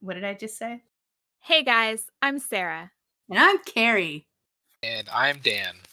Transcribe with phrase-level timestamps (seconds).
[0.00, 0.82] What did I just say?
[1.40, 2.90] Hey guys, I'm Sarah.
[3.28, 4.26] And I'm Carrie.
[4.82, 5.74] And I'm Dan.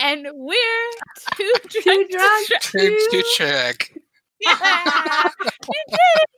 [0.00, 0.90] And we're
[1.36, 3.92] too Too drunk to drunk try- To, to check.
[4.40, 6.30] Yeah, you did it.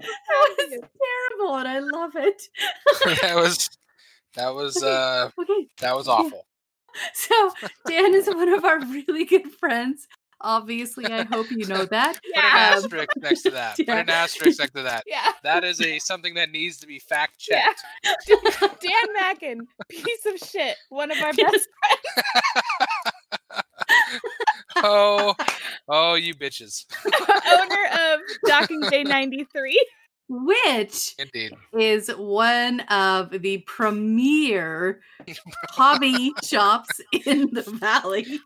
[0.00, 2.42] that was terrible, and I love it.
[3.22, 3.68] that was
[4.36, 4.86] that was Okay.
[4.88, 6.46] uh Okay, that was awful.
[7.12, 7.50] so
[7.88, 10.06] Dan is one of our really good friends.
[10.44, 12.14] Obviously, I hope you know that.
[12.16, 12.74] Put an Yeah.
[12.76, 13.76] Um, asterisk next to that.
[13.78, 13.98] Put yeah.
[14.00, 15.02] an asterisk next to that.
[15.14, 15.32] Yeah.
[15.42, 17.66] That is a something that needs to be fact Yeah.
[18.26, 18.80] checked.
[18.80, 20.76] Dan Mackin, piece of shit.
[20.90, 21.68] One of our best friends.
[24.76, 25.34] Oh,
[25.88, 26.84] oh, you bitches!
[27.06, 27.84] owner
[28.14, 29.86] of Docking Bay 93.
[30.28, 31.52] Which Indeed.
[31.78, 35.02] is one of the premier
[35.68, 38.40] hobby shops in the valley.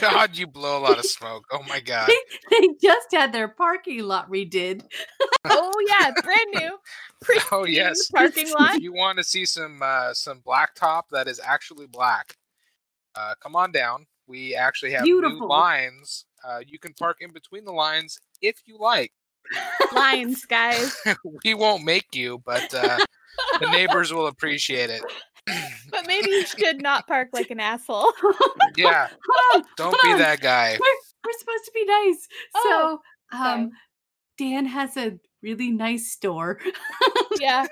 [0.00, 1.44] God, you blow a lot of smoke.
[1.50, 2.08] Oh my god.
[2.08, 4.84] They, they just had their parking lot redid.
[5.44, 6.78] Oh yeah, brand new.
[7.20, 8.08] Pristine Oh yes.
[8.10, 8.76] Parking lot.
[8.76, 12.36] If you want to see some uh, some blacktop that is actually black,
[13.16, 14.06] uh, come on down.
[14.28, 15.40] We actually have Beautiful.
[15.40, 16.26] new lines.
[16.46, 19.12] Uh, you can park in between the lines if you like.
[19.94, 20.96] Lines, guys.
[21.44, 22.98] we won't make you, but uh,
[23.60, 25.02] the neighbors will appreciate it.
[25.90, 28.12] But maybe you should not park like an asshole.
[28.76, 29.08] Yeah,
[29.76, 30.72] don't be that guy.
[30.72, 30.86] We're,
[31.24, 32.26] we're supposed to be nice.
[32.56, 33.70] Oh, so, um,
[34.36, 36.58] Dan has a really nice store.
[37.40, 37.66] Yeah.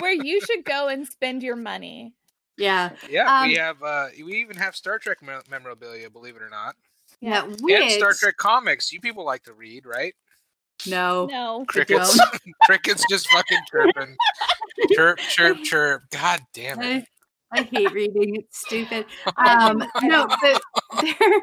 [0.00, 2.14] Where you should go and spend your money.
[2.56, 2.90] yeah.
[3.08, 3.82] Yeah, we Um, have.
[3.82, 5.18] Uh, we even have Star Trek
[5.48, 6.10] memorabilia.
[6.10, 6.74] Believe it or not,
[7.20, 7.44] Yeah.
[7.44, 8.90] and Which, Star Trek comics.
[8.92, 10.14] You people like to read, right?
[10.86, 11.26] No.
[11.26, 11.64] No.
[11.68, 12.18] Crickets.
[12.64, 14.16] crickets just fucking chirping.
[14.92, 16.02] Chirp, chirp, chirp.
[16.10, 17.04] God damn it.
[17.52, 18.36] I, I hate reading.
[18.36, 19.06] It's stupid.
[19.36, 20.62] Um, no, but
[21.02, 21.42] there,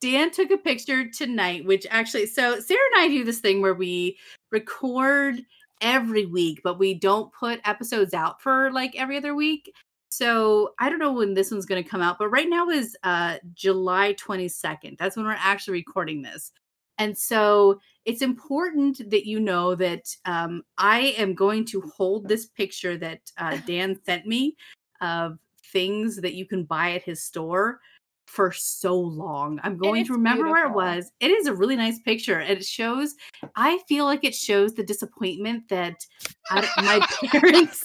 [0.00, 3.74] Dan took a picture tonight, which actually, so Sarah and I do this thing where
[3.74, 4.18] we
[4.50, 5.42] record
[5.80, 9.72] every week, but we don't put episodes out for like every other week.
[10.08, 12.96] So I don't know when this one's going to come out, but right now is
[13.02, 14.98] uh, July 22nd.
[14.98, 16.52] That's when we're actually recording this.
[16.98, 22.46] And so it's important that you know that um, I am going to hold this
[22.46, 24.56] picture that uh, Dan sent me
[25.00, 25.38] of
[25.72, 27.80] things that you can buy at his store
[28.26, 29.60] for so long.
[29.62, 31.12] I'm going to remember where it was.
[31.20, 32.38] It is a really nice picture.
[32.38, 33.14] And it shows,
[33.56, 36.06] I feel like it shows the disappointment that
[36.50, 37.84] I, my parents,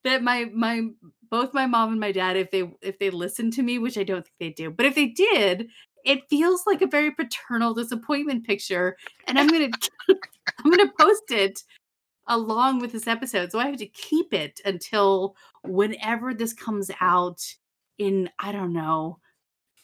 [0.03, 0.89] that my, my,
[1.29, 4.03] both my mom and my dad, if they, if they listen to me, which I
[4.03, 5.69] don't think they do, but if they did,
[6.07, 8.95] it feels like a very paternal disappointment picture.
[9.27, 9.89] And I'm going to,
[10.59, 11.63] I'm going to post it
[12.27, 13.51] along with this episode.
[13.51, 17.43] So I have to keep it until whenever this comes out
[17.97, 19.19] in, I don't know,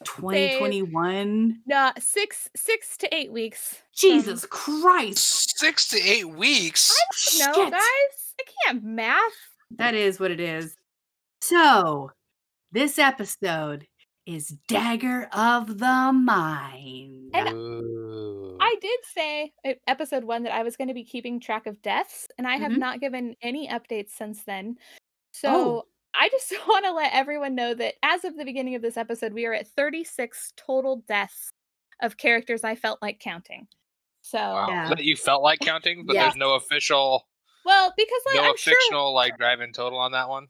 [0.06, 1.61] 2021.
[1.66, 3.81] No, six six to eight weeks.
[3.95, 5.57] Jesus Christ.
[5.59, 6.94] Six to eight weeks.
[7.40, 7.72] No, Shit.
[7.72, 7.81] guys.
[7.81, 9.22] I can't math.
[9.72, 10.75] That is what it is.
[11.41, 12.11] So
[12.73, 13.88] this episode
[14.25, 17.31] is Dagger of the Mind.
[17.34, 18.57] And Ooh.
[18.61, 19.53] I did say
[19.88, 22.72] episode one that I was going to be keeping track of deaths, and I have
[22.72, 22.78] Mhm.
[22.78, 24.78] not given any updates since then.
[25.31, 25.88] So Oh.
[26.16, 29.34] I just want to let everyone know that as of the beginning of this episode,
[29.34, 31.50] we are at 36 total deaths
[32.01, 33.67] of characters I felt like counting.
[34.22, 34.67] So, Wow.
[34.69, 34.90] Yeah.
[34.90, 36.23] That you felt like counting, but Yeah.
[36.23, 37.28] there's no official,
[37.66, 40.47] well, because like, no I'm sure fictional like drive-in total on that one.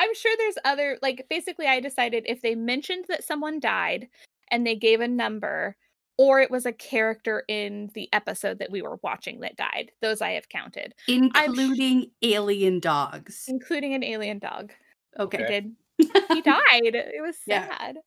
[0.00, 4.08] I'm sure there's other like basically I decided if they mentioned that someone died
[4.50, 5.76] and they gave a number
[6.16, 9.92] or it was a character in the episode that we were watching that died.
[10.02, 13.44] Those I have counted, including alien dogs.
[13.48, 14.72] including an alien dog.
[15.18, 15.44] I Okay.
[15.44, 15.60] Okay.
[15.60, 15.76] did.
[16.32, 16.94] He died.
[16.94, 17.68] It was Yeah.
[17.68, 17.98] sad.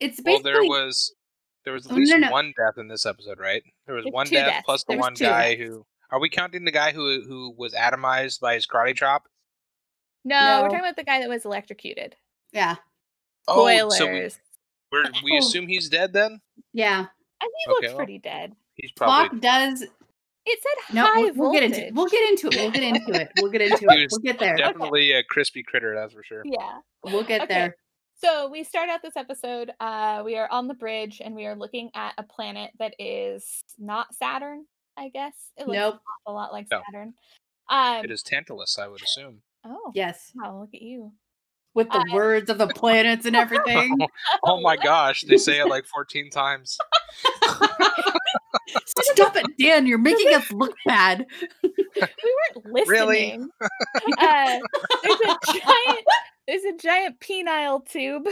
[0.00, 1.14] It's Well, basically there was
[1.64, 2.30] there was at Oh, no, least no.
[2.30, 3.62] one death in this episode, right?
[3.86, 4.64] There was There's one death deaths.
[4.64, 5.60] plus the There's one guy deaths.
[5.68, 5.86] who.
[6.10, 9.24] Are we counting the guy who who was atomized by his karate chop?
[10.28, 12.16] No, we're talking about the guy that was electrocuted.
[12.52, 12.76] yeah.
[13.48, 13.96] Spoilers.
[13.96, 14.28] so we,
[14.92, 15.38] we're, we Oh.
[15.38, 16.40] assume he's dead then.
[16.72, 17.06] Yeah.
[17.40, 18.54] I think he Okay, looked well, pretty dead.
[18.74, 21.94] He's Clock probably does It said no high we'll, we'll get into voltage.
[21.94, 22.56] we'll get into it.
[22.56, 23.30] We'll get into it.
[23.40, 24.08] We'll get into it.
[24.10, 24.56] We'll get there.
[24.56, 26.42] definitely a crispy critter, that's for sure.
[26.44, 26.78] Yeah.
[27.04, 27.54] We'll get Okay.
[27.54, 27.76] there.
[28.20, 29.70] So we start out this episode.
[29.78, 33.62] Uh, we are on the bridge and we are looking at a planet that is
[33.78, 34.66] not Saturn.
[34.96, 36.00] I guess it looks Nope.
[36.26, 36.82] a lot like No.
[36.90, 37.14] Saturn.
[37.70, 39.42] Um, It is Tantalus, I would assume.
[39.64, 40.32] Oh, Yes.
[40.34, 40.60] wow!
[40.60, 41.12] Look at you.
[41.74, 43.98] With the Uh, words of the planets and everything.
[44.44, 46.78] Oh my gosh, they say it like 14 times.
[48.86, 49.86] Stop it, Dan.
[49.86, 51.26] You're making us look bad.
[51.62, 52.88] we weren't listening.
[52.88, 53.38] Really?
[54.18, 54.58] uh,
[55.02, 56.04] there's a giant.
[56.46, 58.26] There's a giant penile tube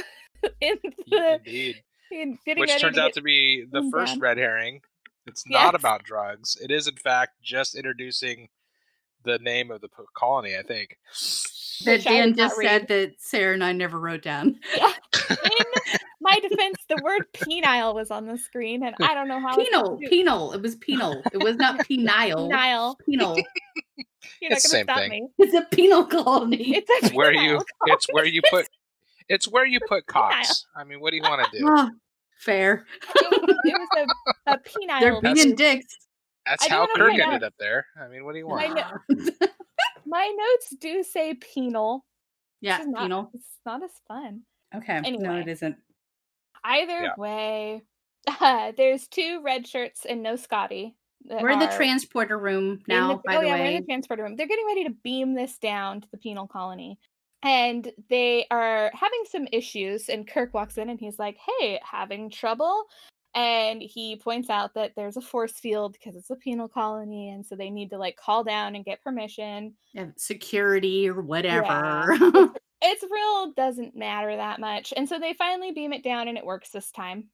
[0.61, 0.77] in
[1.09, 1.83] the Indeed.
[2.11, 4.21] in getting Which turns out to be the first down.
[4.21, 4.81] red herring.
[5.27, 5.81] It's not Yes.
[5.81, 6.57] about drugs.
[6.61, 8.49] It is, in fact, just introducing
[9.27, 10.57] the name of the colony.
[10.57, 10.97] I think.
[11.85, 14.59] That Which Dan just said that Sarah and I never wrote down.
[15.31, 15.37] In
[16.21, 19.55] my defense, the word penile was on the screen, and I don't know how.
[19.59, 20.53] it's Penal, do- penal.
[20.55, 21.23] It was penal.
[21.33, 22.51] It was not penile.
[22.51, 22.97] Penile.
[23.07, 23.37] Penal.
[24.41, 25.11] You're not It's the gonna same stop thing.
[25.11, 25.29] me.
[25.39, 26.77] It's a penal colony.
[26.77, 27.59] It's a It's where you.
[27.59, 28.69] penile It's where you put.
[29.29, 30.67] It's where you put cocks.
[30.75, 31.67] I mean, what do you want to do?
[31.69, 31.91] Oh,
[32.39, 32.87] fair.
[33.15, 34.07] it was, it was
[34.47, 35.01] a, a penile.
[35.01, 35.97] They're That's- being dicks.
[36.47, 37.87] That's I how Kirk ended up there.
[38.01, 39.09] I mean, what do you My want?
[39.11, 39.27] no-
[40.07, 42.05] My notes do say penal.
[42.61, 43.31] yeah, not, penal.
[43.35, 44.43] It's not as fun.
[44.75, 45.01] Okay.
[45.01, 45.77] No, it isn't.
[46.65, 47.15] Either Yeah.
[47.19, 47.83] way,
[48.77, 50.95] there's two red shirts and no Scotty.
[51.29, 54.23] We're in the transporter room now, the- by oh the yeah, we're in the transporter
[54.23, 54.37] room.
[54.37, 56.99] They're getting ready to beam this down to the penal colony.
[57.43, 62.31] And they are having some issues, and Kirk walks in and he's like, Hey, having
[62.31, 62.85] trouble?
[63.37, 67.45] And he points out that there's a force field because it's a penal colony, and
[67.45, 69.75] so they need to like call down and get permission.
[69.93, 72.17] Yeah, security or whatever.
[72.83, 74.93] It's real doesn't matter that much.
[74.97, 77.29] And so they finally beam it down and it works this time.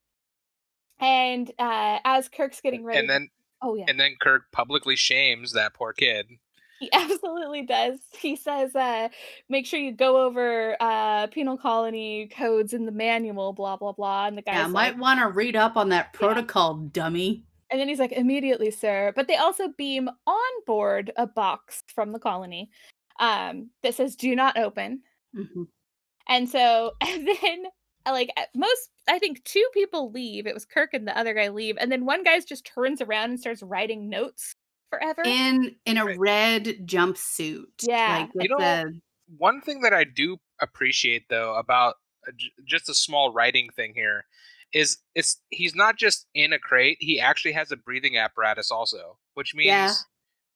[0.99, 3.29] And uh as Kirk's getting ready And then,
[3.61, 3.85] Oh yeah.
[3.87, 6.27] and then Kirk publicly shames that poor kid.
[6.83, 7.99] He absolutely does.
[8.19, 9.07] He says, uh,
[9.47, 14.27] make sure you go over uh penal colony codes in the manual, blah blah blah.
[14.27, 17.45] And the guy's yeah, like, might want to read up on that protocol, dummy.
[17.69, 19.13] and then he's like, immediately, sir.
[19.15, 22.69] But they also beam on board a box from the colony
[23.19, 25.01] um that says do not open.
[25.35, 25.67] Mhm.
[26.27, 27.65] And so, and then,
[28.05, 30.47] uh, like, most, I think two people leave.
[30.47, 31.77] It was Kirk and the other guy leave.
[31.79, 34.55] And then one guy just turns around and starts writing notes
[34.99, 35.21] forever.
[35.25, 36.17] In in a Right.
[36.19, 37.65] red jumpsuit.
[37.81, 38.27] Yeah.
[38.33, 39.01] Like You know, the
[39.37, 41.95] One thing that I do appreciate, though, about
[42.27, 44.25] uh, j- just a small writing thing here,
[44.73, 46.97] is it's he's not just in a crate.
[46.99, 49.91] He actually has a breathing apparatus also, which means Yeah.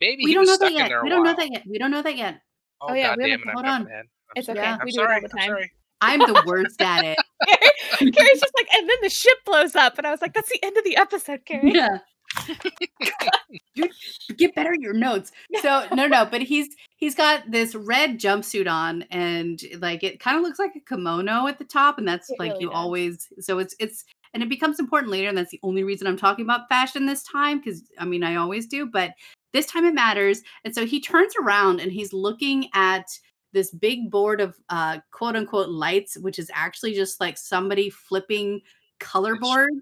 [0.02, 1.04] maybe we he don't was know stuck that yet.
[1.04, 1.64] We don't know that yet.
[1.68, 2.42] We don't know that yet.
[2.82, 3.50] Oh, Oh, yeah, God we damn haven't- it!
[3.50, 3.88] I'm hold on.
[3.88, 4.06] ahead.
[4.06, 4.60] I'm It's okay.
[4.62, 4.78] Yeah.
[4.80, 5.16] I'm We do it sorry.
[5.16, 5.72] all the I'm sorry.
[6.02, 7.18] I'm the worst at it.
[7.48, 9.98] Carrie- Carrie's just like, and then the ship blows up.
[9.98, 11.72] And I was like, that's the end of the episode, Carrie.
[11.74, 11.98] Yeah.
[13.76, 13.92] Dude,
[14.38, 15.32] get better at your notes.
[15.62, 20.38] So no, no, but he's he's got this red jumpsuit on, and like it kind
[20.38, 22.76] of looks like a kimono at the top, and that's It like really you does.
[22.78, 23.28] always.
[23.40, 26.44] So it's it's and it becomes important later, and that's the only reason I'm talking
[26.46, 29.14] about fashion this time because I mean I always do, but
[29.54, 30.42] this time it matters.
[30.66, 33.06] And so he turns around and he's looking at
[33.54, 38.62] this big board of uh quote unquote lights, which is actually just like somebody flipping
[39.00, 39.76] color It's boards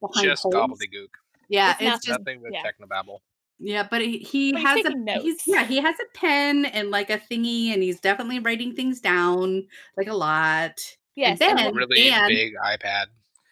[0.00, 0.54] behind Just holes.
[0.54, 1.08] gobbledygook.
[1.48, 2.62] Yeah, It's it's, just Nothing but yeah.
[2.62, 3.18] technobabble.
[3.58, 7.10] yeah, but he, he But has a he's yeah he has a pen and like
[7.10, 9.66] a thingy, and he's definitely writing things down
[9.96, 10.78] like a lot.
[11.16, 11.38] Yes.
[11.38, 13.06] then- and And Really Dan- big iPad.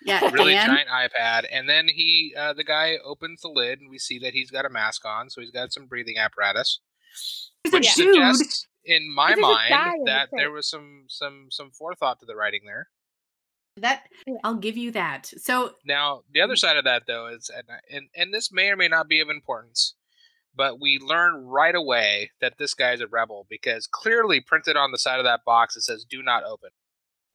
[0.05, 3.91] Yeah, really Dan, giant iPad, and then he, uh, the guy, opens the lid, and
[3.91, 6.79] we see that he's got a mask on, so he's got some breathing apparatus,
[7.73, 12.21] which suggests, in my There's a guy mind, that there was some some some forethought
[12.21, 12.89] to the writing there.
[13.79, 14.05] That
[14.43, 15.27] I'll give you that.
[15.37, 16.59] So Now, the other mm.
[16.59, 19.29] side of that, though, is, and and, and this may or may not be of
[19.29, 19.95] importance,
[20.55, 24.99] but we learn right away that this guy's a rebel because clearly printed on the
[24.99, 26.71] side of that box it says "Do not open,"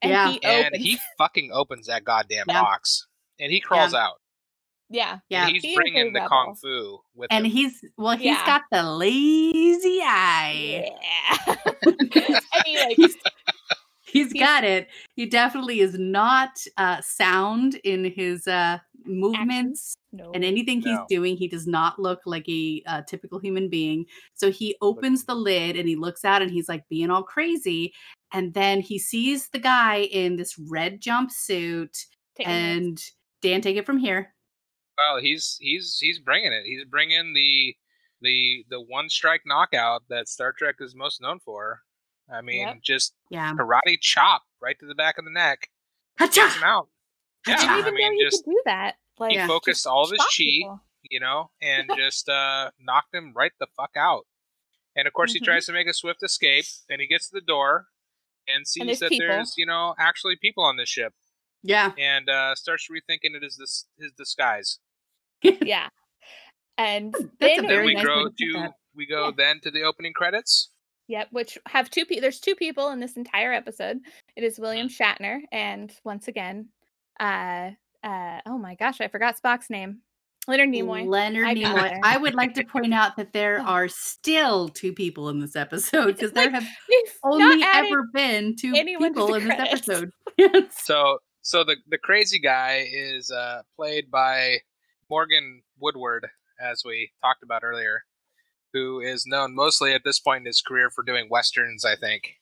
[0.01, 0.31] and Yeah.
[0.31, 2.61] he and he fucking opens that goddamn Yeah.
[2.61, 3.05] box,
[3.39, 4.19] and he crawls out.
[4.89, 5.19] yeah.
[5.29, 7.51] yeah, and he's He bringing the kung fu with and him.
[7.51, 8.45] he's well, he's Yeah.
[8.48, 10.89] got the lazy eye.
[11.48, 11.55] Yeah.
[11.86, 13.15] and he like He's,
[14.12, 14.89] he's He's- got it.
[15.15, 19.96] He definitely is not uh, sound in his uh, movements.
[20.12, 20.32] no.
[20.34, 21.06] and anything he's No.
[21.10, 25.34] doing he does not look like a uh, typical human being so he opens the
[25.36, 27.94] lid and he looks out and he's like being all crazy
[28.34, 31.98] and then he sees the guy in this red jumpsuit
[32.36, 32.77] taking notes.
[32.77, 33.03] and
[33.41, 34.34] dan take it from here
[34.98, 36.65] Well, he's he's he's bringing it.
[36.65, 37.75] He's bringing the
[38.22, 41.82] the the one strike knockout that Star Trek is most known for.
[42.31, 42.81] I mean, Yep.
[42.83, 45.69] just yeah karate chop right to the back of the neck,
[46.19, 46.88] him out.
[47.47, 48.95] I Yeah, didn't I mean, know you just could do that.
[49.19, 49.47] Like he Yeah.
[49.47, 50.81] focused just all of his chi, people.
[51.09, 54.27] you know, and just uh knocked him right the fuck out.
[54.95, 55.35] And of course, Mhm.
[55.35, 56.65] he tries to make a swift escape.
[56.89, 57.88] Then he gets to the door
[58.47, 59.27] and sees there's that people.
[59.27, 61.13] there's you know actually people on this ship,
[61.63, 64.79] yeah and uh starts rethinking it as this his disguise.
[65.43, 65.89] Yeah.
[66.77, 70.69] And then then we nice go to to we go then to the opening credits.
[71.12, 72.22] Yep, which have two people.
[72.22, 74.00] There's two people in this entire episode.
[74.38, 76.70] It is William Shatner, and once again,
[77.20, 80.00] uh, uh, oh my gosh, I forgot Spock's name.
[80.48, 81.08] Leonard Nimoy.
[81.08, 85.30] leonard I nimoy i would like to point out that there are still two people
[85.30, 89.48] in this episode because there Like, have They've only ever been two people the in
[89.48, 90.12] this episode
[90.72, 94.58] So so the the crazy guy is uh, played by
[95.12, 96.27] Morgan Woodward,
[96.60, 98.03] as we talked about earlier,
[98.74, 102.40] who is known mostly at this point in his career for doing westerns, I think,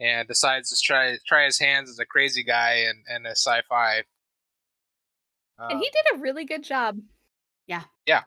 [0.00, 4.02] and decides to try try his hands as a crazy guy and and a sci-fi.
[5.58, 6.98] and Um, he did a really good job.
[7.66, 7.82] Yeah.
[8.06, 8.22] Yeah.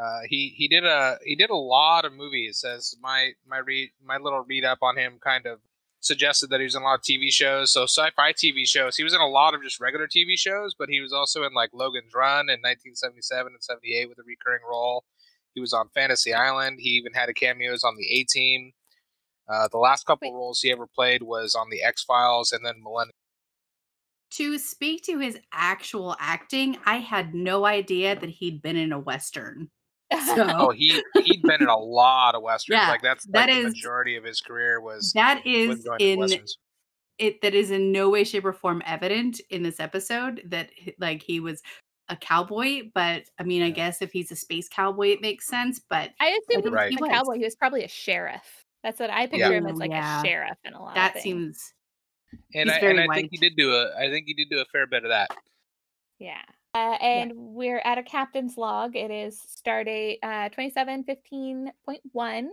[0.00, 2.64] Uh, he he did a he did a lot of movies.
[2.64, 5.60] As my my read my little read up on him kind of
[6.00, 7.72] suggested that he was in a lot of TV shows.
[7.72, 8.96] So sci-fi TV shows.
[8.96, 11.52] He was in a lot of just regular TV shows, but he was also in
[11.52, 15.04] like Logan's Run in 1977 and 78 with a recurring role.
[15.54, 16.78] He was on Fantasy Island.
[16.80, 18.72] He even had a cameos on the A Team.
[19.48, 20.36] Uh, the last couple Wait.
[20.36, 23.12] roles he ever played was on the X Files and then Millennium.
[24.34, 28.98] To speak to his actual acting, I had no idea that he'd been in a
[28.98, 29.70] western.
[30.34, 32.78] So Oh, he he'd been in a lot of westerns.
[32.80, 36.00] Yeah, like that's that like the majority of his career was that was is going
[36.00, 36.44] in
[37.18, 41.22] it that is in no way shape or form evident in this episode that like
[41.22, 41.62] he was
[42.10, 45.80] a cowboy but i mean i guess if he's a space cowboy it makes sense
[45.88, 47.38] but I assume he was a cowboy.
[47.38, 48.64] He was probably a sheriff.
[48.82, 50.20] That's what I picture him as, like yeah.
[50.20, 51.22] a sheriff in a lot of that things.
[51.22, 51.74] seems
[52.54, 54.64] and I, and I think he did do a I think he did do a
[54.66, 55.28] fair bit of that.
[56.18, 56.42] Yeah.
[56.74, 58.94] Uh, and we're at a captain's log.
[58.94, 62.48] It is stardate uh, 2715.1.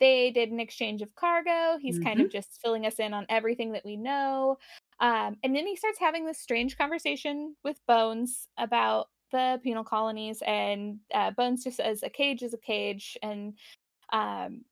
[0.00, 1.78] They did an exchange of cargo.
[1.80, 2.26] He's kind Mm-hmm.
[2.26, 4.58] of just filling us in on everything that we know.
[5.00, 10.42] Um, and then he starts having this strange conversation with Bones about the penal colonies.
[10.46, 13.16] And uh, Bones just says, a cage is a cage.
[13.22, 13.54] And
[14.12, 14.62] um,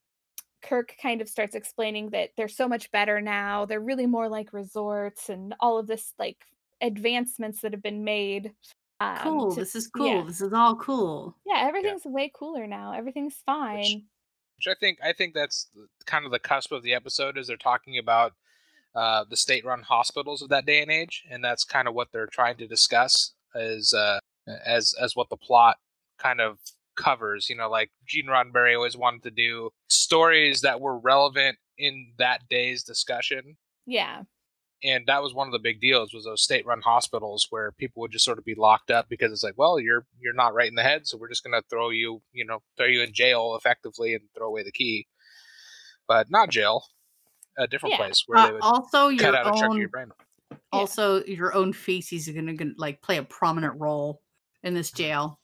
[0.62, 3.66] Kirk kind of starts explaining that they're so much better now.
[3.66, 6.38] They're really more like resorts and all of this like
[6.80, 8.52] advancements that have been made.
[9.00, 12.68] Um, cool to- this is cool Yeah, this is all cool yeah everything's way cooler
[12.68, 12.92] now.
[12.92, 14.04] Everything's fine.
[14.56, 15.68] Which I think I think that's
[16.06, 18.34] kind of the cusp of the episode is they're talking about
[18.94, 22.26] uh, the state-run hospitals of that day and age, and that's kind of what they're
[22.26, 24.18] trying to discuss as uh,
[24.66, 25.76] as as what the plot
[26.18, 26.58] kind of
[26.96, 27.48] covers.
[27.48, 32.40] You know, like Gene Roddenberry always wanted to do stories that were relevant in that
[32.50, 33.56] day's discussion,
[33.86, 34.22] yeah.
[34.84, 38.12] and that was one of the big deals was those state-run hospitals where people would
[38.12, 40.74] just sort of be locked up because it's like, well, you're you're not right in
[40.74, 44.14] the head, so we're just gonna throw you, you know, throw you in jail effectively
[44.14, 45.06] and throw away the key,
[46.06, 46.84] but not jail,
[47.58, 47.98] a different Yeah.
[47.98, 50.12] place where Uh, they would also cut your out a chunk of own your brain.
[50.72, 54.22] also your own feces are gonna, gonna like play a prominent role
[54.62, 55.40] in this jail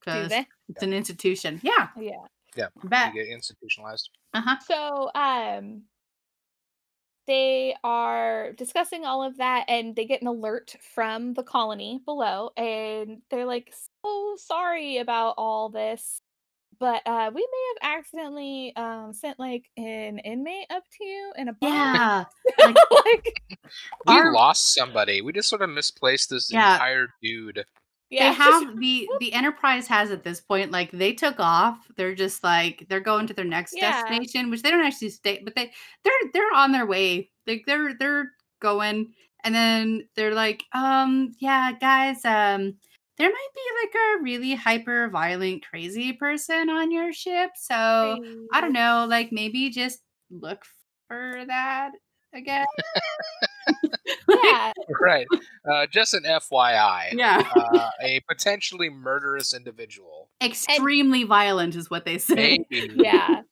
[0.00, 0.46] because they?
[0.68, 2.26] it's an institution yeah Yeah.
[2.56, 4.10] Yeah, bet you get institutionalized.
[4.34, 5.84] uh-huh So um
[7.26, 12.50] they are discussing all of that and they get an alert from the colony below
[12.56, 13.72] and they're like
[14.04, 16.20] so sorry about all this
[16.80, 21.48] but uh we may have accidentally um sent like an inmate up to you in
[21.48, 22.76] a box yeah like
[23.06, 23.42] like
[24.06, 25.20] We Our- lost somebody.
[25.22, 26.74] We just sort of misplaced this Yeah.
[26.74, 27.64] entire dude.
[28.10, 32.14] yeah they have the the enterprise has at this point like they took off they're
[32.14, 33.90] just like they're going to their next Yeah.
[33.92, 35.70] destination which they don't actually stay but they
[36.04, 39.12] they're they're on their way like they're they're going
[39.44, 42.74] and then they're like um yeah guys um
[43.18, 48.16] there might be like a really hyper violent crazy person on your ship so
[48.52, 50.00] i don't know like maybe just
[50.30, 50.62] look
[51.08, 51.90] for that
[52.34, 52.66] again
[54.28, 55.26] yeah Right.
[55.70, 57.12] Uh, just an FYI.
[57.12, 60.28] yeah Uh, a potentially murderous individual.
[60.42, 62.90] extremely violent is what they say Maybe.
[62.96, 63.42] yeah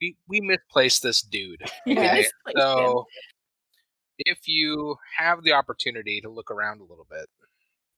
[0.00, 1.62] We, we misplaced this dude.
[1.86, 2.30] Yes.
[2.48, 3.06] Okay, So,
[4.18, 7.26] if you have the opportunity to look around a little bit,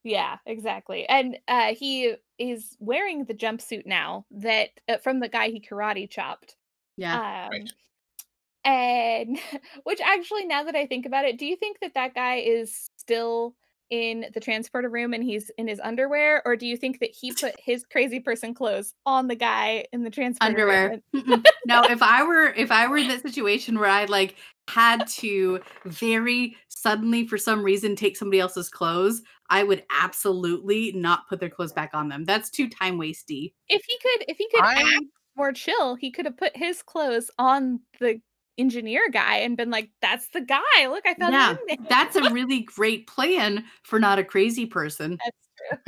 [0.05, 1.09] Yeah, exactly.
[1.09, 6.11] And uh, he is wearing the jumpsuit now that uh, from the guy he karate
[6.11, 6.57] chopped.
[6.97, 7.73] yeah Um, Right.
[8.65, 9.39] And
[9.85, 12.91] which actually, now that I think about it, do you think that that guy is
[12.97, 13.55] still
[13.91, 17.31] in the transporter room and he's in his underwear, or do you think that he
[17.33, 21.03] put his crazy person clothes on the guy in the transporter room?
[21.13, 21.33] underwear.
[21.35, 24.37] and- no, if I were if I were in that situation where I like
[24.69, 31.29] had to very suddenly for some reason take somebody else's clothes, I would absolutely not
[31.29, 32.25] put their clothes back on them.
[32.25, 33.53] That's too time wasty.
[33.69, 35.05] If he could, if he could I act
[35.37, 38.23] more chill, he could have put his clothes on the
[38.57, 40.87] engineer guy and been like, "That's the guy.
[40.87, 44.25] Look, I found Yeah, him in there." That's a really great plan for not a
[44.25, 45.19] crazy person.
[45.23, 45.85] That's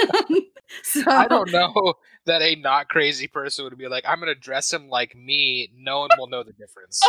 [0.00, 0.42] true.
[0.82, 4.40] so I don't know that a not crazy person would be like, I'm going to
[4.40, 5.70] dress him like me.
[5.76, 7.02] No one will know the difference.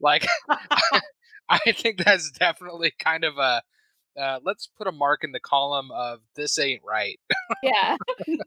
[0.00, 0.26] like,
[1.48, 3.62] I think that's definitely kind of a
[4.20, 7.18] uh, let's put a mark in the column of this ain't right.
[7.62, 7.96] Yeah.
[8.28, 8.38] None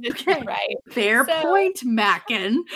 [0.00, 0.76] this is right.
[0.90, 2.64] Fair So- point, Mackin.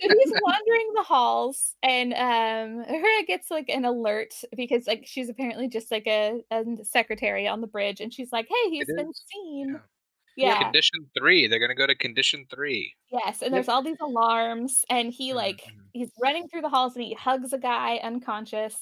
[0.00, 5.28] So he's wandering the halls and um Uhura gets like an alert because like she's
[5.28, 8.96] apparently just like a, a secretary on the bridge and she's like, Hey, he's It
[8.96, 9.22] been is.
[9.32, 9.80] seen.
[10.36, 10.48] Yeah.
[10.56, 10.62] Yeah.
[10.64, 11.46] Condition three.
[11.46, 12.94] They're gonna go to condition three.
[13.12, 13.42] Yes.
[13.42, 15.78] And there's all these alarms and he like Mhm.
[15.92, 18.74] he's running through the halls and he hugs a guy unconscious.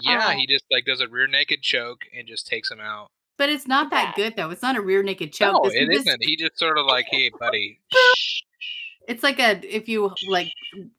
[0.00, 3.08] Yeah, Uh, he just like does a rear naked choke and just takes him out.
[3.36, 4.50] But it's not that good though.
[4.50, 5.52] It's not a rear naked choke.
[5.54, 6.24] no, This is it just- isn't.
[6.24, 7.80] He just sort of like, hey, buddy.
[9.06, 10.50] It's like a if you like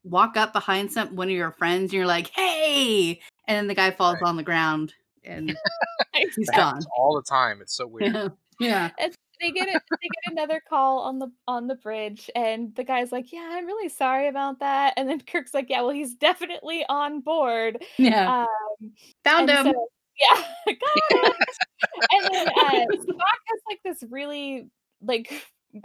[0.03, 3.73] walk up behind some one of your friends and you're like, "Hey," and then the
[3.73, 4.29] guy falls Right.
[4.29, 5.57] on the ground and
[6.35, 6.81] he's gone.
[6.95, 7.61] all the time.
[7.61, 8.13] It's so weird.
[8.13, 8.29] Yeah.
[8.59, 8.89] yeah.
[8.99, 12.83] And they get it they get another call on the on the bridge and the
[12.83, 14.93] guy's like, Yeah, I'm really sorry about that.
[14.97, 17.83] And then Kirk's like, Yeah, well he's definitely on board.
[17.97, 18.45] Yeah.
[18.45, 18.91] Um
[19.23, 19.65] Found him.
[19.67, 19.87] so-
[20.17, 24.69] yeah, and then uh, Spock has like this really
[25.01, 25.29] like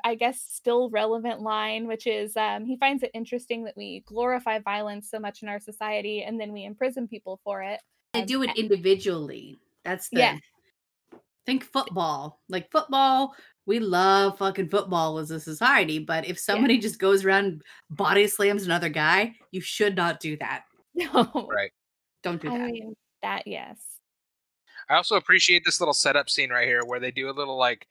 [0.04, 4.60] I guess still relevant line, which is um, he finds it interesting that we glorify
[4.60, 7.80] violence so much in our society, and then we imprison people for it.
[8.12, 9.58] they um, do it individually.
[9.84, 10.38] That's the Yeah.
[11.50, 12.40] Think football.
[12.48, 13.34] Like football,
[13.66, 18.64] we love fucking football as a society, but if somebody just goes around body slams
[18.64, 20.64] another guy, you should not do that.
[20.92, 21.70] No, Right.
[22.22, 22.70] Don't do I that.
[22.70, 23.78] mean that yes.
[24.88, 27.86] I also appreciate this little setup scene right here where they do a little like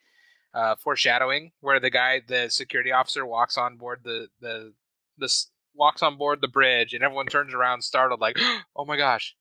[0.53, 4.73] uh, foreshadowing where the guy, the security officer, walks on board the the
[5.17, 8.37] this walks on board the bridge and everyone turns around startled like,
[8.75, 9.35] oh my gosh.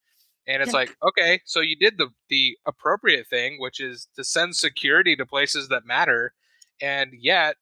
[0.49, 0.79] And it's Yeah.
[0.79, 5.27] like, okay, so you did the the appropriate thing, which is to send security to
[5.27, 6.33] places that matter,
[6.81, 7.57] and yet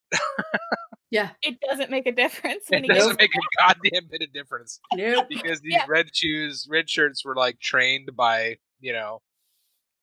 [1.10, 1.30] yeah.
[1.42, 5.26] It doesn't make a difference when it doesn't make a goddamn bit of difference Nope.
[5.28, 5.84] because these Yeah.
[5.88, 9.22] red shoes, red shirts were like trained by you know,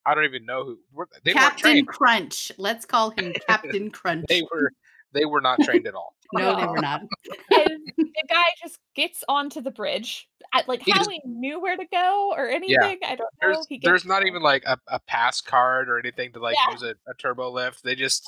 [0.05, 1.87] I don't even know who were- they weren't Captain trained.
[1.87, 2.51] Crunch.
[2.57, 4.25] Let's call him Captain Crunch.
[4.29, 4.71] They were
[5.13, 6.15] they were not trained at all.
[6.33, 7.01] no, they were not.
[7.51, 10.27] and the guy just gets onto the bridge.
[10.53, 13.25] At, like He how just- he knew where to go or anything, I don't know.
[13.41, 16.73] There's he there's not even like a, a pass card or anything to like Yeah.
[16.73, 17.83] use a, a turbo lift.
[17.83, 18.23] They just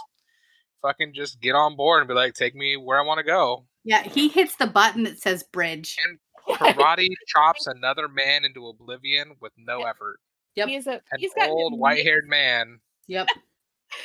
[0.81, 3.65] fucking just get on board and be like, take me where I want to go.
[3.83, 5.95] Yeah, he hits the button that says bridge.
[6.07, 6.17] And
[6.57, 9.89] karate chops another man into oblivion with no Yeah.
[9.89, 10.19] effort.
[10.55, 10.67] Yep.
[10.69, 13.27] He's a An he's got old white haired man Yep.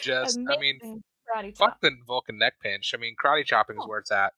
[0.02, 1.02] just I mean
[1.34, 2.92] amazing karate fuck the Vulcan neck pinch.
[2.94, 3.88] I mean karate chopping is Oh.
[3.88, 4.32] where it's at.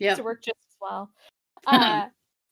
[0.00, 0.16] Yep.
[0.16, 1.10] to work just as well.
[1.66, 2.08] Uh,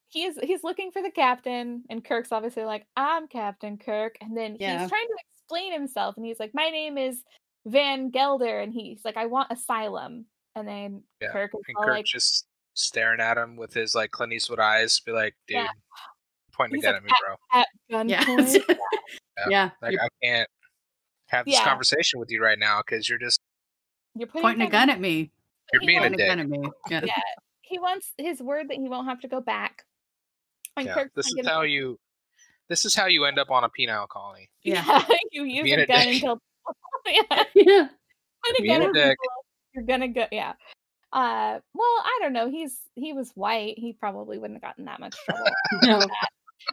[0.09, 4.57] he's he's looking for the captain, and Kirk's obviously like, "I'm Captain Kirk," and then
[4.59, 4.81] Yeah.
[4.81, 7.23] he's trying to explain himself, and he's like, "My name is
[7.67, 11.85] Van Gelder," and he's like, "I want asylum," and then Yeah, Kirk is And all
[11.85, 15.57] Kirk like, just staring at him with his like Clint Eastwood eyes, be like, dude,
[15.57, 15.69] Yeah.
[16.55, 17.61] pointing He's a gun like, at me, bro.
[17.61, 18.25] at Yeah.
[18.25, 18.79] gunpoint.
[19.51, 19.71] yeah.
[19.83, 20.49] Like I can't
[21.29, 21.65] have this Yeah.
[21.65, 23.41] conversation with you right now because you're just
[24.15, 25.31] You're pointing, pointing a gun at me.
[25.73, 26.29] you're he being a wants- dick.
[26.29, 26.59] gun at me.
[26.91, 27.01] Yeah.
[27.05, 27.13] Yeah.
[27.63, 29.85] he wants his word that he won't have to go back.
[30.77, 31.99] And Yeah, Kirk's this is gonna- how you.
[32.69, 34.49] This is how you end up on a penile colony.
[34.63, 34.83] Yeah.
[35.33, 36.39] you use being a, a gun until.
[37.07, 37.45] yeah.
[37.55, 37.89] yeah.
[38.61, 39.17] Being a dick.
[39.19, 39.45] People,
[39.75, 40.27] you're gonna go.
[40.33, 40.53] Yeah.
[41.13, 41.59] Uh.
[41.75, 42.49] Well, I don't know.
[42.51, 43.75] He's he was white.
[43.79, 45.45] He probably wouldn't have gotten that much trouble.
[45.83, 46.07] No.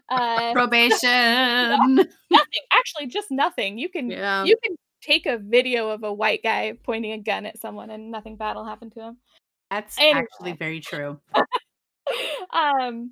[0.09, 0.53] Uh.
[0.53, 1.95] Probation.
[2.29, 2.63] nothing.
[2.71, 3.77] Actually, just nothing.
[3.77, 4.43] You can Yeah.
[4.45, 8.11] you can take a video of a white guy pointing a gun at someone and
[8.11, 9.17] nothing bad will happen to him.
[9.71, 10.19] That's Anyway.
[10.19, 11.19] actually very true.
[12.53, 13.11] um.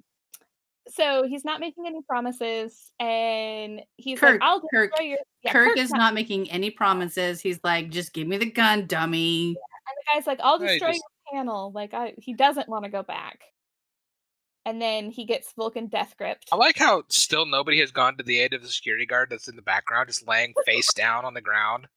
[0.89, 5.52] So he's not making any promises, and he's Kirk, like, "I'll Kirk, destroy your." Yeah,
[5.52, 7.41] Kirk Kirk's is not making any promises.
[7.41, 9.47] He's like, just give me the gun, dummy.
[9.47, 12.69] And the guy's like, "I'll Yeah, he destroy just- your panel." Like, I he doesn't
[12.69, 13.41] want to go back.
[14.68, 16.50] And then he gets Vulcan death gripped.
[16.52, 19.48] I like how still nobody has gone to the aid of the security guard that's
[19.48, 21.88] in the background, just laying face down on the ground.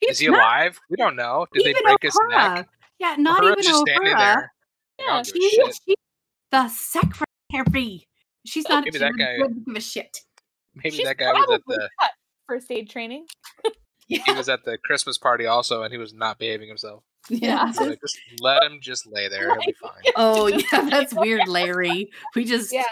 [0.00, 0.80] He's Is he alive?
[0.90, 1.46] We don't know.
[1.54, 2.68] Did they break his neck?
[2.98, 4.52] Yeah, not even just standing there.
[4.98, 5.96] Yeah, don't give a She, she's
[6.50, 8.08] the secretary.
[8.44, 10.18] She's not Maybe she that guy- give a shit.
[10.74, 11.88] Maybe She's that guy was at the
[12.48, 13.26] first aid training.
[14.08, 17.04] he was at the Christmas party also, and he was not behaving himself.
[17.28, 17.72] Yeah.
[17.74, 19.48] So just let him just lay there.
[19.50, 20.02] He'll be fine.
[20.16, 22.10] Oh yeah, that's weird, Larry.
[22.34, 22.84] We just Yeah.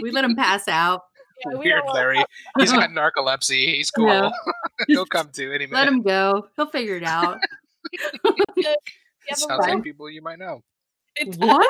[0.00, 1.02] we let him pass out.
[1.46, 2.24] Yeah, we Weird don't want- Larry.
[2.58, 3.64] He's got narcolepsy.
[3.74, 4.06] He's cool.
[4.08, 4.30] Yeah.
[4.88, 5.72] He'll come to any minute.
[5.72, 6.48] Let him go.
[6.54, 7.38] He'll figure it out.
[7.90, 7.98] you
[8.66, 8.76] have
[9.32, 10.60] a Sounds like people you might know.
[11.16, 11.66] it what?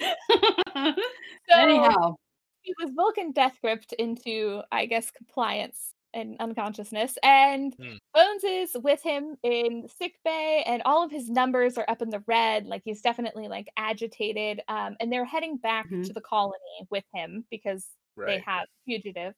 [0.00, 2.14] So, Anyhow,
[2.62, 7.16] he was Vulcan death gripped into, I guess, compliance and unconsciousness.
[7.22, 7.96] And Hmm.
[8.14, 12.10] Bones is with him in sick bay, and all of his numbers are up in
[12.10, 12.66] the red.
[12.66, 14.60] Like he's definitely like agitated.
[14.68, 16.06] Um, and they're heading back Mhm.
[16.06, 19.34] to the colony with him because they have fugitive.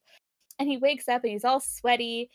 [0.58, 2.30] And he wakes up and he's all sweaty.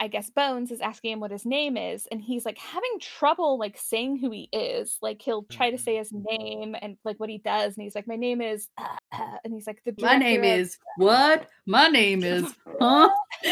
[0.00, 3.58] I guess Bones is asking him what his name is, and he's like having trouble
[3.58, 4.96] like saying who he is.
[5.02, 5.80] Like he'll try to Mhm.
[5.80, 8.68] say his name and like what he does, and he's like, "My name is,"
[9.12, 11.48] and he's like, "The My name of is what?
[11.66, 13.08] My name is huh?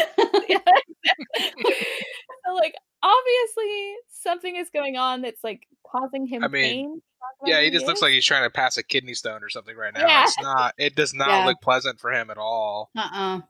[2.45, 6.93] So like obviously something is going on that's like causing him I mean, pain.
[6.95, 9.43] to talk Yeah, who he just looks like he's trying to pass a kidney stone
[9.43, 10.07] or something right now.
[10.07, 10.23] Yeah.
[10.23, 10.73] It's not.
[10.77, 11.45] It does not Yeah.
[11.45, 12.89] look pleasant for him at all.
[12.97, 13.41] Uh-uh.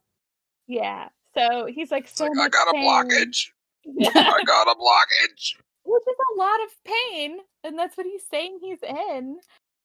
[0.68, 1.10] yeah.
[1.34, 3.48] So he's like so like I got a blockage.
[3.86, 5.56] I got a blockage.
[5.84, 9.38] which is a lot of pain and that's what he's saying he's in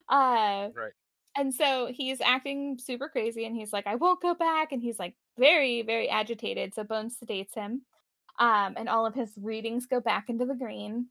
[0.08, 0.92] uh Right.
[1.36, 4.98] and so he's acting super crazy and he's like i won't go back and he's
[4.98, 7.82] like very very agitated so bones sedates him
[8.40, 11.06] um and all of his readings go back into the green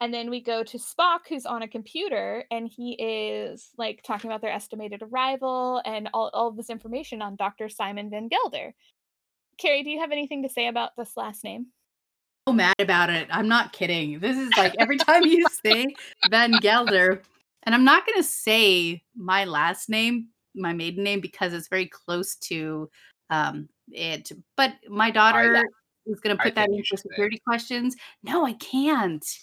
[0.00, 4.28] and then we go to spock who's on a computer and he is like talking
[4.28, 8.74] about their estimated arrival and all, all of this information on dr simon van gelder
[9.58, 11.66] carrie do you have anything to say about this last name
[12.48, 13.28] so mad about it.
[13.30, 14.20] I'm not kidding.
[14.20, 15.94] This is like every time you say
[16.30, 17.22] Van Gelder,
[17.64, 21.86] and I'm not going to say my last name, my maiden name, because it's very
[21.86, 22.88] close to
[23.28, 24.32] um, it.
[24.56, 25.62] But my daughter
[26.06, 27.96] is going to I put that think in for should say security questions.
[28.22, 29.24] No, I can't.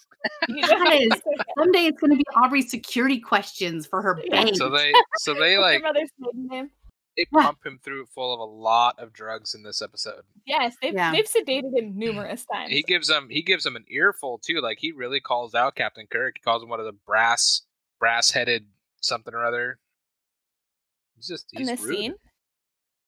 [0.48, 4.44] You Someday it's going to be Aubrey's security questions for her Yeah.
[4.44, 4.56] bank.
[4.56, 6.72] So they, so they like your mother's maiden name?
[7.18, 7.42] They Yeah.
[7.44, 10.24] pump him through full of a lot of drugs in this episode.
[10.46, 11.12] Yes, they've Yeah.
[11.12, 12.72] they've sedated him numerous times.
[12.72, 14.60] He gives them he gives them an earful too.
[14.62, 16.36] Like he really calls out Captain Kirk.
[16.38, 17.62] He calls him one of the brass
[18.00, 18.68] brass headed
[19.02, 19.80] something or other.
[21.16, 21.96] He's just in he's this rude.
[21.98, 22.16] scene.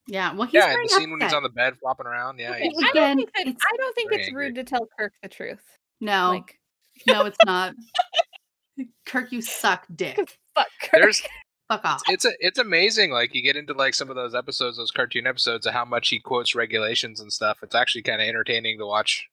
[0.07, 2.39] yeah, well, he's yeah, the scene when he's on the bed flopping around.
[2.39, 4.45] Yeah, Okay, he's, I don't Again, think that it's I don't think very it's angry.
[4.45, 5.59] rude to tell Kirk the truth.
[5.99, 6.57] No, Like
[7.05, 7.73] no, it's not.
[9.05, 10.15] Kirk, you suck dick.
[10.55, 10.91] fuck Kirk.
[11.01, 11.21] there's
[11.69, 12.01] Fuck off.
[12.07, 13.11] it's a, it's amazing.
[13.11, 16.07] Like you get into like some of those episodes, those cartoon episodes, of how much
[16.09, 17.57] he quotes regulations and stuff.
[17.61, 19.27] It's actually kind of entertaining to watch.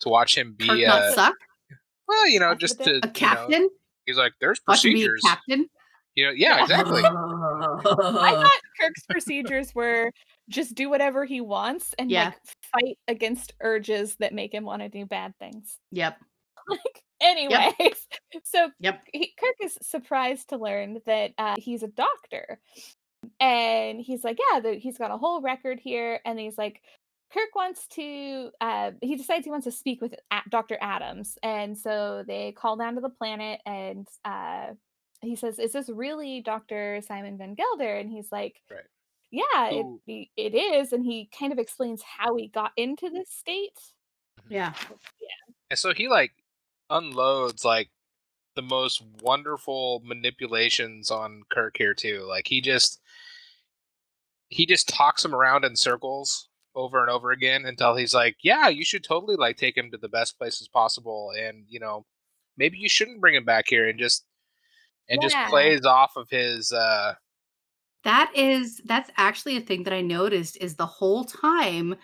[0.00, 1.34] To watch him be, not uh, suck.
[2.08, 3.68] well, you know, just to A you know, captain.
[4.06, 5.20] he's like, there's Watch him procedures.
[5.26, 5.66] captain.
[6.14, 7.02] You know, yeah, exactly.
[7.04, 7.10] I
[7.82, 10.10] thought Kirk's procedures were
[10.48, 12.26] just do whatever he wants and Yeah.
[12.26, 12.34] like
[12.72, 15.78] fight against urges that make him want to do bad things.
[15.92, 16.16] Yep.
[16.68, 18.06] Like anyways,
[18.44, 19.02] so Yep.
[19.12, 22.60] he, Kirk is surprised to learn that uh, he's a doctor,
[23.38, 26.80] and he's like, "Yeah, the, he's got a whole record here." And he's like,
[27.32, 31.76] "Kirk wants to." Uh, he decides he wants to speak with A- Doctor Adams, and
[31.76, 34.68] so they call down to the planet, and uh,
[35.22, 38.80] he says, "Is this really Doctor Simon Van Gelder?" And he's like, Right.
[39.30, 39.68] "Yeah,
[40.06, 43.78] it, it is." And he kind of explains how he got into this state.
[44.48, 44.72] Yeah.
[45.20, 45.54] Yeah.
[45.68, 46.32] And so he like
[46.90, 47.90] unloads like
[48.56, 52.24] the most wonderful manipulations on Kirk here too.
[52.28, 53.00] Like he just
[54.48, 58.68] he just talks him around in circles over and over again until he's like, "Yeah,
[58.68, 62.06] you should totally like take him to the best places possible and, you know,
[62.56, 64.24] maybe you shouldn't bring him back here and just
[65.08, 67.14] and just plays off of his uh
[68.04, 71.96] That is that's actually a thing that I noticed is the whole time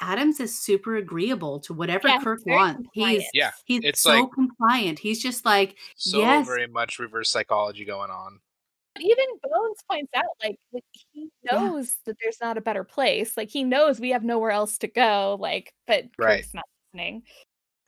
[0.00, 2.76] Adams is super agreeable to whatever Yeah, Kirk wants.
[2.82, 3.20] compliant.
[3.20, 4.98] He's yeah, he's it's so like- compliant.
[4.98, 6.46] He's just like, so Yes.
[6.46, 8.40] very much reverse psychology going on.
[8.98, 11.60] even Bones points out, like, like he Yeah.
[11.62, 13.36] knows that there's not a better place.
[13.36, 15.36] Like he knows we have nowhere else to go.
[15.40, 16.42] Like, but Right.
[16.42, 17.22] Kirk's not listening.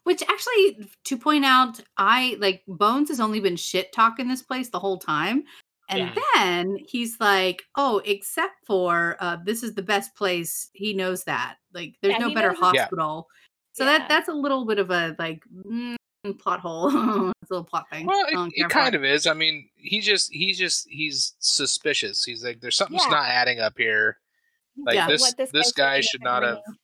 [0.04, 4.68] which actually to point out, I like Bones has only been shit talking this place
[4.70, 5.44] the whole time.
[5.92, 6.22] And Yeah.
[6.34, 11.56] then he's like, "Oh, except for uh, this is the best place." He knows that.
[11.74, 12.80] Like, there's Yeah, no better knows it's- Yeah.
[12.82, 13.28] hospital.
[13.74, 13.98] So Yeah.
[13.98, 15.96] that that's a little bit of a like mm,
[16.38, 16.88] plot hole.
[17.42, 18.06] it's a little plot thing.
[18.06, 19.26] Well, I it, care it kind of is.
[19.26, 22.24] I mean, he just he's just he's suspicious.
[22.24, 23.10] He's like, there's something's Yeah.
[23.10, 24.18] not adding up here.
[24.76, 25.06] Like Yeah.
[25.08, 26.58] this, What this, guy's guy should not have.
[26.58, 26.78] everything.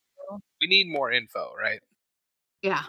[0.61, 1.81] We need more info, right?
[2.63, 2.83] Yeah.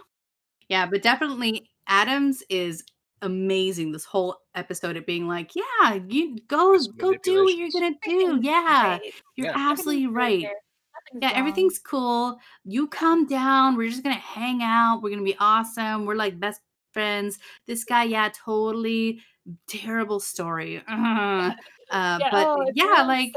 [0.67, 2.83] Yeah, but definitely Adams is
[3.21, 7.95] amazing this whole episode at being like, yeah, you go go do what you're gonna
[8.03, 8.39] do.
[8.43, 8.99] Yeah.
[9.35, 9.71] You're Yeah.
[9.71, 10.41] absolutely right.
[10.41, 11.35] Yeah, wrong.
[11.35, 12.37] everything's cool.
[12.65, 13.75] You come down.
[13.75, 15.01] We're just gonna hang out.
[15.01, 16.05] We're gonna be awesome.
[16.05, 16.61] We're like best
[16.93, 17.39] friends.
[17.67, 19.21] This guy, yeah, totally
[19.67, 20.83] terrible story.
[20.87, 21.51] Uh,
[21.91, 23.33] uh, yeah, but oh, yeah, really like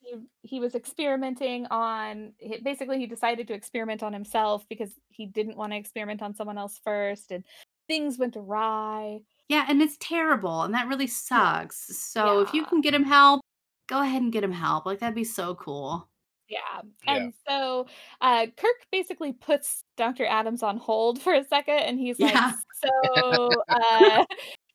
[0.00, 5.56] he, he was experimenting on basically he decided to experiment on himself because he didn't
[5.56, 7.44] want to experiment on someone else first and
[7.88, 11.76] things went awry yeah, and it's terrible, and that really sucks.
[11.98, 13.42] So if you can get him help,
[13.88, 14.86] go ahead and get him help.
[14.86, 16.08] Like that'd be so cool.
[16.48, 17.16] yeah Yeah.
[17.16, 17.86] and so
[18.20, 22.52] uh kirk basically puts dr adams on hold for a second and he's like Yeah.
[22.72, 24.24] so uh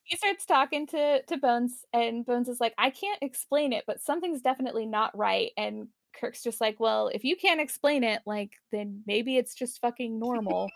[0.04, 4.00] he starts talking to to Bones, and Bones is like, "I can't explain it, but
[4.00, 8.52] something's definitely not right." And Kirk's just like, "Well, if you can't explain it, like,
[8.72, 10.70] then maybe it's just fucking normal."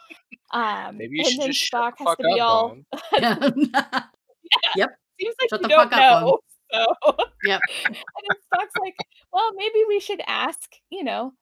[0.52, 2.46] Um, Maybe you and should then just shut Spock the has fuck to be up,
[2.46, 2.68] all.
[2.68, 4.04] Bone.
[4.76, 4.90] yep.
[5.20, 6.38] Seems like Shut you the don't fuck up, know.
[6.72, 7.60] So, Yep.
[7.86, 8.94] and then Spock's like,
[9.32, 11.32] "Well, maybe we should ask, you know,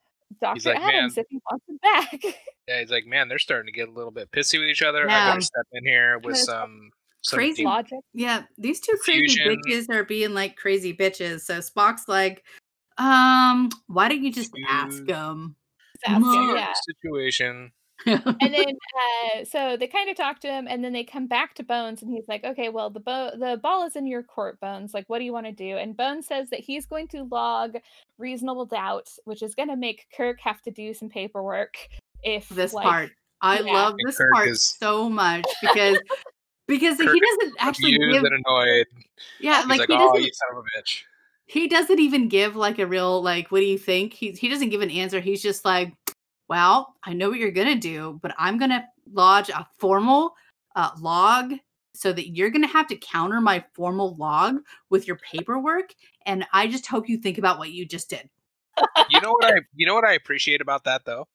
[0.40, 2.20] Doctor like, "Man." Adams if he wants him back."
[2.68, 5.11] Yeah, he's like, man, they're starting to get a little bit pissy with each other.
[5.11, 5.31] I Yeah.
[5.31, 6.90] better step in here with some
[7.22, 7.64] some Crazy.
[7.64, 7.98] Logic.
[8.14, 9.61] Yeah, these two crazy Fusion.
[9.66, 11.40] bitches are being like crazy bitches.
[11.40, 12.44] So Spock's like,
[13.02, 15.08] um, why don't you just ask Dude.
[15.08, 15.56] them?
[16.06, 16.72] Ask him, yeah.
[16.86, 17.72] situation.
[18.06, 18.66] and then
[18.98, 22.02] uh so they kind of talk to him and then they come back to bones
[22.02, 25.04] and he's like okay well the bo- the ball is in your court bones like
[25.08, 27.76] what do you want to do and bones says that he's going to log
[28.18, 31.76] reasonable doubt which is going to make kirk have to do some paperwork
[32.24, 33.10] if this like, part.
[33.40, 33.72] I yeah.
[33.72, 35.98] love this Kirk part is- so much because
[36.66, 38.86] because Kirk he doesn't actually Confused give and annoyed.
[39.40, 41.02] yeah He's like, like, he oh, doesn't you son of a bitch.
[41.52, 44.14] He doesn't even give like a real like what do you think?
[44.14, 45.20] He he doesn't give an answer.
[45.20, 45.92] He's just like
[46.52, 50.34] well i know what you're gonna do but i'm gonna lodge a formal
[50.76, 51.54] uh, log
[51.94, 54.56] so that you're gonna have to counter my formal log
[54.90, 55.94] with your paperwork
[56.26, 58.28] and i just hope you think about what you just did.
[59.10, 61.28] You know what I you know what I appreciate about that though?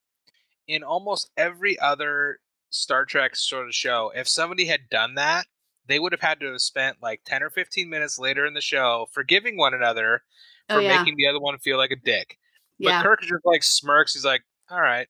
[0.68, 5.46] In almost every other Star Trek sort of show, if somebody had done that,
[5.88, 8.62] they would have had to have spent like 10 or 15 minutes later in the
[8.62, 10.24] show forgiving one another
[10.70, 12.38] for oh yeah making the other one feel like a dick.
[12.80, 14.14] But yeah Kirk just like smirks.
[14.14, 15.08] He's like, "All right,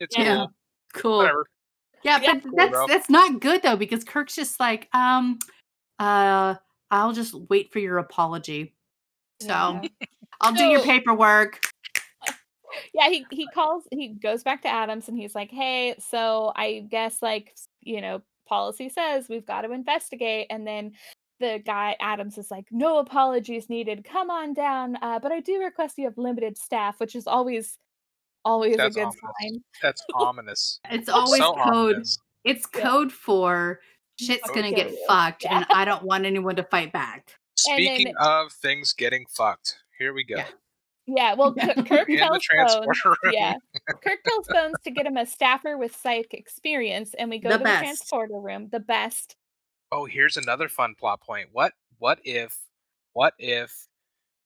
[0.00, 0.36] it's Yeah.
[0.36, 0.52] cool,
[0.94, 1.46] cool whatever."
[2.02, 2.34] yeah Yeah.
[2.34, 2.86] but Cool, that's bro.
[2.86, 5.38] that's not good though because kirk's just like um
[5.98, 6.54] uh
[6.90, 8.74] i'll just wait for your apology
[9.40, 9.82] so Yeah.
[10.40, 11.60] i'll do your paperwork
[12.94, 16.86] yeah he he calls he goes back to adams and he's like hey so i
[16.90, 20.92] guess like you know policy says we've got to investigate and then
[21.40, 25.58] the guy adams is like no apologies needed come on down uh, but i do
[25.60, 27.78] request you have limited staff which is always
[28.44, 29.20] always That's a good ominous.
[29.42, 30.80] sign That's ominous.
[30.90, 31.62] it's always so code
[31.94, 32.18] ominous.
[32.44, 32.80] It's Yeah.
[32.80, 33.80] code for
[34.20, 35.04] shit's gonna get you.
[35.08, 35.56] fucked, Yeah.
[35.56, 37.34] and I don't want anyone to fight back.
[37.68, 40.36] And then- Speaking of things getting fucked, here we go.
[40.36, 40.46] Yeah.
[41.06, 43.00] Yeah well kirk In tells bones
[43.32, 43.54] yeah
[44.02, 47.58] kirk tells bones to get him a staffer with psych experience and we go The
[47.58, 47.80] to best.
[47.80, 49.36] the transporter room the best
[49.92, 51.50] Oh, here's another fun plot point.
[51.52, 52.58] What what if
[53.12, 53.86] what if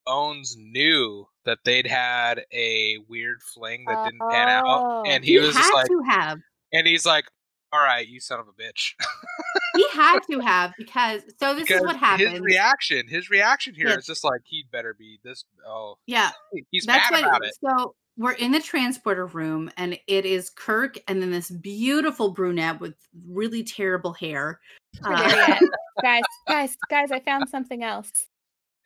[0.07, 5.03] Owens knew that they'd had a weird fling that didn't pan out Oh.
[5.07, 6.39] and He, he, was had just like to have.
[6.75, 7.25] and he's like,
[7.73, 8.93] All right, you son of a bitch.
[9.75, 12.31] He had to have because so this is what happened.
[12.31, 14.07] His reaction, his reaction here is Yes.
[14.07, 16.31] just like he'd better be this oh yeah,
[16.71, 17.29] he's that's mad what.
[17.29, 17.55] about it.
[17.65, 22.81] So we're in the transporter room, and it is Kirk, and then this beautiful brunette
[22.81, 22.95] with
[23.27, 24.61] really terrible hair.
[25.05, 25.59] Uh,
[26.03, 27.13] guys, guys, guys!
[27.13, 28.11] I found something else.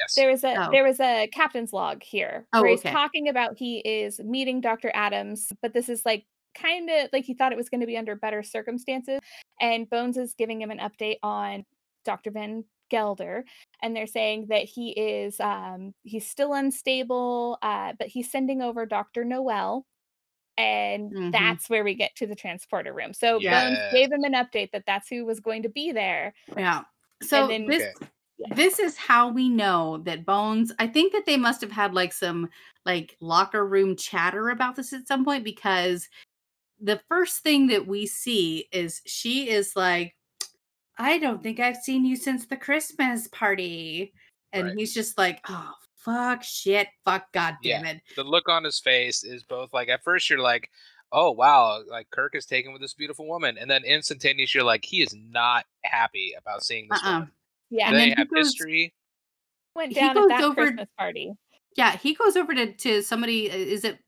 [0.00, 0.14] Yes.
[0.14, 0.70] There was a Oh.
[0.70, 2.90] there was a captain's log here Oh, where he's okay.
[2.90, 4.90] talking about he is meeting Dr.
[4.92, 7.96] Adams, but this is like kind of like he thought it was going to be
[7.96, 9.20] under better circumstances.
[9.64, 11.64] And Bones is giving him an update on
[12.04, 12.30] Dr.
[12.30, 13.44] Van Gelder,
[13.82, 18.84] and they're saying that he is um he's still unstable, uh, but he's sending over
[18.84, 19.24] Dr.
[19.24, 19.86] Noel.
[20.58, 21.32] And Mhm.
[21.32, 23.12] that's where we get to the transporter room.
[23.12, 26.32] So Bones gave him an update that that's who was going to be there.
[26.56, 26.82] yeah.
[27.22, 28.10] So then- this Okay.
[28.38, 28.54] Yeah.
[28.54, 30.72] this is how we know that Bones.
[30.78, 32.50] I think that they must have had like some
[32.84, 36.08] like locker room chatter about this at some point because
[36.80, 40.14] the first thing that we see is she is like,
[40.98, 44.12] I don't think I've seen you since the Christmas party.
[44.52, 44.76] And Right.
[44.78, 47.78] he's just like, oh, fuck, shit, fuck, god Yeah.
[47.82, 48.02] damn it.
[48.16, 50.70] the look on his face is both like at first you're like,
[51.12, 54.84] oh wow, like Kirk is taken with this beautiful woman, and then instantaneously you're like,
[54.84, 57.12] he is not happy about seeing this Uh-uh.
[57.12, 57.30] woman.
[57.70, 57.86] Yeah.
[57.88, 58.94] And they then he have goes- history.
[59.74, 61.32] went he down goes at that over- Christmas party.
[61.76, 63.98] Yeah, he goes over to, to somebody, uh, is it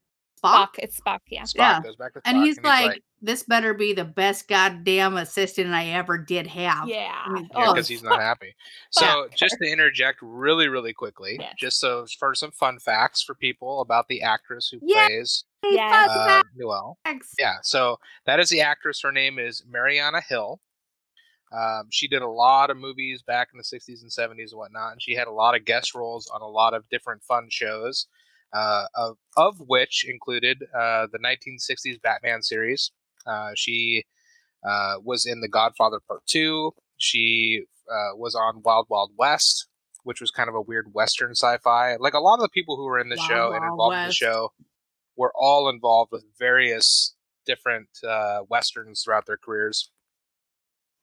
[0.47, 0.69] Spock?
[0.69, 1.43] Spock, it's Spock, yeah.
[1.43, 1.81] Spock Yeah.
[1.83, 5.87] goes back to Spock, And he's like, this better be the best goddamn assistant I
[5.89, 6.89] ever did have.
[6.89, 7.25] Yeah.
[7.31, 8.55] mean, yeah, Oh, because he's not happy.
[8.91, 11.55] So Fuck just to interject really, really quickly, Yes.
[11.59, 15.07] just so for some fun facts for people about the actress who Yeah.
[15.07, 16.09] plays Hey, Yes.
[16.11, 16.99] uh, Noel.
[17.05, 17.35] facts.
[17.39, 19.01] Yeah, so that is the actress.
[19.03, 20.61] Her name is Marianna Hill.
[21.53, 24.93] Um, she did a lot of movies back in the 60s and 70s and whatnot,
[24.93, 28.07] and she had a lot of guest roles on a lot of different fun shows,
[28.57, 32.91] uh, of, of which included uh, the 1960s Batman series.
[33.27, 34.05] Uh, she
[34.67, 36.73] uh, was in The Godfather Part 2.
[36.97, 39.69] She uh, was on Wild Wild West,
[40.05, 41.97] which was kind of a weird Western sci fi.
[41.97, 43.97] Like a lot of the people who were in the Wild show and Wild involved
[43.97, 44.53] in the show
[45.17, 47.15] were all involved with various
[47.45, 49.91] different uh, westerns throughout their careers.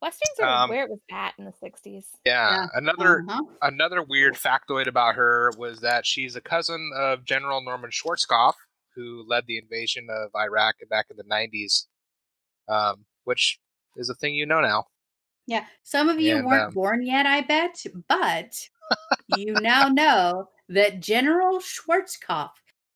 [0.03, 2.09] Westerns are Um, where it was at in the 60s.
[2.25, 2.67] Yeah, Yeah.
[2.73, 3.41] another Uh-huh.
[3.61, 8.55] another weird factoid about her was that she's a cousin of General Norman Schwarzkopf,
[8.95, 11.87] who led the invasion of Iraq back in the 90s,
[12.67, 13.59] um, which
[13.95, 14.85] is a thing you know now.
[15.47, 18.69] Yeah, some of you And, weren't um, born yet, I bet, but
[19.27, 22.51] you now know that General Schwarzkopf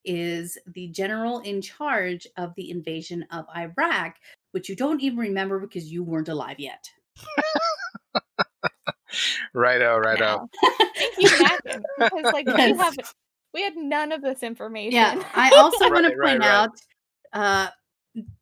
[0.06, 4.15] is the general in charge of the invasion of Iraq,
[4.52, 6.89] which you don't even remember because you weren't alive yet.
[9.53, 10.25] Righto, righto.
[10.25, 10.49] Now.
[10.95, 12.95] Thank you, Mackin, because like we have
[13.53, 14.93] we had none of this information.
[14.93, 16.49] Yeah, I also want to Right, right, point right.
[16.49, 16.69] out
[17.34, 17.67] uh,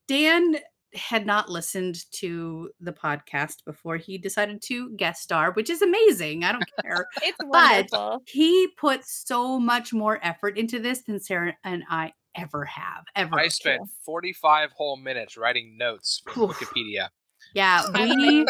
[0.07, 0.57] Dan
[0.93, 6.43] had not listened to the podcast before he decided to guest star, which is amazing.
[6.45, 7.05] I don't care.
[7.21, 8.19] it's wonderful.
[8.19, 13.03] But- he put so much more effort into this than Sarah and I ever have.
[13.15, 13.37] Ever.
[13.37, 17.09] I spent 45 whole minutes writing notes for Wikipedia.
[17.53, 18.45] Yeah, we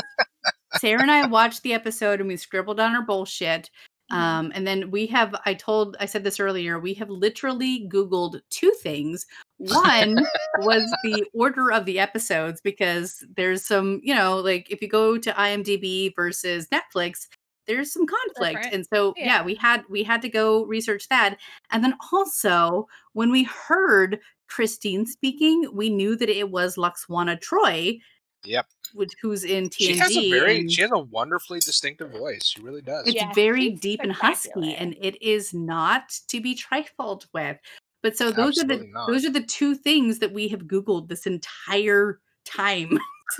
[0.80, 3.70] Sarah and I watched the episode and we scribbled on our bullshit.
[4.12, 4.16] Mhm.
[4.16, 8.40] Um, and then we have I told I said this earlier, we have literally Googled
[8.52, 9.26] two things.
[9.58, 10.26] One
[10.60, 15.18] was the order of the episodes because there's some, you know, like if you go
[15.18, 17.28] to IMDb versus Netflix,
[17.66, 18.58] there's some conflict.
[18.58, 18.76] Different.
[18.76, 19.26] And so yeah.
[19.26, 19.44] Yeah.
[19.44, 21.38] we had we had to go research that.
[21.72, 28.00] And then also when we heard Christine speaking, we knew that it was Lwaxana Troi,
[28.46, 28.68] Yep.
[28.96, 29.78] Which who's in TNG.
[29.78, 32.46] She has a very she has a wonderfully distinctive voice.
[32.46, 33.08] She really does.
[33.08, 37.58] it's Yeah, very deep and husky, and it is not to be trifled with.
[38.02, 39.08] But so those are the not.
[39.08, 42.98] those are the two things that we have Googled this entire time.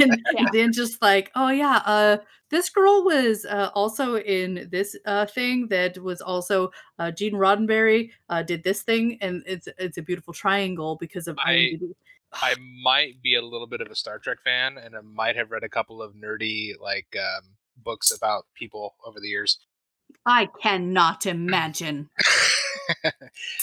[0.00, 0.48] and Yeah.
[0.52, 2.16] then just like, oh yeah, uh
[2.50, 8.10] this girl was uh, also in this uh thing that was also uh Gene Roddenberry
[8.28, 11.94] uh did this thing and it's it's a beautiful triangle because of I- IMDb.
[12.34, 15.50] I might be a little bit of a Star Trek fan, and I might have
[15.50, 19.58] read a couple of nerdy like um, books about people over the years.
[20.24, 22.10] I cannot imagine.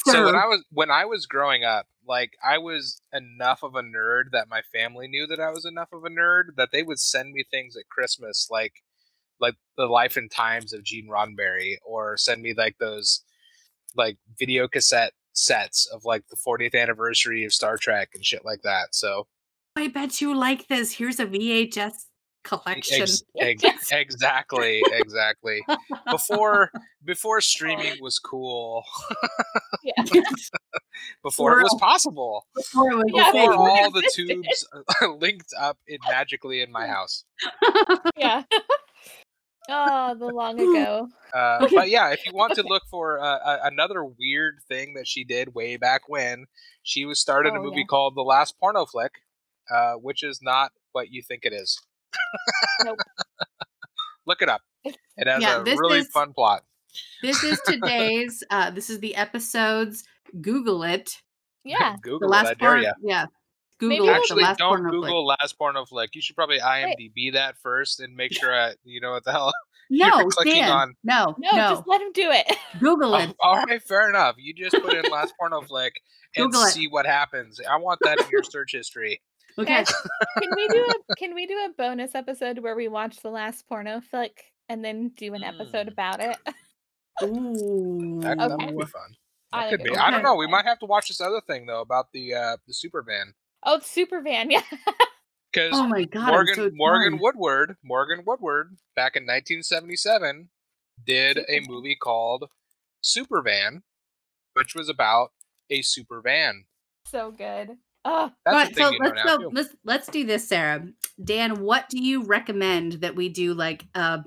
[0.05, 3.81] so when I was when I was growing up, like I was enough of a
[3.81, 6.99] nerd that my family knew that I was enough of a nerd that they would
[6.99, 8.83] send me things at Christmas like
[9.39, 13.21] like the life and times of Gene Roddenberry or send me like those
[13.95, 18.61] like video cassette sets of like the 40th anniversary of Star Trek and shit like
[18.63, 18.93] that.
[18.93, 19.27] So
[19.75, 20.91] I bet you like this.
[20.91, 21.93] Here's a VHS
[22.43, 23.01] collection.
[23.03, 25.61] ex- ex- exactly, exactly.
[26.09, 26.71] Before
[27.05, 28.83] before streaming was cool,
[29.83, 30.03] Yeah.
[31.23, 32.45] before it was possible.
[32.55, 34.67] Before was before all the tubes
[35.01, 37.23] uh, linked up in magically in my house.
[38.17, 38.43] yeah.
[39.69, 41.07] Oh, the long ago.
[41.33, 45.07] Uh, But yeah, if you want to look for uh, a- another weird thing that
[45.07, 46.45] she did way back when,
[46.83, 47.85] she was started a Oh, movie yeah.
[47.89, 49.11] called The Last Porno Flick,
[49.73, 51.79] uh, which is not what you think it is.
[52.83, 52.97] Nope.
[54.25, 54.61] look it up.
[54.83, 56.63] It has Yeah, a this really is- fun plot.
[57.21, 58.43] This is today's.
[58.49, 60.03] uh This is the episodes.
[60.41, 61.11] Google it.
[61.63, 61.95] Yeah.
[62.01, 62.93] Google The last I dare porn.
[63.03, 63.25] Yeah.
[63.81, 64.17] Maybe Google we'll- it.
[64.17, 65.01] The Actually, last don't porno flick.
[65.01, 66.15] Google Last Porno Flick.
[66.15, 69.53] You should probably IMDb that first and make sure uh, you know what the hell.
[69.91, 70.69] No, you're clicking Dan.
[70.71, 71.69] on- No, No, no.
[71.69, 72.45] just let him do it.
[72.79, 73.35] Google Oh, it.
[73.41, 74.35] all right, fair enough.
[74.37, 75.93] You just put in Last Porno Flick
[76.35, 76.73] and Google it.
[76.73, 77.59] see what happens.
[77.67, 79.19] I want that in your search history.
[79.57, 79.83] Okay.
[80.43, 83.67] Can we do a can we do a bonus episode where we watch the last
[83.67, 85.91] porno flick and then do an episode Mm.
[85.93, 86.37] about it?
[87.23, 88.19] Ooh.
[88.21, 88.65] That, that Okay.
[88.67, 89.15] might be fun.
[89.51, 89.97] I That think could it be.
[89.99, 90.35] I don't know.
[90.35, 93.33] We might have to watch this other thing though about the uh the super van
[93.63, 94.61] Oh, it's Super Van, yeah.
[95.51, 96.29] because Oh my god.
[96.29, 97.19] Morgan so Morgan.
[97.19, 100.49] Woodward Morgan Woodward back in 1977
[101.05, 102.45] did a movie called
[103.03, 103.81] Supervan,
[104.53, 105.31] which was about
[105.69, 106.65] a super van.
[107.05, 107.77] so good.
[108.05, 109.37] Oh, Right, so let's go.
[109.37, 109.49] too.
[109.53, 110.87] Let's let's do this, Sarah.
[111.23, 114.23] Dan, what do you recommend that we do like a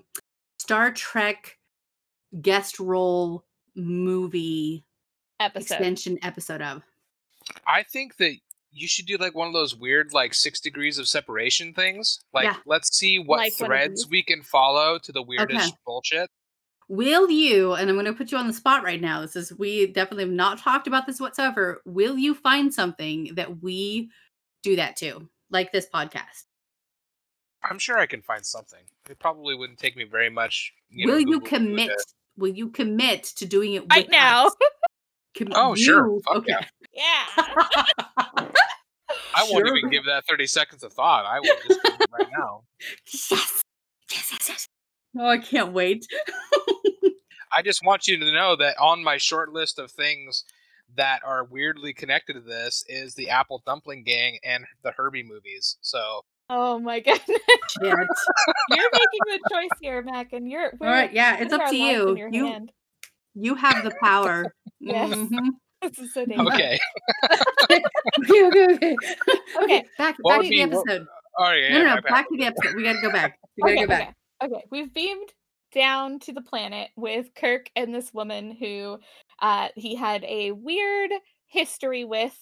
[0.59, 1.59] Star Trek
[2.41, 4.85] guest role movie
[5.41, 5.75] episode.
[5.75, 6.83] extension episode of?
[7.67, 8.37] I think that
[8.73, 12.21] you should do like one of those weird like six degrees of separation things.
[12.33, 12.57] Like Yeah.
[12.67, 14.11] let's see what Like threads these.
[14.11, 15.77] we can follow to the weirdest Okay.
[15.87, 16.31] bullshit.
[16.89, 19.21] Will you, and I'm going to put you on the spot right now.
[19.23, 21.81] This is, we definitely have not talked about this whatsoever.
[21.87, 24.11] Will you find something that we
[24.63, 26.45] do that to, like this podcast?
[27.65, 28.81] I'm sure I can find something.
[29.09, 30.73] It probably wouldn't take me very much.
[30.91, 31.93] You know, will you Google commit?
[32.37, 34.47] Will you commit to doing it Right with now.
[34.47, 34.57] us?
[35.39, 36.21] Com- Oh, sure.
[36.27, 36.53] Fuck okay.
[36.93, 37.25] yeah.
[37.37, 38.49] Yeah.
[39.35, 39.77] I won't Sure.
[39.77, 41.25] even give that 30 seconds of thought.
[41.27, 42.63] I will just do right now.
[42.81, 43.29] Yes.
[43.31, 43.63] Yes,
[44.31, 44.67] yes, yes.
[45.19, 46.07] Oh, I can't wait.
[47.57, 50.45] I just want you to know that on my short list of things
[50.97, 55.77] that are weirdly connected to this is the Apple Dumpling Gang and the Herbie movies.
[55.83, 57.41] So Oh my goodness.
[57.81, 62.17] You're making the choice here, Mac, and you're All right, yeah, it's up to you.
[62.31, 62.73] You hand.
[63.35, 64.55] you have the power.
[64.81, 65.11] Yes.
[65.17, 65.49] Mhm.
[65.83, 66.55] This is so dangerous.
[66.55, 66.79] Okay.
[67.71, 67.83] okay,
[68.47, 68.97] okay, okay.
[69.63, 69.85] Okay.
[69.99, 71.07] back What back would to the be- what- episode.
[71.39, 71.69] Oh yeah.
[71.73, 72.75] No, no, no, my back to the episode.
[72.77, 73.39] We got to go back.
[73.57, 74.17] We got to okay, go back.
[74.45, 74.65] okay, okay.
[74.71, 75.33] We've beamed
[75.75, 78.99] down to the planet with Kirk and this woman who
[79.41, 81.11] uh he had a weird
[81.53, 82.35] history with.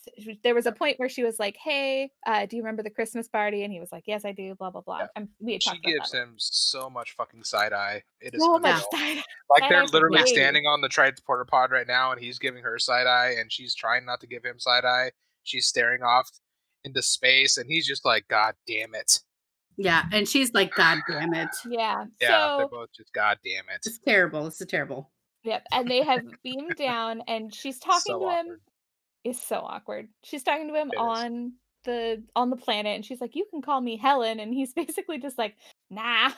[0.44, 3.26] There was a point where she was like, "Hey, uh, do you remember the Christmas
[3.28, 4.98] party?" And he was like, "Yes, I do." Blah blah blah.
[5.00, 5.06] Yeah.
[5.16, 6.18] And we had She talked about gives that.
[6.22, 8.02] him so much fucking side eye.
[8.20, 9.14] It is so much unreal.
[9.16, 9.24] side.
[9.50, 10.30] Like they're literally days.
[10.30, 13.74] standing on the transporter pod right now, and he's giving her side eye, and she's
[13.74, 15.10] trying not to give him side eye.
[15.42, 16.30] She's staring off
[16.84, 19.18] into space, and he's just like, "God damn it!"
[19.76, 21.48] Yeah, and she's like, "God damn it!
[21.68, 22.04] Yeah.
[22.20, 24.44] Yeah, they're both just, "God damn it!" It's terrible.
[24.44, 25.10] This is terrible."
[25.42, 25.62] Yep.
[25.72, 28.46] And they have beamed down, and she's talking So to him.
[28.46, 28.60] awkward.
[29.24, 30.08] It's so awkward.
[30.24, 31.00] She's talking to him It is.
[31.00, 31.52] on
[31.84, 35.18] the on the planet, and she's like, "You can call me Helen," and he's basically
[35.18, 35.56] just like,
[35.90, 36.30] "Nah,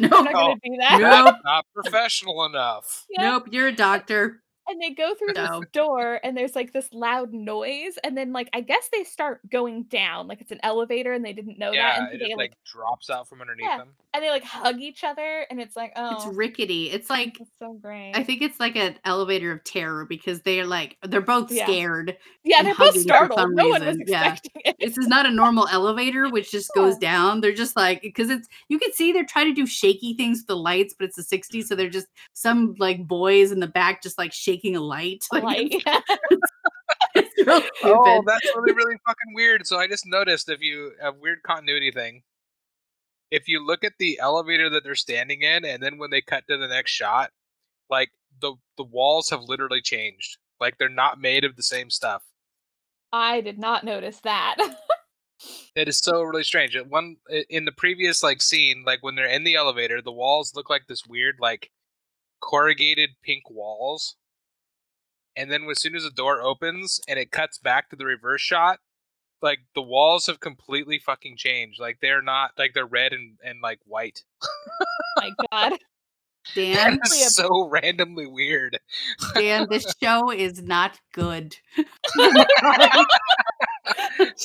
[0.00, 0.08] No.
[0.12, 1.36] I'm not gonna do that." Nope.
[1.44, 3.06] Not professional enough.
[3.10, 3.30] Yeah.
[3.32, 4.42] Nope, you're a doctor.
[4.68, 5.58] And they go through No.
[5.60, 9.40] this door, and there's like this loud noise, and then like I guess they start
[9.50, 12.18] going down, like it's an elevator, and they didn't know that, Yeah, and it so
[12.18, 13.78] just they like like drops out from underneath Yeah.
[13.78, 13.88] them.
[14.14, 16.90] and they like hug each other, and it's like, oh, It's rickety.
[16.90, 18.12] It's like it's so great.
[18.14, 21.64] I think it's like an elevator of terror because they're like they're both Yeah.
[21.66, 22.16] scared.
[22.44, 23.50] yeah, and they're both startled.
[23.54, 24.76] No one was expecting it.
[24.78, 27.40] This is not a normal elevator which just goes down.
[27.40, 30.46] They're just like because it's you can see they're trying to do shaky things with
[30.46, 34.02] the lights, but it's the 60s, so they're just some like boys in the back
[34.02, 35.24] just like shaking a light.
[35.32, 36.00] Like, Like, it's, yeah.
[37.14, 37.70] it's.
[37.84, 39.66] Oh, that's really really fucking weird.
[39.66, 42.22] So I just noticed if you a weird continuity thing.
[43.30, 46.44] If you look at the elevator that they're standing in, and then when they cut
[46.48, 47.30] to the next shot,
[47.88, 50.36] like the the walls have literally changed.
[50.60, 52.22] Like they're not made of the same stuff.
[53.12, 54.56] I did not notice that.
[55.74, 56.76] It is so really strange.
[56.76, 57.16] At One
[57.48, 60.86] in the previous like scene, like when they're in the elevator, the walls look like
[60.86, 61.70] this weird like
[62.40, 64.16] corrugated pink walls.
[65.36, 68.42] And then as soon as the door opens and it cuts back to the reverse
[68.42, 68.80] shot,
[69.40, 71.80] like the walls have completely fucking changed.
[71.80, 74.22] Like they're not like they're red and, and like white.
[75.16, 75.78] My God.
[76.56, 78.78] Dan, so randomly weird.
[79.34, 81.56] Dan, this show is not good.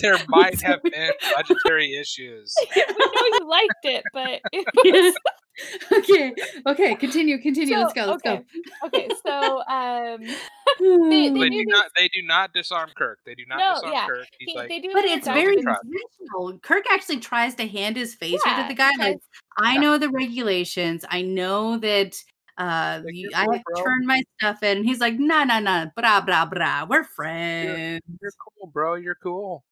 [0.01, 2.53] there might have been budgetary issues.
[2.75, 5.15] we know you liked it, but it was
[5.91, 6.33] okay,
[6.65, 7.73] okay, continue, continue.
[7.75, 8.43] So, let's go, let's okay.
[8.85, 9.09] okay.
[9.25, 10.21] So, um,
[10.79, 11.09] go.
[11.09, 11.85] They- They do do these- not.
[11.97, 13.19] They do not disarm Kirk.
[13.25, 14.07] They do not No, disarm yeah.
[14.07, 14.27] Kirk.
[14.39, 14.89] He's he, like, they do.
[14.93, 16.59] but it's very intentional.
[16.61, 19.21] Kirk actually tries to hand his phaser Yeah, to the guy, like, because-
[19.57, 21.03] I know the regulations.
[21.09, 22.15] I know that
[22.59, 24.83] uh Like, you, I cool, have turn my stuff in.
[24.83, 26.85] He's like, nah, nah, nah, blah, blah, blah.
[26.89, 28.01] We're friends.
[28.21, 28.95] You're cool, bro.
[28.95, 29.63] You're cool.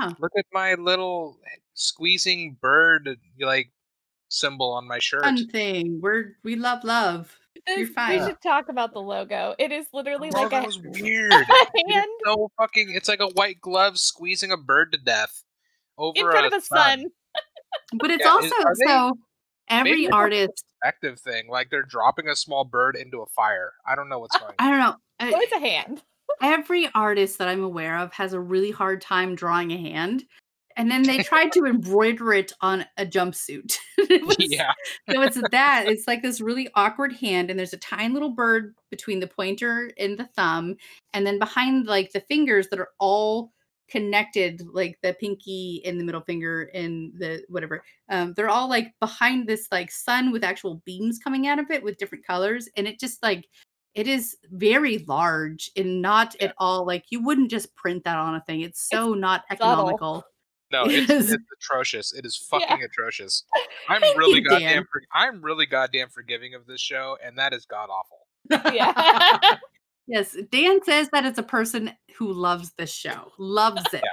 [0.00, 0.12] Yeah.
[0.18, 1.38] Look at my little
[1.74, 3.70] squeezing bird like
[4.28, 5.22] symbol on my shirt.
[5.22, 6.00] Fun thing.
[6.00, 7.36] We're we love love.
[7.66, 8.20] This- You're fine.
[8.20, 9.54] We should talk about the logo.
[9.58, 11.32] It is literally Bro, like a was weird.
[11.32, 12.92] a It is hand so fucking.
[12.94, 15.42] It's like a white glove squeezing a bird to death
[15.98, 17.04] over in front a of the sun.
[17.98, 19.18] But it's Yeah, also is- are they- so
[19.68, 23.72] every maybe artist Active thing, like they're dropping a small bird into a fire.
[23.88, 24.52] I don't know what's going.
[24.58, 24.68] I on.
[24.68, 25.36] I don't know.
[25.38, 26.02] Oh, it's a hand.
[26.42, 30.24] every artist that I'm aware of has a really hard time drawing a hand.
[30.76, 33.76] And then they tried to embroider it on a jumpsuit.
[33.98, 34.72] It was- Yeah,
[35.10, 35.84] so it's that.
[35.88, 39.90] It's like this really awkward hand, and there's a tiny little bird between the pointer
[39.98, 40.76] and the thumb,
[41.12, 43.52] and then behind like the fingers that are all
[43.88, 47.82] connected, like the pinky and the middle finger and the whatever.
[48.10, 51.82] Um, they're all like behind this like sun with actual beams coming out of it
[51.82, 53.48] with different colors, and it just like
[53.94, 56.48] it is very large and not Yeah.
[56.48, 58.60] at all like you wouldn't just print that on a thing.
[58.60, 60.24] It's so not subtle.
[60.84, 62.12] No, it's, it's atrocious.
[62.12, 62.58] It is Yeah.
[62.58, 63.44] fucking atrocious.
[63.88, 64.84] I'm Thank really you, goddamn.
[64.90, 68.74] For, I'm really goddamn forgiving of this show, and that is god awful.
[68.74, 69.38] Yeah.
[70.08, 74.04] Yes, Dan says that it's a person who loves this show, loves it.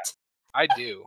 [0.56, 1.06] I do.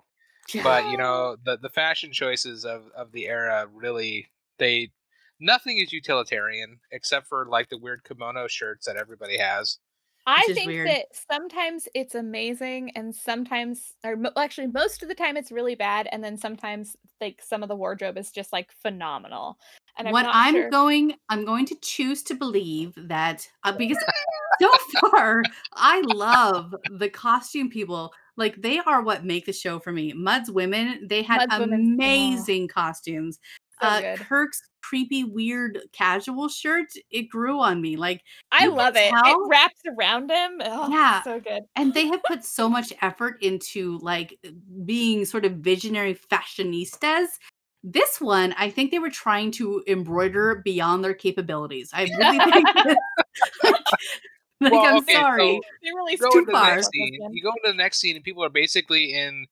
[0.63, 4.29] but you know the the fashion choices of of the era really
[4.61, 4.93] they
[5.41, 9.79] nothing is utilitarian except for like the weird kimono shirts that everybody has
[10.27, 10.89] I think weird.
[10.89, 15.77] that sometimes it's amazing, and sometimes, or mo- actually, most of the time, it's really
[15.77, 19.59] bad, and then sometimes, like some of the wardrobe is just like phenomenal.
[19.99, 20.71] And I'm what I'm sure.
[20.71, 23.99] going, I'm going to choose to believe that uh, because
[24.61, 24.71] so
[25.01, 28.13] far I love the costume people.
[28.37, 30.13] Like they are what make the show for me.
[30.13, 33.39] Mudd's women, they had Mudd's amazing costumes.
[33.83, 34.19] So uh, good.
[34.21, 37.97] Kirk's creepy, weird casual shirt, it grew on me.
[37.97, 38.23] Like,
[38.53, 39.13] I love it.
[39.13, 40.61] It wraps around him.
[40.65, 41.23] Oh, Yeah.
[41.23, 41.65] so good.
[41.75, 44.39] and they have put so much effort into like
[44.85, 47.27] being sort of visionary fashionistas.
[47.83, 51.91] This one, I think they were trying to embroider beyond their capabilities.
[51.93, 52.97] I really think that,
[53.63, 53.75] like,
[54.61, 55.61] like, Well, I'm okay, so- sorry.
[55.83, 56.77] They really You go too into the far.
[56.77, 57.19] next scene.
[57.33, 59.47] You go into the next scene, and people are basically in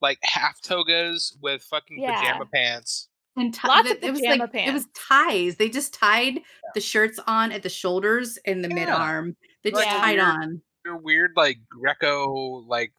[0.00, 2.20] like half togas with fucking Yeah.
[2.20, 3.08] pajama pants.
[3.36, 5.56] And ti- Lots th- of it was pajama like it was ties.
[5.56, 6.40] They just tied
[6.74, 8.74] the shirts on at the shoulders and the Yeah.
[8.74, 9.36] mid arm.
[9.62, 9.96] They just Yeah.
[9.96, 10.62] tied on.
[10.84, 12.92] They're weird, like Greco like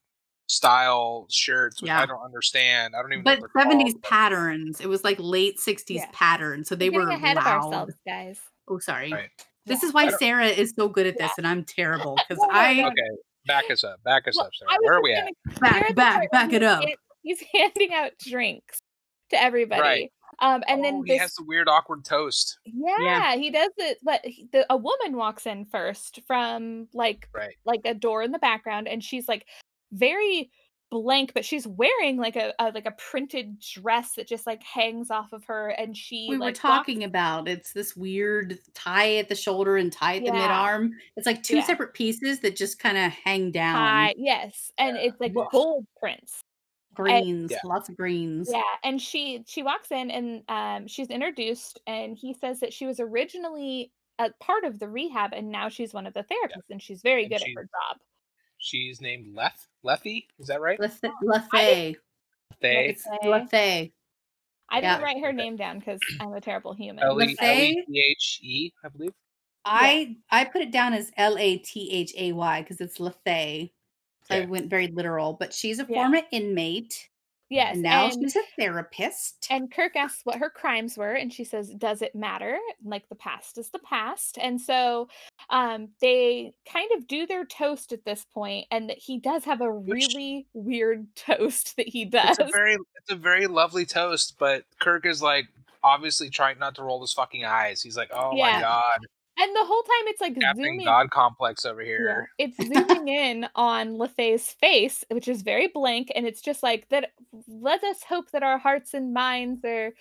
[0.48, 2.02] style shirts, which Yeah.
[2.02, 2.96] I don't understand.
[2.96, 3.24] I don't even.
[3.24, 4.82] But know what seventies patterns.
[4.82, 6.10] It was like late sixties Yeah.
[6.14, 6.68] patterns.
[6.68, 8.40] So they We're were getting ahead of ourselves, guys.
[8.68, 9.12] Oh, sorry.
[9.14, 9.30] Right.
[9.66, 9.88] This Yeah.
[9.90, 12.72] is why Sarah is so good at this, and I'm terrible because No, no, I.
[12.88, 13.10] Okay,
[13.46, 14.04] back us up.
[14.04, 14.78] Back us Well, up, Sarah.
[14.82, 15.30] Where are we at?
[15.60, 16.84] back, back, back it up.
[17.24, 18.80] He's handing out drinks
[19.32, 19.82] to everybody.
[19.82, 20.12] Right.
[20.40, 22.60] Um, and then oh, he this has the weird, awkward toast.
[22.66, 23.98] Yeah, he does it.
[24.04, 27.56] But he- the, a woman walks in first from like Right.
[27.66, 29.46] like a door in the background, and she's like
[29.92, 30.52] very
[30.92, 35.10] blank, but she's wearing like a, a like a printed dress that just like hangs
[35.10, 39.28] off of her, and she we were talking walks- about it's this weird tie at
[39.28, 40.34] the shoulder and tie at the Yeah.
[40.34, 40.92] mid arm.
[41.18, 41.64] It's like two Yeah.
[41.66, 43.76] separate pieces that just kind of hang down.
[43.76, 45.04] tie, yes, and Yeah.
[45.04, 46.42] it's like gold prints.
[46.96, 47.58] Greens, Yeah.
[47.64, 48.50] lots of greens.
[48.52, 52.86] Yeah, and she she walks in and um she's introduced, and he says that she
[52.88, 56.82] was originally a part of the rehab, and now she's one of the therapists, and
[56.82, 58.02] she's very And good she- at her job.
[58.58, 59.68] She's named Leth.
[59.84, 60.80] Lethy, is that right?
[60.80, 61.12] Lethe-
[61.54, 61.96] Lethe.
[62.62, 63.52] They It's Lethe.
[63.52, 63.91] Lethe.
[64.70, 65.02] I didn't Yeah.
[65.02, 67.04] write her name down because I'm a terrible human.
[67.04, 67.41] L E Lethe?
[67.41, 69.14] L T H E, I believe.
[69.66, 73.70] I I put it down as L A T H A Y because it's Lethe.
[74.26, 76.04] So I went very literal, but she's a Yeah.
[76.04, 77.10] former inmate,
[77.50, 79.46] Yes, and now and, she's a therapist.
[79.52, 82.58] and Kirk asks what her crimes were, and she says, "Does it matter?
[82.84, 85.10] Like the past is the past." And so,
[85.52, 89.72] um, they kind of do their toast at this point, and he does have a
[89.72, 92.40] Which- really weird toast that he does.
[92.40, 95.46] It's a very, it's a very lovely toast, but Kirk is like
[95.84, 97.80] obviously trying not to roll his fucking eyes.
[97.80, 98.54] He's like, "Oh Yeah.
[98.54, 99.06] my god,
[99.38, 100.86] and the whole time it's like Captain zooming.
[100.86, 102.58] God complex over Yeah, here." it's
[102.98, 107.12] zooming in on Lethe's face, which is very blank, and it's just like that.
[107.48, 109.94] Let us hope that our hearts and minds are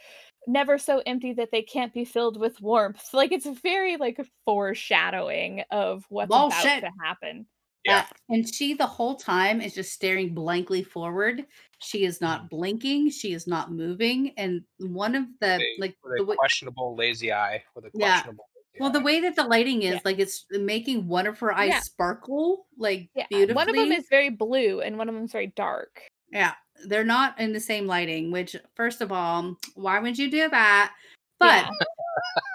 [0.47, 3.03] never so empty that they can't be filled with warmth.
[3.15, 6.79] Like it's very like foreshadowing of what's Bullshit.
[6.79, 7.47] about to happen.
[7.85, 7.99] Yeah.
[7.99, 11.45] Uh, and she the whole time is just staring blankly forward.
[11.81, 13.11] She is not blinking.
[13.11, 14.33] She is not moving.
[14.39, 17.63] And one of the They- like the a way, questionable lazy eye.
[17.75, 18.13] With a Yeah.
[18.13, 18.45] questionable.
[18.81, 20.01] Well, the way that the lighting is, Yeah.
[20.05, 21.81] like it's making one of her eyes Yeah.
[21.81, 23.55] sparkle like Yeah, beautifully.
[23.55, 26.03] one of them is very blue, and one of them is very dark.
[26.31, 26.55] Yeah,
[26.87, 28.31] they're not in the same lighting.
[28.33, 30.93] Which, first of all, why would you do that?
[31.39, 31.69] But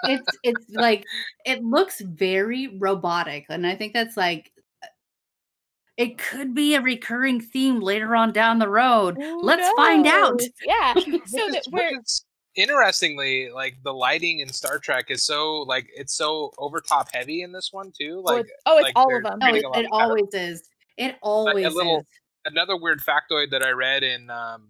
[0.04, 1.04] it's it's like
[1.44, 4.52] it looks very robotic, and I think that's like
[4.82, 4.86] uh,
[5.96, 9.16] it could be a recurring theme later on down the road.
[9.18, 10.40] Who Let's find out.
[10.66, 10.94] Yeah,
[11.26, 12.00] so that we're
[12.56, 17.42] interestingly, like the lighting in Star Trek is so like it's so over top heavy
[17.42, 18.22] in this one too.
[18.26, 19.38] oh, Like it's, oh, it's like all of them.
[19.38, 19.88] No, it, a it of better.
[19.92, 20.68] always is.
[20.96, 22.06] It always little- is.
[22.44, 24.68] another weird factoid that I read in um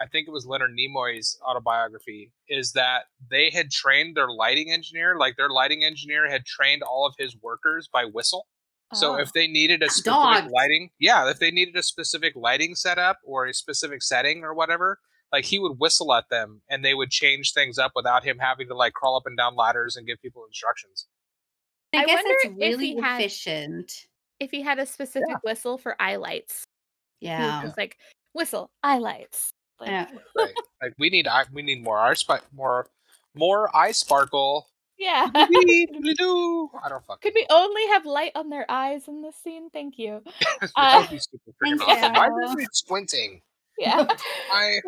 [0.00, 5.16] I think it was Leonard Nimoy's autobiography is that they had trained their lighting engineer,
[5.16, 8.48] like their lighting engineer had trained all of his workers by whistle.
[8.94, 9.16] So Oh.
[9.16, 10.04] if they needed a specific
[10.44, 10.52] Dogs.
[10.52, 14.98] lighting, yeah, if they needed a specific lighting setup or a specific setting or whatever,
[15.32, 18.68] like he would whistle at them and they would change things up without him having
[18.68, 21.06] to like crawl up and down ladders and give people instructions.
[21.94, 23.92] I, I guess wonder it's if really had- efficient.
[24.40, 26.64] if he had a specific whistle for eye lights,
[27.20, 27.62] Yeah.
[27.62, 27.96] just like
[28.34, 29.50] whistle eye lights.
[29.80, 30.06] Like, Yeah.
[30.36, 30.54] Right.
[30.82, 32.86] like we need eye, we need more eye spi- more
[33.34, 34.68] more eye sparkle.
[34.98, 35.26] yeah.
[35.34, 36.70] Doodly-doo.
[36.84, 39.70] I don't fucking Could we only have light on their eyes in this scene?
[39.70, 40.20] Thank you.
[40.24, 40.32] know.
[40.60, 42.12] that Uh, would be super freaking thank awesome.
[42.12, 42.32] Why you.
[42.50, 43.40] are we squinting?
[43.78, 44.06] Yeah.
[44.52, 44.80] I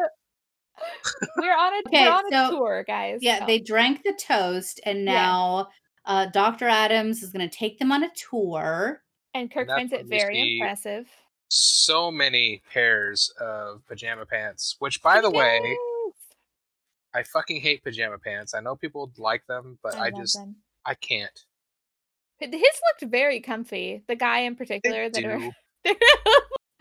[1.38, 3.20] we're on a Okay, we're on a tour, guys.
[3.22, 5.12] Yeah, so- they drank the toast, and Yeah.
[5.12, 5.68] now
[6.06, 6.68] uh, Dr.
[6.68, 9.02] Adams is going to take them on a tour.
[9.32, 11.08] and Kirk that's finds it very impressive.
[11.48, 14.76] so many pairs of pajama pants.
[14.80, 15.60] Which, by the way,
[17.14, 18.54] I fucking hate pajama pants.
[18.54, 20.56] I know people like them, but I, love just them.
[20.84, 21.44] I can't.
[22.38, 24.02] His looked very comfy.
[24.06, 25.52] The guy in They particular that do.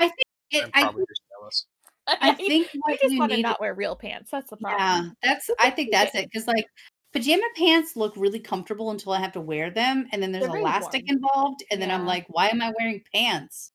[0.02, 0.10] are
[0.52, 1.66] It, I'm I, just jealous.
[2.22, 4.32] I think you what just you want to need not wear real pants.
[4.32, 4.80] That's the problem.
[4.80, 5.50] Yeah, that's.
[5.60, 6.66] I think that's it because like
[7.14, 10.58] pajama pants look really comfortable until I have to wear them, and then there's They're
[10.58, 11.18] elastic warm.
[11.18, 13.72] involved, and then I'm like, why am I wearing pants?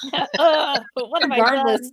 [0.12, 1.90] Ugh, but what am I Regardless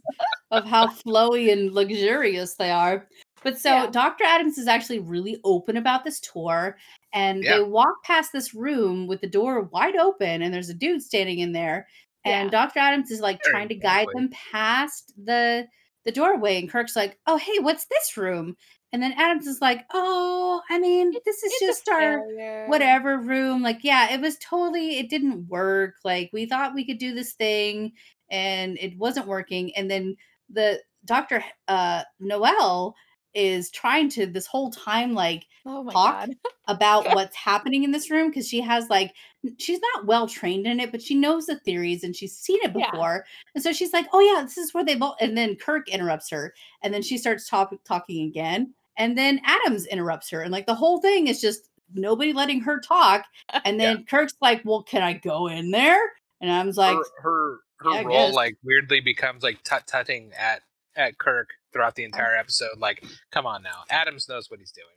[0.52, 3.08] of how flowy and luxurious they are.
[3.44, 3.88] But so Yeah.
[3.88, 4.24] Dr.
[4.24, 6.78] Adams is actually really open about this tour.
[7.14, 7.58] And Yeah.
[7.58, 11.40] they walk past this room with the door wide open, and there's a dude standing
[11.40, 11.88] in there.
[12.26, 12.66] And Yeah.
[12.66, 12.80] Dr.
[12.80, 15.68] Adams is like Very trying to guide them past the
[16.04, 16.60] the doorway.
[16.60, 18.58] And Kirk's like, Oh, hey, what's this room?
[18.92, 22.22] And then Adams is like, Oh, I mean, this is just our
[22.68, 26.98] whatever room like yeah it was totally it didn't work like we thought we could
[26.98, 27.92] do this thing
[28.32, 30.16] and it wasn't working and then
[30.50, 32.96] the dr uh noel
[33.34, 36.30] is trying to this whole time like Oh talk
[36.68, 39.14] about what's happening in this room because she has like
[39.58, 42.72] she's not well trained in it but she knows the theories and she's seen it
[42.76, 42.92] Yeah.
[42.92, 45.90] before and so she's like oh yeah this is where they both and then kirk
[45.90, 50.52] interrupts her and then she starts talk- talking again and then adams interrupts her and
[50.52, 53.26] like the whole thing is just nobody letting her talk
[53.66, 56.02] and then kirk's like well can i go in there
[56.42, 60.32] and i was like her her, her yeah, role like weirdly becomes like tut tutting
[60.38, 60.62] at
[60.96, 62.18] at Kirk throughout the uh-huh.
[62.18, 62.78] entire episode.
[62.78, 64.88] Like, come on now, Adams knows what he's doing.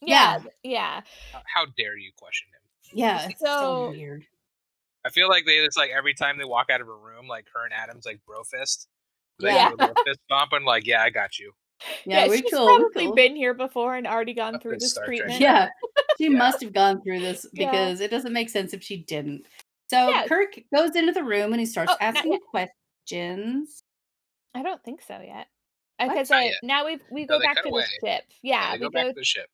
[0.00, 0.34] Yeah.
[0.34, 0.38] Yeah.
[0.38, 1.00] th- Yeah.
[1.32, 2.67] How, how dare you question him?
[2.92, 4.24] Yeah it's so So- weird
[5.04, 7.46] I feel like they just like every time they walk out of a room, like
[7.54, 8.88] her and Adams like bro fist.
[9.40, 9.70] They Yeah.
[9.78, 11.52] do fist bump and like, yeah, I got you.
[12.04, 13.14] yeah, we're she's cool, probably cool.
[13.14, 15.18] been here before and already gone Up through in this Star Trek.
[15.20, 15.40] treatment.
[15.40, 15.68] Yeah,
[16.18, 16.36] she Yeah.
[16.36, 17.70] must have gone through this Yeah.
[17.70, 19.46] because it doesn't make sense if she didn't.
[19.88, 20.26] So Yeah.
[20.26, 22.42] Kirk goes into the room and he starts Oh, asking yet.
[22.50, 23.82] questions.
[24.54, 25.46] I don't think so yet.
[25.98, 26.08] What?
[26.10, 26.54] Because Not yet.
[26.64, 27.84] now we we No, go back to away.
[28.02, 28.24] the ship.
[28.42, 29.46] Yeah, they we go back to the ship.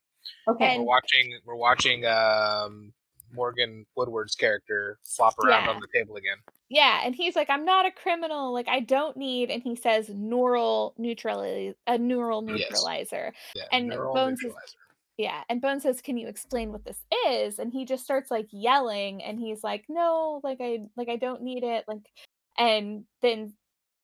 [0.48, 0.74] Okay.
[0.76, 1.38] And- We're watching.
[1.44, 2.92] We're watching um,
[3.34, 5.70] Morgan Woodward's character flop around Yeah.
[5.70, 6.36] on the table again.
[6.68, 8.52] Yeah, and he's like, I'm not a criminal.
[8.52, 9.50] Like, I don't need.
[9.50, 12.70] And he says neural neutralizer, a neural Yes.
[12.70, 13.32] neutralizer.
[13.54, 14.54] Yeah, And Bones is-
[15.16, 18.48] Yeah, and Bones says, "Can you explain what this is?" And he just starts like
[18.50, 22.02] yelling, and he's like, "No, like I like I don't need it." Like,
[22.58, 23.54] and then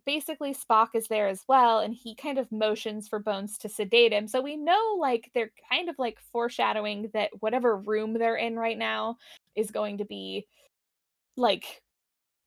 [0.04, 4.12] basically Spock is there as well, and he kind of motions for Bones to sedate
[4.12, 4.26] him.
[4.28, 8.78] So we know like they're kind of like foreshadowing that whatever room they're in right
[8.78, 9.18] now
[9.54, 10.46] is going to be
[11.36, 11.82] like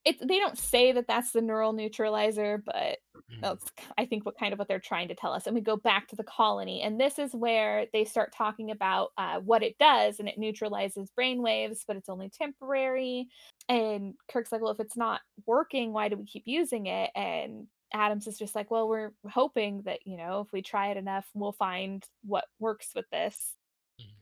[0.05, 0.25] it.
[0.25, 2.99] They don't say that that's the neural neutralizer, but
[3.33, 3.41] Mm-hmm.
[3.41, 5.47] that's I think what kind of what they're trying to tell us.
[5.47, 9.11] And we go back to the colony, and this is where they start talking about
[9.17, 13.27] uh, what it does, and it neutralizes brainwaves, but it's only temporary.
[13.69, 17.67] And Kirk's like, "Well, if it's not working, why do we keep using it?" And
[17.93, 21.25] Adams is just like, "Well, we're hoping that you know if we try it enough,
[21.33, 23.55] we'll find what works with this."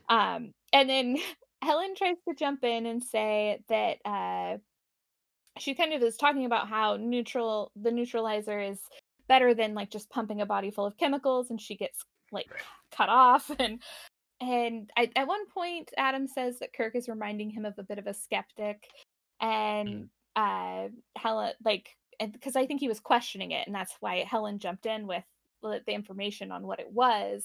[0.10, 1.18] Um, and then
[1.64, 4.58] Helen tries to jump in and say that uh,
[5.58, 8.80] she kind of is talking about how neutral the neutralizer is
[9.28, 12.00] better than like just pumping a body full of chemicals, and she gets
[12.32, 12.62] like Right.
[12.94, 13.82] cut off and
[14.40, 18.00] and I, at one point adam says that kirk is reminding him of a bit
[18.00, 18.88] of a skeptic
[19.42, 20.88] and uh
[21.18, 21.90] helen like
[22.20, 25.24] because i think he was questioning it and that's why helen jumped in with
[25.62, 27.44] the the information on what it was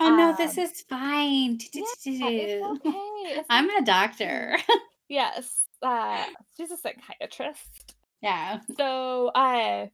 [0.00, 1.58] oh no, this um, is fine.
[1.72, 1.82] yeah,
[2.28, 2.90] it's okay
[3.38, 4.56] it's I'm not- a doctor.
[5.08, 6.24] yes uh
[6.56, 7.94] she's a psychiatrist.
[8.22, 8.60] Yeah.
[8.76, 9.86] so uh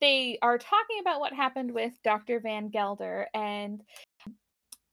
[0.00, 2.40] they are talking about what happened with Dr.
[2.40, 3.82] Van Gelder and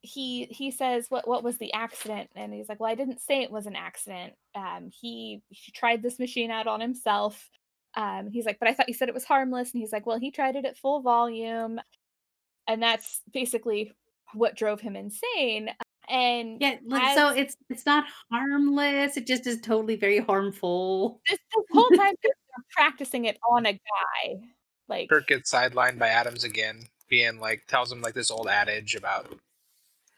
[0.02, 2.30] he he says what what was the accident?
[2.36, 4.34] And he's like well I didn't say it was an accident.
[4.56, 7.50] Um he he tried this machine out on himself.
[7.96, 9.74] Um he's like but I thought you said it was harmless.
[9.74, 11.80] And he's like well he tried it at full volume.
[12.68, 13.94] And that's basically
[14.34, 15.70] what drove him insane
[16.10, 16.78] and Yeah.
[16.84, 19.18] li- So it's it's not harmless.
[19.18, 21.22] It just is totally very harmful.
[21.30, 24.36] this, this whole time they're they're practicing it on a guy
[24.88, 28.96] like Kirk gets sidelined by Adams again, being like tells him like this old adage
[28.96, 29.34] about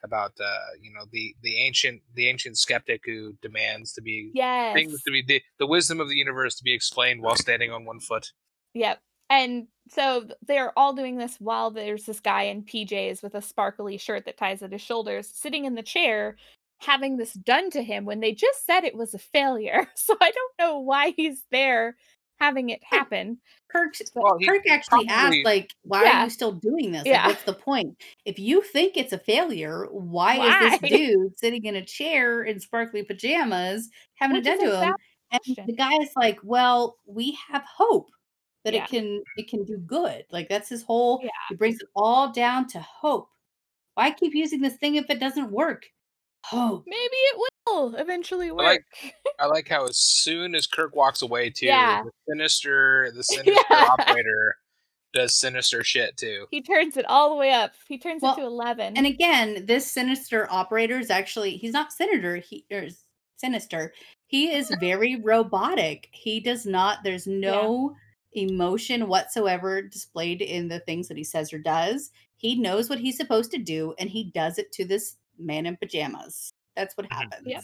[0.03, 4.73] about uh you know the the ancient the ancient skeptic who demands to be yes
[4.73, 7.83] things to be the, the wisdom of the universe to be explained while standing on
[7.85, 8.31] one foot.
[8.73, 9.01] Yep.
[9.29, 13.97] And so they're all doing this while there's this guy in PJs with a sparkly
[13.97, 16.35] shirt that ties at his shoulders sitting in the chair
[16.81, 19.87] having this done to him when they just said it was a failure.
[19.95, 21.95] So I don't know why he's there
[22.39, 23.37] having it happen.
[23.69, 26.21] Kirk's, Well, Kirk actually probably- asked, like, why Yeah.
[26.21, 26.99] are you still doing this?
[27.01, 27.27] Like, Yeah.
[27.27, 28.01] what's the point?
[28.25, 32.59] If you think it's a failure, why, is this dude sitting in a chair in
[32.61, 34.95] sparkly pajamas having Which it is done to him?
[35.31, 38.09] valid And the guy is like, well, we have hope
[38.71, 38.83] that Yeah.
[38.85, 40.25] it can it can do good.
[40.31, 41.19] Like that's his whole.
[41.23, 41.29] Yeah.
[41.49, 43.29] He brings it all down to hope.
[43.95, 45.85] Why keep using this thing if it doesn't work?
[46.45, 46.83] Hope.
[46.87, 48.65] Maybe it will eventually work.
[48.65, 48.85] like-
[49.39, 52.03] I like how as soon as Kirk walks away too, Yeah.
[52.03, 53.89] the sinister the sinister Yeah.
[53.99, 54.55] operator
[55.13, 56.45] does sinister shit too.
[56.51, 57.71] he turns it all the way up.
[57.87, 58.95] He turns Well, it to 11.
[58.95, 63.05] And again, this sinister operator is actually he's not senator, he or s-
[63.37, 63.91] sinister.
[64.27, 66.09] He is very robotic.
[66.11, 67.95] He does not there's no
[68.33, 72.11] emotion whatsoever displayed in the things that he says or does.
[72.37, 75.77] He knows what he's supposed to do, and he does it to this man in
[75.77, 76.51] pajamas.
[76.75, 77.13] That's what Mhm.
[77.15, 77.47] happens.
[77.47, 77.63] Yep.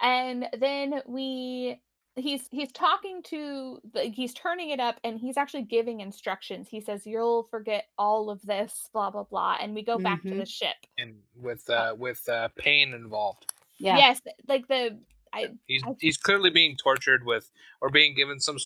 [0.00, 1.80] and then we
[2.16, 6.80] he's he's talking to the, he's turning it up and he's actually giving instructions he
[6.80, 10.38] says you'll forget all of this blah blah blah and we go back to Mhm.
[10.40, 13.52] the ship and with uh, with uh, pain involved.
[13.78, 13.96] Yeah.
[13.96, 14.98] yes like the
[15.32, 17.50] i He's I- he's clearly being tortured with
[17.80, 18.58] or being given some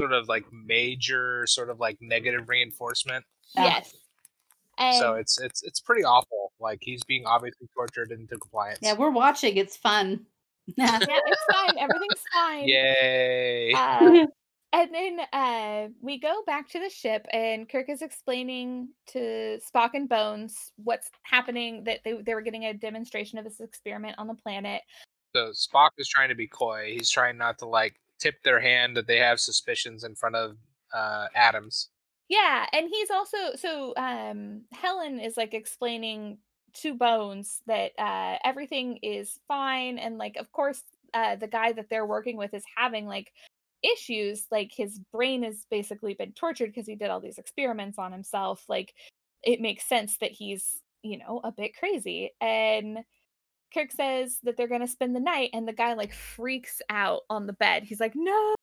[0.00, 3.24] sort of like major sort of like negative reinforcement.
[3.54, 3.64] Yeah.
[3.64, 3.94] yes
[4.78, 6.52] and so it's it's it's pretty awful.
[6.60, 8.78] Like he's being obviously tortured into compliance.
[8.82, 9.56] Yeah, we're watching.
[9.56, 10.26] It's fun.
[10.76, 13.72] yeah it's fine everything's fine Yay!
[13.72, 14.26] Uh,
[14.72, 19.90] and then uh, we go back to the ship, and Kirk is explaining to Spock
[19.94, 21.84] and Bones what's happening.
[21.84, 24.82] That they they were getting a demonstration of this experiment on the planet.
[25.36, 26.94] so Spock is trying to be coy.
[26.98, 30.56] He's trying not to like tip their hand that they have suspicions in front of
[30.92, 31.90] uh, Adams.
[32.28, 36.38] Yeah, and he's also so um, Helen is like explaining
[36.74, 40.82] to Bones that uh, everything is fine, and like of course
[41.14, 43.32] uh, the guy that they're working with is having like
[43.82, 48.10] issues like his brain has basically been tortured because he did all these experiments on
[48.10, 48.94] himself like
[49.42, 52.98] it makes sense that he's you know a bit crazy and
[53.76, 57.22] kirk says that they're going to spend the night and the guy like freaks out
[57.28, 57.82] on the bed.
[57.84, 58.54] He's like no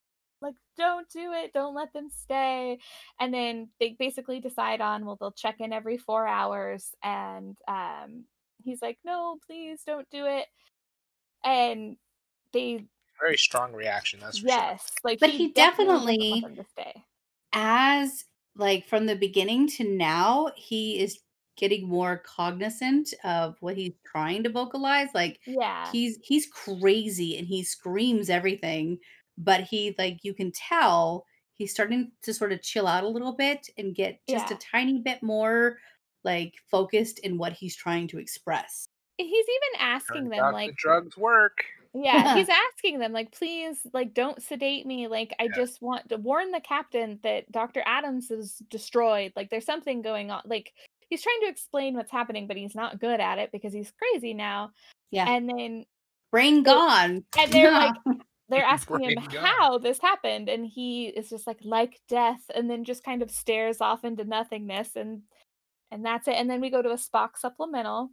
[0.42, 1.54] like don't do it.
[1.54, 2.80] Don't let them stay.
[3.20, 8.26] And then they basically decide on well they'll check in every four hours and um
[8.64, 10.48] he's like no please don't do it.
[11.46, 11.98] And
[12.52, 12.86] they
[13.22, 14.20] Very strong reaction.
[14.22, 17.04] That's for yes like But he doesn't want definitely- them to stay.
[17.54, 21.20] As like from the beginning to now, he is
[21.56, 25.10] getting more cognizant of what he's trying to vocalize.
[25.14, 28.98] Like yeah he's he's crazy and he screams everything,
[29.38, 31.26] but he like you can tell
[31.56, 34.58] he's starting to sort of chill out a little bit and get just Yeah.
[34.58, 35.78] a tiny bit more
[36.24, 38.86] like focused in what he's trying to express.
[39.18, 41.58] he's even asking Turns them like the drugs work.
[41.94, 45.52] yeah he's asking them like please like don't sedate me like i Yeah.
[45.56, 50.32] just want to warn the captain that dr adams is destroyed like there's something going
[50.32, 50.74] on like
[51.14, 54.34] he's trying to explain what's happening but he's not good at it because he's crazy
[54.34, 54.72] now
[55.12, 55.30] Yeah.
[55.30, 55.86] and then
[56.32, 57.24] Brain gone.
[57.38, 57.94] and they're like
[58.50, 59.46] they're asking him gone.
[59.46, 63.30] how this happened and he is just like like death and then just kind of
[63.30, 65.22] stares off into nothingness and
[65.92, 68.10] and that's it and then we go to a spock supplemental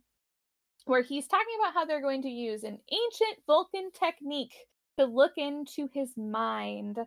[0.84, 4.55] where he's talking about how they're going to use an ancient vulcan technique
[4.98, 6.98] to look into his mind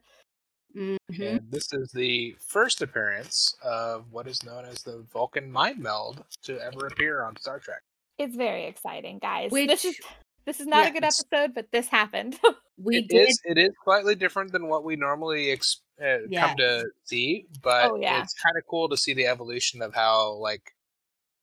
[0.76, 0.98] Mhm.
[1.20, 6.24] And this is the first appearance of what is known as the Vulcan mind meld
[6.44, 7.82] to ever appear on Star Trek.
[8.20, 10.00] it's very exciting guys this is
[10.46, 12.38] this is not yeah, a good episode but this happened
[12.78, 16.58] We It did is it is slightly different than what we normally ex- uh, come
[16.58, 18.22] to see, but Oh, yeah.
[18.24, 20.74] it's kind of cool to see the evolution of how like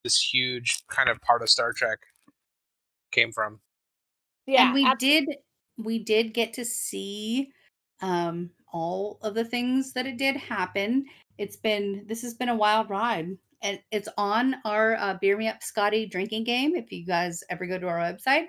[0.02, 2.00] this huge kind of part of Star Trek
[3.12, 3.60] came from.
[4.46, 5.24] yeah and we abs- did
[5.78, 7.52] we did get to see
[8.02, 11.04] um all of the things that it did happen.
[11.38, 13.36] It's been this has been a wild ride.
[13.62, 17.66] And it's on our uh, beer me up scotty drinking game if you guys ever
[17.66, 18.46] go to our website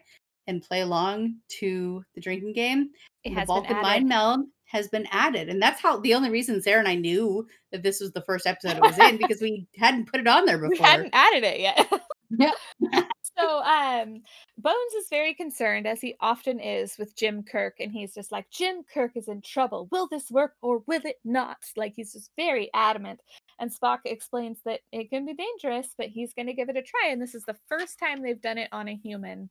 [0.47, 2.89] and play along to the drinking game.
[3.24, 5.49] It the vulcan mind meld has been added.
[5.49, 8.47] And that's how the only reason sarah and i knew that this was the first
[8.47, 10.69] episode it was in because we hadn't put it on there before.
[10.72, 11.91] we hadn't added it yet.
[12.38, 12.53] Yep.
[13.38, 14.21] so um
[14.57, 18.49] bones is very concerned as he often is with jim kirk and he's just like
[18.49, 22.32] jim kirk is in trouble will this work or will it not like he's just
[22.36, 23.19] very adamant
[23.59, 26.82] and spock explains that it can be dangerous but he's going to give it a
[26.82, 29.49] try and this is the first time they've done it on a human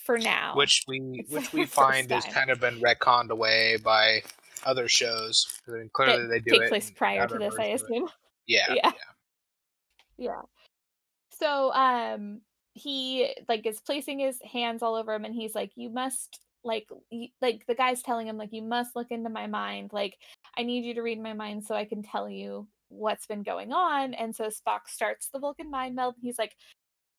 [0.00, 4.22] for now Which we It's which we find has kind of been retconned away by
[4.64, 5.60] other shows.
[5.68, 7.82] I mean, clearly they do take it place prior to this i it.
[7.82, 8.08] assume
[8.46, 8.92] Yeah, Yeah.
[10.18, 10.42] Yeah.
[11.30, 12.40] So um
[12.74, 16.88] he like is placing his hands all over him and he's like you must like
[17.40, 19.90] like the guy's telling him like you must look into my mind.
[19.92, 20.16] Like
[20.56, 23.72] I need you to read my mind so I can tell you what's been going
[23.72, 24.14] on.
[24.14, 26.54] And so Spock starts the Vulcan mind meld he's like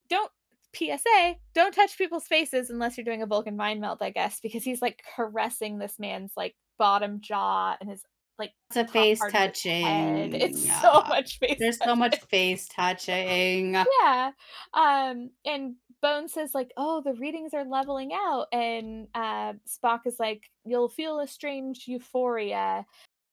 [0.10, 0.32] don't
[0.74, 4.64] PSA don't touch people's faces unless you're doing a Vulcan mind meld I guess because
[4.64, 8.04] he's like caressing this man's like bottom jaw and his
[8.42, 10.34] like it's a face part of his touching.
[10.34, 13.76] It's so much face there's so much face touching.
[14.02, 14.32] Yeah.
[14.74, 20.16] Um and bone says like oh the readings are leveling out and uh spock is
[20.20, 22.84] like you'll feel a strange euphoria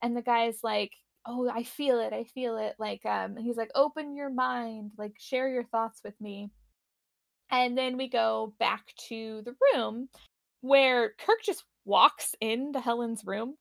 [0.02, 0.92] and the guy's like
[1.24, 5.14] oh i feel it i feel it like um he's like open your mind like
[5.18, 6.50] share your thoughts with me.
[7.50, 10.10] And then we go back to the room
[10.60, 13.54] where kirk just walks into helen's room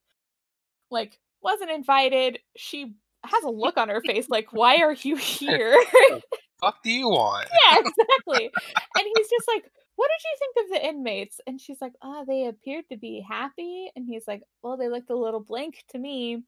[0.90, 1.18] like
[1.48, 2.38] wasn't invited.
[2.56, 2.94] She
[3.24, 5.76] has a look on her face like, "Why are you here?"
[6.60, 7.48] Fuck do you want?
[7.52, 8.50] yeah, exactly.
[8.96, 12.24] And he's just like, "What did you think of the inmates?" And she's like, "Oh,
[12.26, 15.98] they appeared to be happy." And he's like, "Well, they looked a little blank to
[15.98, 16.42] me."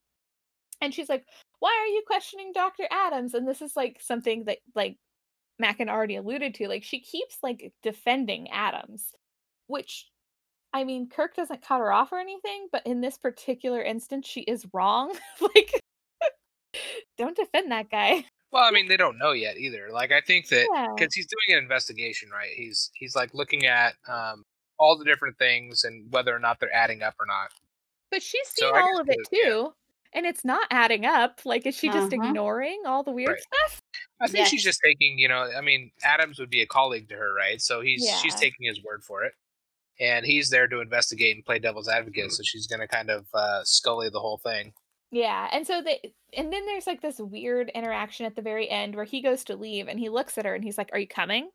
[0.80, 1.24] And she's like,
[1.60, 2.84] "Why are you questioning Dr.
[2.90, 4.98] Adams?" And this is like something that like
[5.60, 6.68] Mackin already alluded to.
[6.68, 9.12] Like she keeps like defending Adams,
[9.68, 10.06] which
[10.72, 14.42] I mean, Kirk doesn't cut her off or anything, but in this particular instance, she
[14.42, 15.12] is wrong.
[15.40, 15.80] like,
[17.18, 18.24] don't defend that guy.
[18.52, 19.88] Well, I mean, they don't know yet either.
[19.92, 20.86] Like, I think that Yeah.
[20.96, 22.50] because he's doing an investigation, right?
[22.54, 24.42] He's he's like looking at um,
[24.78, 27.50] all the different things and whether or not they're adding up or not.
[28.10, 29.48] But she's So seen I all of it it- yeah.
[29.48, 29.72] too.
[30.12, 31.40] And it's not adding up.
[31.44, 32.26] Like, is she just Uh-huh.
[32.26, 33.40] ignoring all the weird Right.
[33.40, 33.80] stuff?
[34.20, 37.14] I think she's just taking, you know, I mean, Adams would be a colleague to
[37.16, 37.60] her, right?
[37.62, 39.34] So he's she's taking his word for it,
[40.00, 42.32] and he's there to investigate and play devil's advocate.
[42.32, 44.72] So she's going to kind of uh, scully the whole thing.
[45.12, 45.48] Yeah.
[45.52, 46.00] And so they,
[46.36, 49.56] and then there's like this weird interaction at the very end where he goes to
[49.56, 51.50] leave and he looks at her and he's like, Are you coming?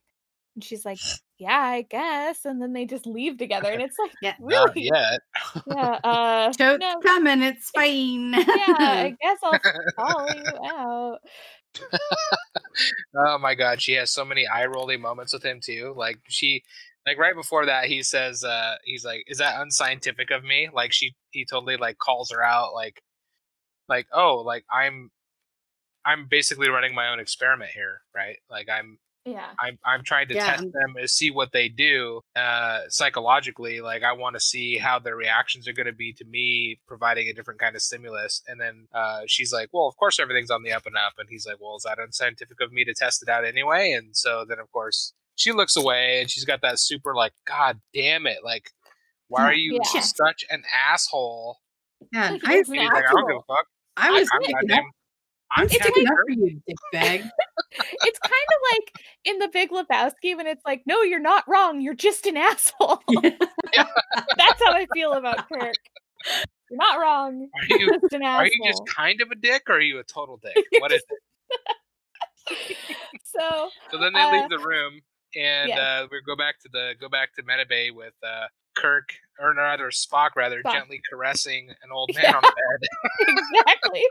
[0.55, 0.99] And she's like,
[1.37, 2.45] Yeah, I guess.
[2.45, 3.71] And then they just leave together.
[3.71, 4.35] And it's like, Yeah.
[4.39, 4.89] Not really?
[4.93, 5.19] yet.
[5.67, 5.99] Yeah.
[6.03, 7.41] Uh, Tote's no, coming.
[7.41, 8.31] It's fine.
[8.33, 8.43] yeah,
[8.77, 9.59] I guess I'll
[9.95, 11.19] follow you out.
[13.17, 15.93] Oh my god, she has so many eye rolling moments with him too.
[15.95, 16.63] Like she
[17.05, 20.69] like right before that he says uh he's like, Is that unscientific of me?
[20.73, 23.01] Like she he totally like calls her out like
[23.89, 25.11] like, oh, like I'm
[26.05, 28.37] I'm basically running my own experiment here, right?
[28.49, 29.55] Like I'm Yeah.
[29.63, 33.81] I'm I'm trying to Yeah, test them to see what they do uh, psychologically.
[33.81, 37.29] Like I want to see how their reactions are going to be to me providing
[37.29, 38.41] a different kind of stimulus.
[38.47, 41.29] And then uh, she's like, "Well, of course everything's on the up and up." And
[41.29, 44.45] he's like, "Well, is that unscientific of me to test it out anyway?" And so
[44.47, 48.39] then of course she looks away and she's got that super like, "God damn it!
[48.43, 48.71] Like,
[49.27, 49.99] why are you Yeah.
[50.01, 51.59] such an asshole?"
[52.11, 53.65] Yeah, Like, I, it's And he's like, "I don't give a fuck.
[53.97, 54.83] I was I'm sticking up, goddamn.
[54.86, 54.91] I'm
[55.63, 57.23] I'm sticking Captain up for you, dick bag.
[57.77, 58.93] It's kind of like
[59.25, 61.81] in the Big Lebowski when it's like, no, you're not wrong.
[61.81, 63.01] You're just an asshole.
[63.09, 65.75] That's how I feel about Kirk.
[66.69, 67.49] You're not wrong.
[67.53, 70.03] Are You're just an are you just kind of a dick or are you a
[70.03, 70.55] total dick?
[70.79, 72.77] What is it?
[73.23, 75.01] so So then they Uh, leave the room,
[75.36, 76.01] and yeah.
[76.03, 79.09] uh, we go back to the go back to Metabay with uh, Kirk,
[79.39, 80.73] or rather Spock, rather Spock.
[80.73, 82.36] gently caressing an old man Yeah.
[82.36, 82.53] on the
[83.27, 83.36] bed.
[83.63, 84.03] exactly.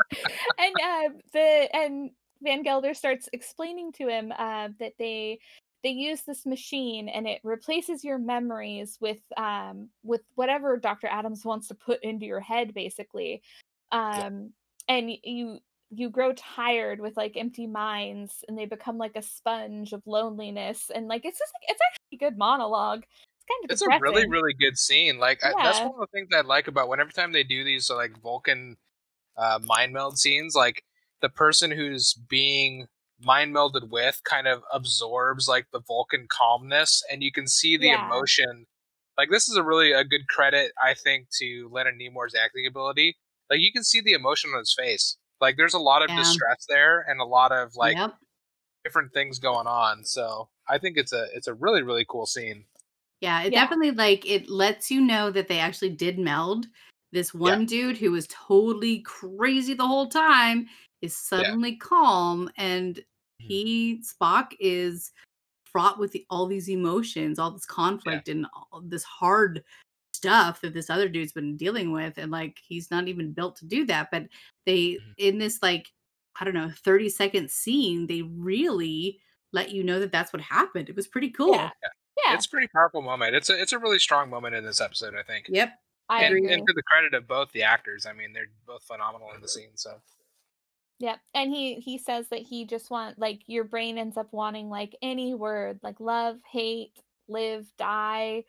[0.58, 2.10] and uh, the and
[2.42, 5.38] Van Gelder starts explaining to him uh, that they
[5.82, 11.08] they use this machine and it replaces your memories with um with whatever Dr.
[11.08, 13.42] Adams wants to put into your head basically.
[13.92, 14.52] Um
[14.88, 15.58] and you
[15.90, 20.90] you grow tired with like empty minds and they become like a sponge of loneliness
[20.94, 23.02] and like it's just like it's actually a good monologue.
[23.02, 25.18] It's kind of It's a really really good scene.
[25.18, 27.90] Like I, that's one of the things I like about whenever time they do these
[27.90, 28.76] uh, like Vulcan
[29.36, 30.54] uh, mind meld scenes.
[30.54, 30.84] Like
[31.20, 32.86] the person who's being
[33.20, 37.90] mind melded with kind of absorbs like the Vulcan calmness, and you can see the
[37.90, 38.04] Yeah.
[38.04, 38.66] emotion.
[39.16, 43.16] Like this is a really a good credit, I think, to Leonard Nimoy's acting ability.
[43.50, 45.16] Like you can see the emotion on his face.
[45.40, 46.16] Like there's a lot of Yeah.
[46.16, 48.14] distress there, and a lot of like yep.
[48.84, 50.04] different things going on.
[50.04, 52.64] So I think it's a it's a really really cool scene.
[53.20, 53.62] Yeah, it Yeah.
[53.62, 56.66] definitely like it lets you know that they actually did meld.
[57.12, 60.66] This one dude who was totally crazy the whole time
[61.00, 63.48] is suddenly calm and Mhm.
[63.48, 65.12] he Spock is
[65.66, 69.64] fraught with the, all these emotions, all this conflict and all this hard
[70.24, 73.66] stuff that this other dude's been dealing with and like he's not even built to
[73.66, 74.24] do that, but
[74.66, 75.14] they Mhm.
[75.18, 75.92] in this like
[76.40, 79.20] I don't know, 30 second scene, they really
[79.52, 80.88] let you know that that's what happened.
[80.88, 81.54] It was pretty cool.
[81.54, 81.70] Yeah.
[82.26, 83.34] Yeah, It's a pretty powerful moment.
[83.36, 85.46] It's a it's a really strong moment in this episode, I think.
[85.48, 85.72] Yep.
[86.08, 86.52] I and, agree.
[86.52, 89.48] and to the credit of both the actors, I mean, they're both phenomenal in the
[89.48, 89.76] scene.
[89.76, 90.00] So
[91.00, 91.20] Yep.
[91.34, 94.96] And he he says that he just want like your brain ends up wanting like
[95.02, 96.92] any word like love, hate,
[97.28, 98.44] live, die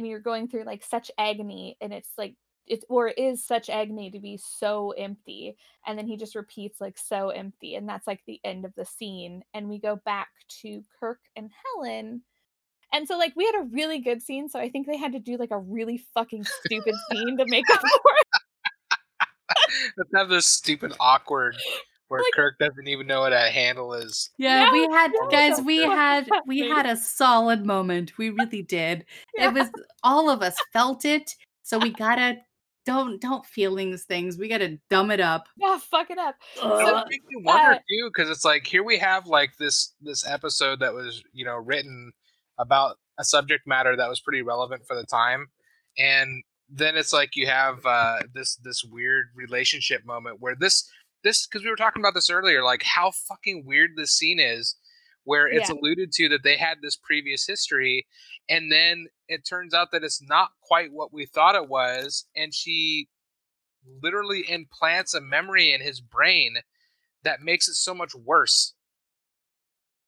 [0.00, 2.34] and you're going through like such agony and it's like
[2.66, 6.80] it or it is such agony to be so empty and then he just repeats
[6.80, 10.28] like so empty and that's like the end of the scene and we go back
[10.48, 12.22] to Kirk and Helen
[12.94, 15.18] and so like we had a really good scene so I think they had to
[15.18, 18.98] do like a really fucking stupid scene to make up for it.
[19.98, 21.56] let's have this stupid awkward
[22.10, 24.30] where Like- Kirk doesn't even know what a handle is.
[24.36, 28.18] Yeah, Yeah, we had yeah, guys, so we had we had a solid moment.
[28.18, 29.04] We really did.
[29.38, 29.48] Yeah.
[29.48, 29.70] It was
[30.02, 31.34] all of us felt it.
[31.62, 32.38] So we gotta
[32.84, 34.36] don't don't feelings things.
[34.38, 35.46] We gotta dumb it up.
[35.56, 36.34] Yeah, fuck it up.
[36.56, 37.06] It Ugh.
[37.08, 40.80] makes me wonder uh, too, because it's like here we have like this this episode
[40.80, 42.12] that was you know written
[42.58, 45.46] about a subject matter that was pretty relevant for the time,
[45.98, 46.42] and
[46.72, 50.88] then it's like you have uh, this this weird relationship moment where this
[51.22, 54.76] this because we were talking about this earlier, like how fucking weird this scene is,
[55.24, 55.76] where it's Yeah.
[55.76, 58.06] alluded to that they had this previous history,
[58.48, 62.54] and then it turns out that it's not quite what we thought it was, and
[62.54, 63.08] she
[64.02, 66.56] literally implants a memory in his brain
[67.22, 68.74] that makes it so much worse.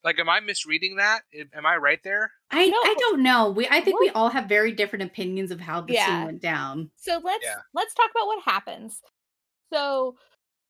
[0.04, 1.22] Like, am I misreading that?
[1.32, 2.32] Am- Am I right there?
[2.50, 3.50] I, No, I don't know.
[3.50, 6.06] We I think we all have very different opinions of how the Yeah.
[6.06, 6.90] scene went down.
[6.96, 7.60] So let's Yeah.
[7.72, 9.00] let's talk about what happens.
[9.72, 10.16] So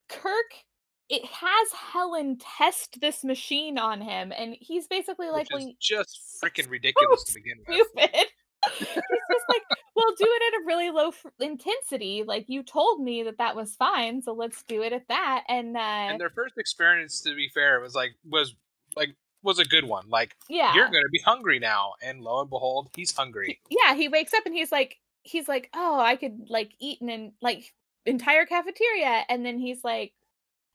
[0.08, 0.64] Kirk
[1.08, 6.40] it has Helen test this machine on him and he's basically like Which is just
[6.42, 7.86] freaking ridiculous to begin with.
[7.86, 8.26] stupid.
[8.78, 9.62] he's just like,
[9.96, 12.22] well, do it at a really low f- intensity.
[12.26, 15.44] Like you told me that that was fine, so let's do it at that.
[15.48, 18.54] And uh, and their first experience to be fair was like was
[18.96, 22.48] like was a good one like yeah, you're gonna be hungry now and lo and
[22.48, 26.48] behold he's hungry yeah, he wakes up and he's like, he's like, oh, I could
[26.48, 27.74] like eat and like
[28.06, 30.12] entire cafeteria, and then he's like,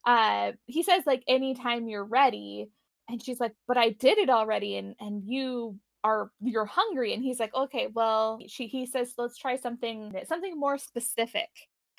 [0.05, 2.69] uh, he says like anytime you're ready,
[3.09, 7.23] and she's like, but I did it already, and and you are you're hungry, and
[7.23, 11.49] he's like, okay, well, she he says let's try something something more specific,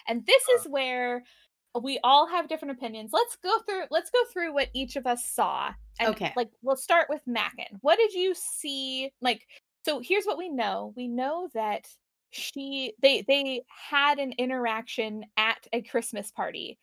[0.07, 1.25] and this is where
[1.81, 3.11] we all have different opinions.
[3.13, 5.73] Let's go through let's go through what each of us saw.
[6.01, 6.33] And Okay.
[6.37, 7.79] like we'll start with Mackin.
[7.83, 9.13] What did you see?
[9.21, 9.47] Like
[9.85, 10.93] so here's what we know.
[10.97, 11.87] We know that
[12.31, 16.79] she they they had an interaction at a Christmas party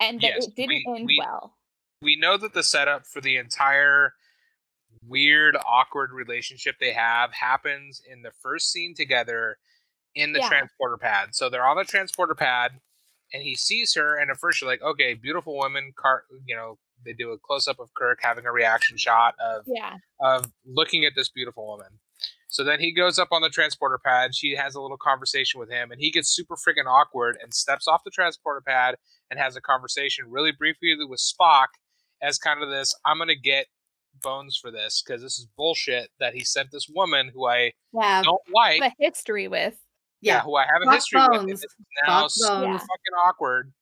[0.00, 1.56] and that Yes, it didn't we- end we- well.
[2.02, 4.14] we know that the setup for the entire
[5.06, 9.56] weird awkward relationship they have happens in the first scene together
[10.14, 10.48] in the Yeah.
[10.48, 12.72] transporter pad so they're on the transporter pad
[13.32, 16.78] and he sees her and at first you're like okay beautiful woman car you know
[17.04, 19.96] they do a close-up of kirk having a reaction shot of Yeah.
[20.20, 21.98] of looking at this beautiful woman.
[22.50, 24.34] So then he goes up on the transporter pad.
[24.34, 27.86] She has a little conversation with him, and he gets super freaking awkward and steps
[27.86, 28.96] off the transporter pad
[29.30, 31.66] and has a conversation really briefly with Spock
[32.20, 33.66] as kind of this I'm going to get
[34.22, 38.22] bones for this because this is bullshit that he sent this woman who I Yeah.
[38.24, 39.76] don't like, Have a history with.
[40.20, 40.40] yeah, Yeah.
[40.42, 41.30] who I have a Spock history with.
[41.30, 41.60] And bones.
[41.60, 41.76] this is
[42.06, 42.80] now Spock super bones.
[42.80, 43.72] fucking awkward.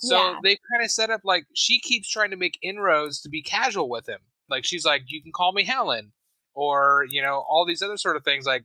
[0.00, 0.38] So Yeah.
[0.42, 3.88] they kind of set up like she keeps trying to make inroads to be casual
[3.88, 4.20] with him.
[4.48, 6.12] Like she's like, "You can call me Helen,"
[6.60, 8.44] or you know, all these other sort of things.
[8.46, 8.64] Like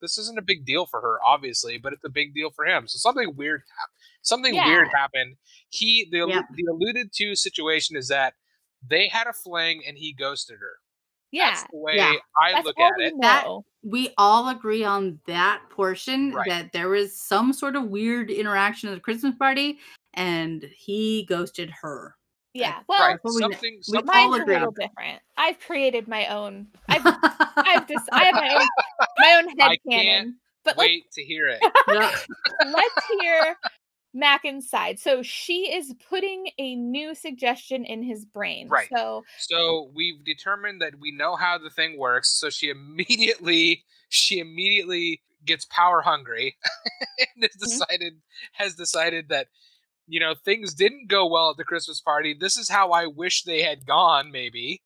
[0.00, 2.86] this isn't a big deal for her, obviously, but it's a big deal for him.
[2.88, 3.90] So something weird, hap-
[4.22, 5.36] something weird happened.
[5.68, 6.42] He the Yeah.
[6.56, 8.34] the alluded to situation is that
[8.88, 10.76] they had a fling and he ghosted her.
[11.30, 11.50] Yeah.
[11.50, 12.12] That's the way Yeah.
[12.40, 13.14] I That's look at we it.
[13.20, 13.46] That-
[13.82, 16.48] We all agree on that portion Right.
[16.48, 19.78] that there was some sort of weird interaction at the Christmas party
[20.14, 22.14] and he ghosted her.
[22.54, 22.80] Yeah.
[22.88, 25.20] Well, right, what something, we something mine's a little different.
[25.36, 26.68] I've created my own.
[26.88, 28.68] I've I've just I have my own
[29.18, 30.36] my own head I can't canon.
[30.64, 31.60] But let's wait to hear it.
[31.88, 32.16] Yeah.
[32.72, 33.56] let's hear
[34.14, 34.98] Mackin's side.
[34.98, 38.68] So she is putting a new suggestion in his brain.
[38.68, 38.88] Right.
[38.94, 42.30] So So we've determined that we know how the thing works.
[42.30, 46.56] So she immediately she immediately gets power hungry
[47.36, 47.60] and has Mhm.
[47.60, 48.12] decided
[48.52, 49.48] has decided that
[50.08, 52.34] you know things didn't go well at the Christmas party.
[52.38, 54.82] This is how I wish they had gone, maybe.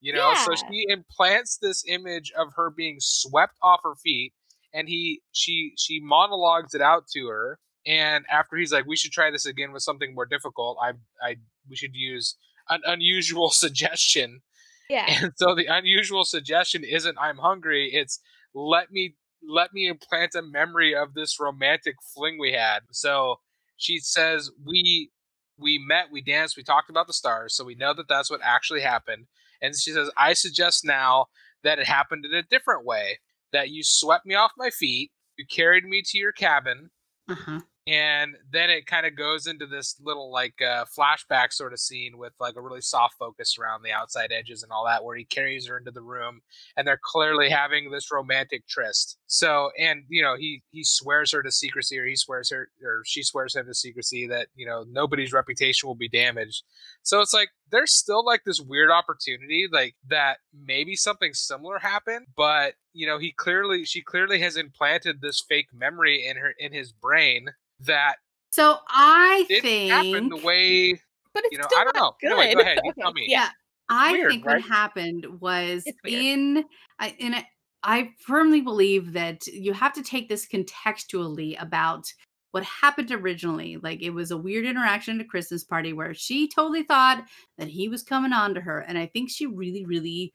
[0.00, 4.32] You know, so she implants this image of her being swept off her feet
[4.76, 9.10] and he she she monologues it out to her and after he's like we should
[9.10, 11.36] try this again with something more difficult i i
[11.68, 12.36] we should use
[12.68, 14.42] an unusual suggestion
[14.88, 15.06] yeah.
[15.08, 18.20] and so the unusual suggestion isn't i'm hungry it's
[18.54, 19.14] let me
[19.48, 23.40] let me implant a memory of this romantic fling we had so
[23.76, 25.10] she says we
[25.58, 28.40] we met we danced we talked about the stars so we know that that's what
[28.42, 29.26] actually happened
[29.62, 31.26] and she says i suggest now
[31.64, 33.18] that it happened in a different way
[33.52, 36.90] that you swept me off my feet you carried me to your cabin
[37.28, 37.60] Uh-huh.
[37.86, 42.18] And then it kind of goes into this little like uh, flashback sort of scene
[42.18, 45.24] with like a really soft focus around the outside edges and all that where he
[45.24, 46.40] carries her into the room
[46.76, 49.18] and they're clearly having this romantic tryst.
[49.26, 53.02] So and you know he he swears her to secrecy or he swears her or
[53.06, 56.64] she swears him to secrecy that you know nobody's reputation will be damaged.
[57.02, 62.26] So it's like there's still like this weird opportunity like that maybe something similar happened
[62.36, 66.72] but you know he clearly she clearly has implanted this fake memory in her in
[66.72, 67.50] his brain
[67.80, 68.16] that
[68.50, 70.92] So I didn't happen think the way
[71.34, 72.14] But it's you know still I don't know.
[72.20, 72.32] good.
[72.32, 72.78] Anyway, go ahead.
[72.84, 73.26] You Okay, tell me.
[73.28, 73.48] Yeah.
[73.88, 74.54] I Weird, think right?
[74.54, 76.64] what happened was in
[76.98, 77.46] I in a,
[77.82, 82.12] I firmly believe that you have to take this contextually about
[82.50, 83.76] what happened originally.
[83.76, 87.22] Like it was a weird interaction at a Christmas party where she totally thought
[87.58, 90.32] that he was coming on to her, and I think she really, really,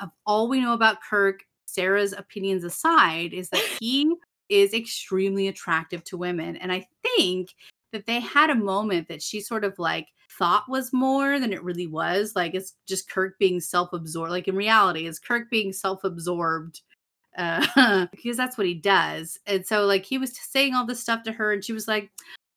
[0.00, 4.14] of all we know about Kirk, Sarah's opinions aside, is that he
[4.48, 6.56] is extremely attractive to women.
[6.56, 7.50] And I think
[7.92, 11.62] that they had a moment that she sort of like thought was more than it
[11.62, 12.32] really was.
[12.36, 14.30] Like it's just Kirk being self absorbed.
[14.30, 16.82] Like in reality, it's Kirk being self absorbed
[17.36, 19.38] uh, because that's what he does.
[19.46, 22.10] And so, like, he was saying all this stuff to her, and she was like,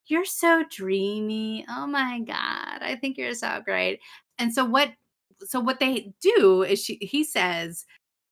[0.08, 1.66] You're so dreamy.
[1.70, 2.82] Oh my God.
[2.82, 4.00] I think you're so great.
[4.38, 4.92] And so, what
[5.46, 7.86] so what they do is she he says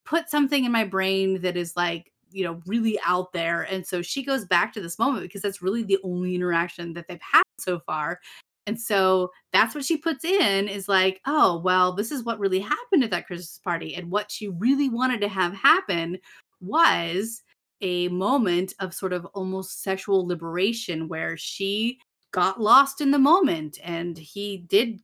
[0.05, 4.01] put something in my brain that is like you know really out there and so
[4.01, 7.43] she goes back to this moment because that's really the only interaction that they've had
[7.59, 8.19] so far
[8.65, 12.59] and so that's what she puts in is like oh well this is what really
[12.59, 16.17] happened at that christmas party and what she really wanted to have happen
[16.61, 17.43] was
[17.81, 21.99] a moment of sort of almost sexual liberation where she
[22.31, 24.99] got lost in the moment and he did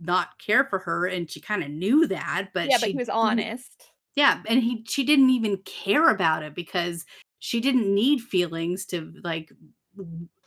[0.00, 3.08] not care for her and she kind of knew that but yeah but he was
[3.08, 7.06] honest yeah and he she didn't even care about it because
[7.38, 9.52] she didn't need feelings to like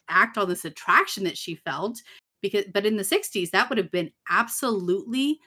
[0.09, 2.01] act on this attraction that she felt
[2.41, 5.39] because but in the 60s that would have been absolutely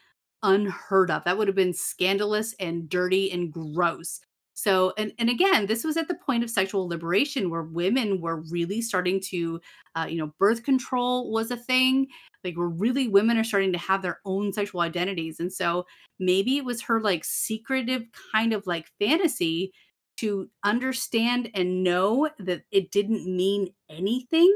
[0.42, 1.24] unheard of.
[1.24, 4.20] That would have been scandalous and dirty and gross.
[4.54, 8.40] So and and again this was at the point of sexual liberation where women were
[8.50, 9.60] really starting to
[9.96, 12.06] uh, you know birth control was a thing
[12.44, 15.86] like where really women are starting to have their own sexual identities and so
[16.18, 19.72] maybe it was her like secretive kind of like fantasy
[20.16, 24.52] to understand and know that it didn't mean anything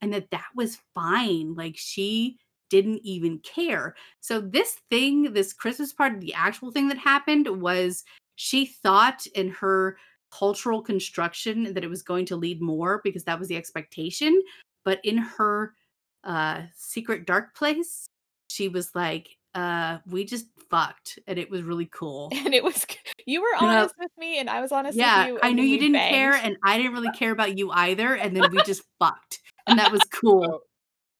[0.00, 2.38] and that that was fine like she
[2.70, 3.94] didn't even care.
[4.20, 8.04] So this thing this christmas party the actual thing that happened was
[8.36, 9.98] she thought in her
[10.30, 14.40] cultural construction that it was going to lead more because that was the expectation
[14.84, 15.74] but in her
[16.24, 18.06] uh secret dark place
[18.48, 22.86] she was like uh we just fucked and it was really cool and it was
[23.26, 25.52] you were You know, honest with me and i was honest yeah with you i
[25.52, 28.62] knew you didn't care and i didn't really care about you either and then we
[28.66, 30.60] just fucked and that was cool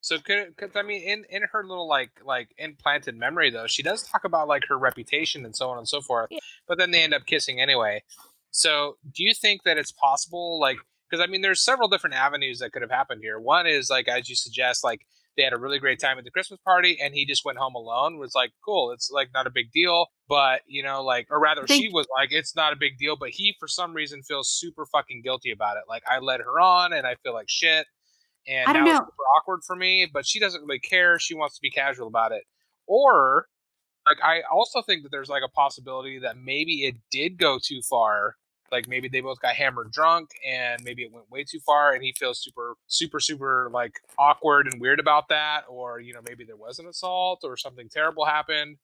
[0.04, 3.82] So could, could I mean in in her little like like implanted memory though she
[3.84, 6.40] does talk about like her reputation and so on and so forth, Yeah.
[6.66, 8.02] but then they end up kissing anyway.
[8.50, 10.78] So do you think that it's possible like
[11.12, 13.38] because I mean there's several different avenues that could have happened here.
[13.38, 15.02] One is like as you suggest like
[15.36, 17.74] they had a really great time at the Christmas party and he just went home
[17.74, 21.40] alone was like cool it's like not a big deal but you know like or
[21.40, 24.22] rather think- she was like it's not a big deal but he for some reason
[24.22, 27.48] feels super fucking guilty about it like I led her on and I feel like
[27.48, 27.86] shit
[28.46, 30.08] and I don't now it's super awkward for me.
[30.12, 31.18] But she doesn't really care.
[31.18, 32.44] She wants to be casual about it.
[32.86, 33.46] Or
[34.06, 37.80] like I also think that there's like a possibility that maybe it did go too
[37.88, 38.36] far.
[38.72, 42.02] Like maybe they both got hammered drunk and maybe it went way too far and
[42.02, 46.44] he feels super super super like awkward and weird about that or you know maybe
[46.44, 48.78] there was an assault or something terrible happened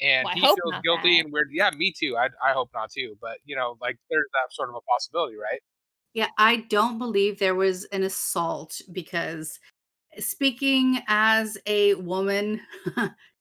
[0.00, 1.20] and Well, he feels guilty that.
[1.20, 1.50] and weird.
[1.52, 2.16] Yeah, me too.
[2.16, 5.36] I I hope not too, but you know like there's that sort of a possibility,
[5.36, 5.60] right?
[6.14, 9.58] Yeah, I don't believe there was an assault because
[10.18, 12.60] speaking as a woman,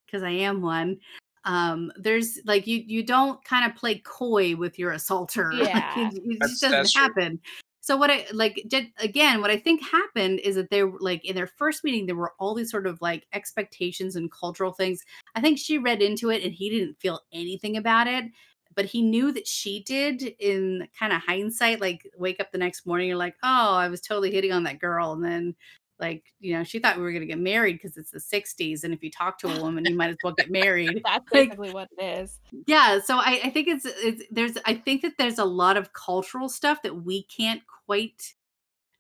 [0.06, 1.00] because I am one,
[1.46, 5.52] um, there's like you you don't kind of play coy with your assaulter.
[5.54, 6.00] Like, Yeah.
[6.10, 7.02] it, it That's- just doesn't that's true.
[7.02, 7.40] happen.
[7.84, 11.26] So what I like did again, what I think happened is that they were like
[11.26, 15.02] in their first meeting, there were all these sort of like expectations and cultural things.
[15.36, 18.26] I think she read into it and he didn't feel anything about it
[18.74, 22.86] but he knew that she did in kind of hindsight like wake up the next
[22.88, 25.54] morning you're like oh i was totally hitting on that girl and then
[26.02, 28.84] like you know she thought we were going to get married because it's the 60s
[28.84, 31.02] and if you talk to a woman you might as well get married.
[31.06, 32.40] That's Like- basically what it is.
[32.68, 35.94] yeah so I, I think it's, it's there's i think that there's a lot of
[35.94, 38.34] cultural stuff that we can't quite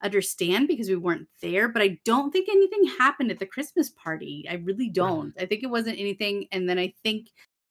[0.03, 4.45] understand because we weren't there but i don't think anything happened at the christmas party.
[4.49, 5.33] I really don't.
[5.39, 7.27] I think it wasn't anything and then i think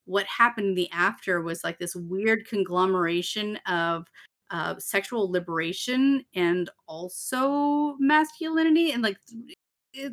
[0.07, 4.07] what happened in the after was like this weird conglomeration of
[4.51, 9.19] uh, sexual liberation and also masculinity and like
[9.93, 10.13] it,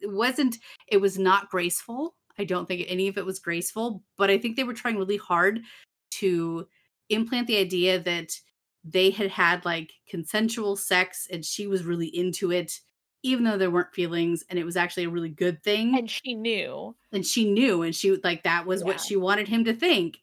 [0.00, 0.58] it wasn't
[0.88, 2.14] it was not graceful.
[2.38, 5.16] I don't think any of it was graceful but i think they were trying really
[5.16, 5.60] hard
[6.12, 6.68] to
[7.08, 8.30] implant the idea that
[8.84, 12.80] they had had like consensual sex and she was really into it
[13.22, 15.96] even though there weren't feelings and it was actually a really good thing.
[15.98, 16.94] And she knew.
[17.12, 20.18] and she knew and she like that was what she wanted him to think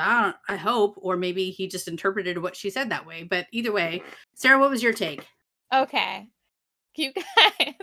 [0.00, 3.46] I, don't, I hope or maybe he just interpreted what she said that way but
[3.52, 4.02] either way
[4.34, 5.26] sarah what was your take
[5.72, 6.28] Okay.
[6.96, 7.74] You guys.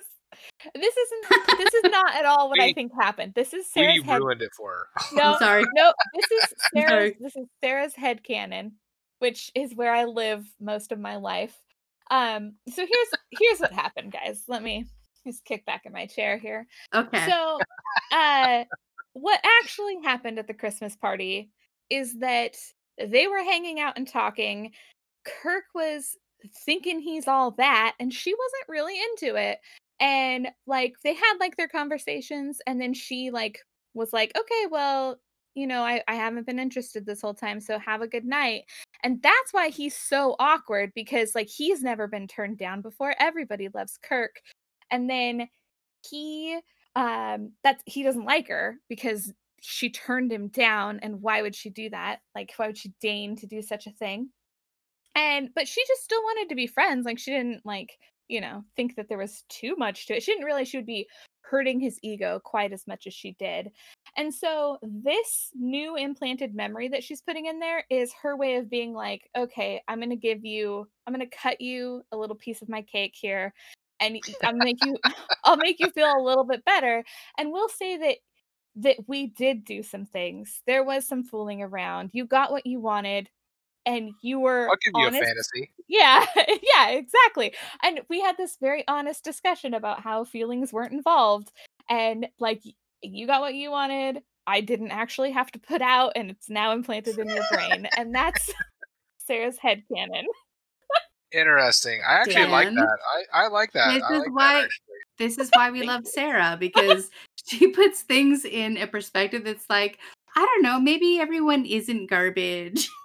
[0.76, 3.34] This isn't this is not at all what I think happened.
[3.34, 4.20] This is We Sarah's head.
[4.22, 4.88] ruined it for her.
[5.16, 8.74] No, i'm sorry no, this is Sarah's this is Sarah's head canon,
[9.20, 11.58] which is where I live most of my life.
[12.12, 14.44] Um, so here's here's what happened, guys.
[14.48, 14.86] Let me
[15.26, 16.68] just kick back in my chair here.
[16.94, 17.60] okay So,
[18.12, 18.64] uh,
[19.14, 21.52] what actually happened at the Christmas party
[21.90, 22.56] is that
[22.98, 24.72] they were hanging out and talking.
[25.26, 26.16] Kirk was
[26.66, 29.60] thinking he's all that and she wasn't really into it.
[30.00, 33.60] And like they had like their conversations and then she like
[33.94, 35.20] was like okay well
[35.56, 38.64] you know I, I haven't been interested this whole time so have a good night.
[39.04, 43.16] And that's why he's so awkward because like he's never been turned down before.
[43.20, 44.42] Everybody loves kirk.
[44.92, 45.50] And then
[46.08, 46.60] he
[46.96, 49.32] um that's he doesn't like her because
[49.70, 52.20] she turned him down and why would she do that?
[52.34, 54.30] Like why would she deign to do such a thing?
[55.14, 57.98] And but she just still wanted to be friends like she didn't like
[58.30, 60.24] you know think that there was too much to it.
[60.24, 61.10] She didn't realize she would be
[61.42, 63.72] hurting his ego quite as much as she did.
[64.16, 68.70] And so this new implanted memory that she's putting in there is her way of
[68.70, 72.70] being like okay i'm to give you i'm to cut you a little piece of
[72.70, 73.54] my cake here
[74.00, 74.96] and i'll make you
[75.44, 77.04] i'll make you feel a little bit better.
[77.38, 78.18] And we'll say that
[78.78, 82.80] that we did do some things there was some fooling around you got what you
[82.80, 83.30] wanted
[83.86, 85.72] and you were I'll give you a fantasy.
[85.88, 86.26] yeah,
[86.76, 87.54] yeah, exactly.
[87.82, 91.54] And we had this very honest discussion about how feelings weren't involved.
[91.90, 92.62] And like,
[93.02, 94.24] you got what you wanted.
[94.46, 97.88] I didn't actually have to put out, and it's now implanted in your brain.
[97.98, 98.52] And that's
[99.26, 100.26] Sarah's head canon.
[101.32, 102.02] Interesting.
[102.06, 102.98] I actually like that.
[103.34, 103.94] I, I like that.
[103.94, 104.68] This I is like why-
[105.18, 107.10] This is why we love Sarah because
[107.48, 110.00] she puts things in a perspective that's like,
[110.36, 112.90] I don't know, maybe everyone isn't garbage.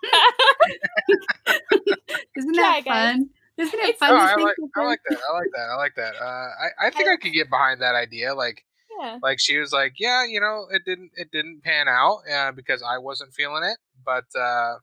[2.37, 3.13] Isn't Try, that guys.
[3.15, 3.31] fun?
[3.59, 5.19] Isn't it It's- fun No, to I think like, I like that.
[5.31, 5.69] I like that.
[5.71, 6.15] I like that.
[6.21, 8.35] Uh, I, I think I, I- could get behind that idea.
[8.35, 8.65] Like,
[8.99, 9.19] yeah.
[9.23, 12.83] like she was like, yeah, you know, it didn't, it didn't pan out uh, because
[12.83, 13.79] I wasn't feeling it.
[14.05, 14.77] But uh,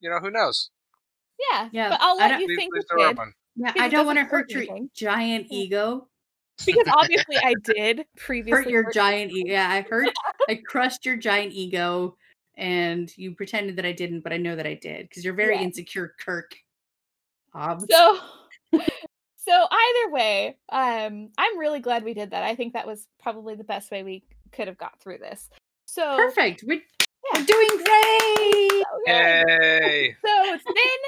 [0.00, 0.70] you know, who knows?
[1.52, 1.68] Yeah.
[1.72, 3.18] Yeah, But I'll let don't- you Please, think please it throw did.
[3.18, 3.32] open.
[3.56, 6.08] Yeah, I don't want to hurt hurt your giant ego.
[6.66, 8.62] Because obviously I did previously.
[8.64, 9.50] Hurt your hurt- giant ego.
[9.52, 10.08] Yeah, I hurt.
[10.48, 12.16] I crushed your giant ego,
[12.56, 15.56] and you pretended that I didn't, but I know that I did because you're very
[15.56, 15.62] Yeah.
[15.62, 16.54] insecure, Kirk.
[17.54, 17.84] Obs.
[17.90, 18.18] So
[19.36, 22.42] so either way, um, I'm really glad we did that.
[22.44, 24.22] I think that was probably the best way we
[24.52, 25.50] could have got through this.
[25.84, 26.64] So Perfect.
[26.66, 27.40] We're, Yeah.
[27.40, 28.82] we're doing great.
[28.82, 30.16] so good.
[30.24, 31.00] So then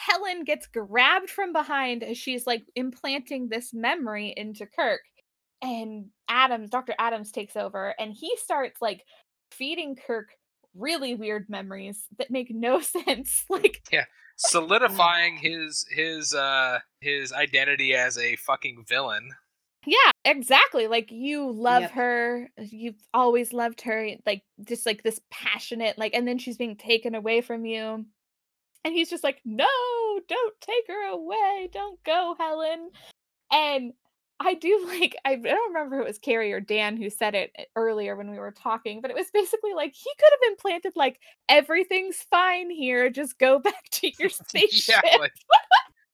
[0.00, 5.02] Helen gets grabbed from behind as she's like implanting this memory into Kirk.
[5.62, 6.94] And Adams, Dr.
[6.98, 9.02] Adams takes over and he starts like
[9.52, 10.28] feeding Kirk
[10.74, 13.44] really weird memories that make no sense.
[13.50, 14.04] Like, Yeah.
[14.36, 19.28] solidifying his his uh his identity as a fucking villain.
[19.86, 20.86] yeah, exactly.
[20.86, 21.90] Like, you love Yep.
[21.92, 22.48] her.
[22.58, 24.12] You've always loved her.
[24.24, 28.06] Like, just like this passionate, like, and then she's being taken away from you.
[28.82, 29.66] And he's just like, no,
[30.28, 31.68] don't take her away.
[31.72, 32.90] Don't go, Helen.
[33.52, 33.92] And
[34.40, 37.52] I do like, I don't remember if it was Carrie or Dan who said it
[37.58, 40.92] eh, earlier when we were talking, but it was basically like he could have implanted
[40.96, 41.18] like
[41.48, 43.10] everything's fine here.
[43.10, 44.96] Just go back to your spaceship.
[45.04, 45.32] Yeah, like,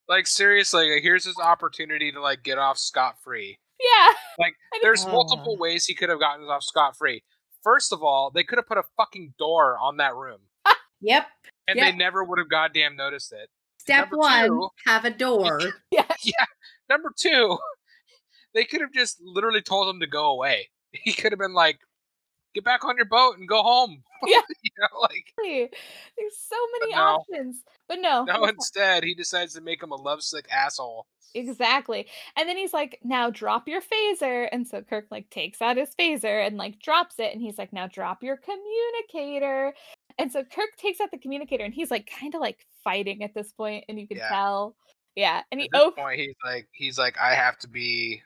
[0.08, 3.58] like seriously, like, here's his opportunity to like get off scot free.
[3.80, 4.12] yeah.
[4.38, 5.12] Like, there's Oh.
[5.12, 7.22] multiple ways he could have gotten off scot free.
[7.62, 10.38] First of all, they could have put a fucking door on that room,
[11.00, 11.26] Yep.
[11.68, 11.90] and Yeah.
[11.90, 13.50] they never would have goddamn noticed it.
[13.86, 15.60] Step Number one: two- have a door.
[15.92, 16.04] Yeah.
[16.24, 16.44] yeah.
[16.90, 17.56] Number two,
[18.54, 20.68] they could have just literally told him to go away.
[20.90, 21.78] He could have been like,
[22.54, 24.40] "Get back on your boat and go home." Yeah.
[24.62, 27.00] you know, like There's so many no.
[27.00, 27.62] options.
[27.88, 28.24] But no.
[28.24, 28.44] no.
[28.46, 31.06] Instead, he decides to make him a lovesick asshole.
[31.34, 32.06] Exactly.
[32.36, 34.48] And then he's like, now drop your phaser.
[34.50, 37.32] And so Kirk like takes out his phaser and like drops it.
[37.32, 39.74] And he's like, now drop your communicator.
[40.18, 43.34] And so Kirk takes out the communicator and he's like kind of like fighting at
[43.34, 44.28] this point, and you can Yeah.
[44.28, 44.76] tell.
[45.14, 45.42] Yeah.
[45.50, 48.22] And he At this oh point, he's like, he's like, I have to be,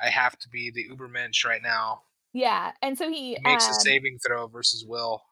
[0.00, 2.02] I have to be the Ubermensch right now.
[2.32, 2.72] yeah.
[2.82, 5.22] And so he He makes a um, saving throw versus Will.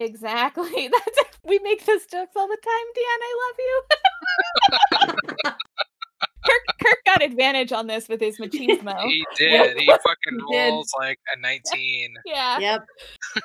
[0.00, 0.88] Exactly.
[0.92, 3.20] That's we make those jokes all the time, Dan.
[3.22, 5.52] I love you.
[6.46, 9.00] Kirk Kirk got advantage on this with his machismo.
[9.04, 9.76] He did.
[9.78, 10.70] He fucking He did.
[10.70, 12.14] rolls like a 19.
[12.24, 12.58] yeah.
[12.58, 12.86] Yep.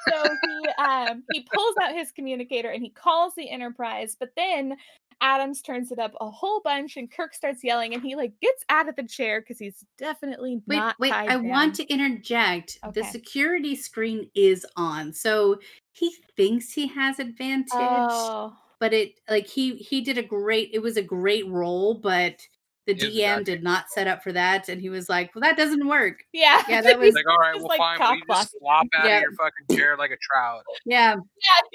[0.09, 4.75] so he um he pulls out his communicator and he calls the enterprise but then
[5.21, 8.63] adams turns it up a whole bunch and kirk starts yelling and he like gets
[8.69, 11.11] out of the chair because he's definitely Wait, not wait.
[11.11, 12.79] tied I want to interject.
[12.93, 15.59] The security screen is on, so
[15.93, 17.69] he thinks he has advantage.
[17.73, 20.71] oh but it like he he did a great.
[20.73, 22.41] It was a great roll, but
[22.87, 25.55] the DM not- did not set up for that, and he was like, "Well, that
[25.57, 28.09] doesn't work." yeah Yeah, that was- like, all right, just, well, like, fine.
[28.09, 29.17] Will you just flop out Yeah.
[29.17, 30.63] of your fucking chair like a trout?
[30.85, 31.19] Yeah, yeah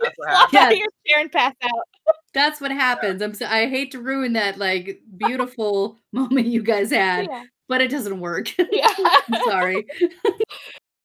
[0.03, 1.71] That's what flop out of your chair and pass out
[2.35, 3.23] that's what happens.
[3.23, 7.81] I'm so, I hate to ruin that like beautiful moment you guys had, yeah but
[7.81, 8.49] it doesn't work.
[8.71, 9.87] yeah I'm sorry.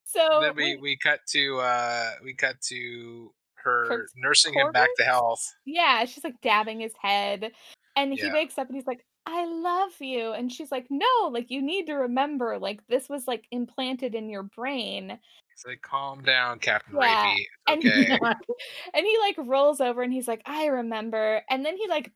[0.04, 4.88] so then we, we cut to uh we cut to her Kirk's nursing him back
[4.98, 5.42] to health.
[5.64, 7.52] yeah she's like dabbing his head
[7.96, 8.32] And he Yeah.
[8.32, 10.32] wakes up and he's like, I love you.
[10.32, 14.28] And she's like, No, like you need to remember, like this was like implanted in
[14.28, 15.10] your brain.
[15.54, 17.44] He's like, calm down, Captain Yeah, Rapey.
[17.68, 18.18] and- Okay.
[18.94, 21.42] And he like rolls over and he's like, I remember.
[21.50, 22.10] And then he like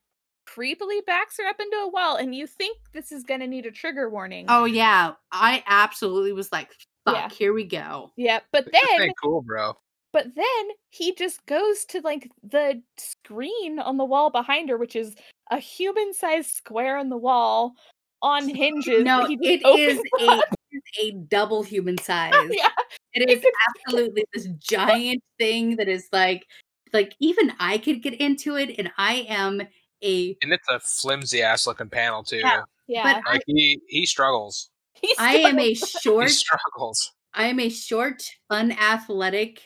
[0.49, 2.15] creepily backs her up into a wall.
[2.17, 4.45] And you think this is gonna need a trigger warning.
[4.49, 6.69] Oh yeah, I absolutely was like,
[7.05, 7.29] "Fuck, Yeah.
[7.29, 8.39] here we go." yeah.
[8.51, 9.73] But This then cool, bro.
[10.13, 14.95] But then he just goes to like the screen on the wall behind her, which
[14.95, 15.15] is
[15.51, 17.75] a human sized square on the wall
[18.21, 19.03] on hinges.
[19.03, 20.43] No, that he just it is a up.
[20.71, 22.33] it is a double human oh, size.
[22.51, 22.69] yeah,
[23.13, 26.45] It it is absolutely this giant thing that is like
[26.93, 29.61] like even I could get into it, and I am
[30.03, 32.37] a And it's a flimsy ass looking panel too.
[32.37, 32.61] Yeah.
[32.87, 33.21] yeah.
[33.27, 34.69] Like he he struggles.
[34.93, 37.11] He's I am a so- He struggles.
[37.33, 39.61] I am a short, unathletic,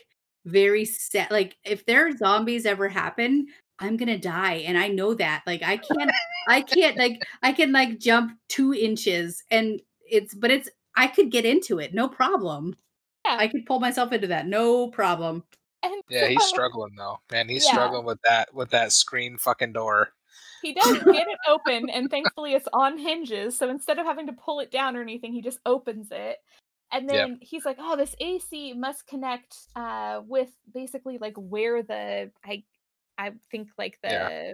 [0.45, 1.31] very set.
[1.31, 3.47] Like if there are zombies ever happen,
[3.79, 5.43] I'm gonna die, and I know that.
[5.47, 6.11] Like I can't,
[6.47, 6.97] I can't.
[6.97, 11.79] Like I can like jump two inches, and it's but it's I could get into
[11.79, 12.75] it, no problem.
[13.25, 13.37] Yeah.
[13.39, 15.43] I could pull myself into that, no problem.
[15.83, 17.19] and Yeah, he's struggling though.
[17.31, 17.73] Man, he's Yeah.
[17.73, 20.09] struggling with that with that screen fucking door.
[20.61, 23.57] He does get it open, and thankfully it's on hinges.
[23.57, 26.37] So instead of having to pull it down or anything, he just opens it.
[26.91, 27.27] And Yep.
[27.27, 32.63] then he's like, "Oh, this AC must connect uh, with basically like where the I,
[33.17, 34.53] I think like the Yeah.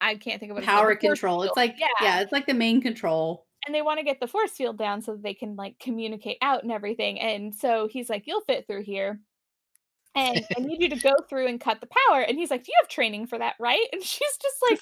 [0.00, 1.42] I can't think of what Power the force control.
[1.44, 2.20] It's like yeah.
[2.20, 3.46] it's like the main control.
[3.66, 6.38] and they want to get the force field down so that they can like communicate
[6.42, 7.20] out and everything.
[7.20, 9.20] And so he's like, "You'll fit through here."
[10.14, 12.20] And I need you to go through and cut the power.
[12.20, 14.80] And he's like, "Do you have training for that, right?" And she's just like,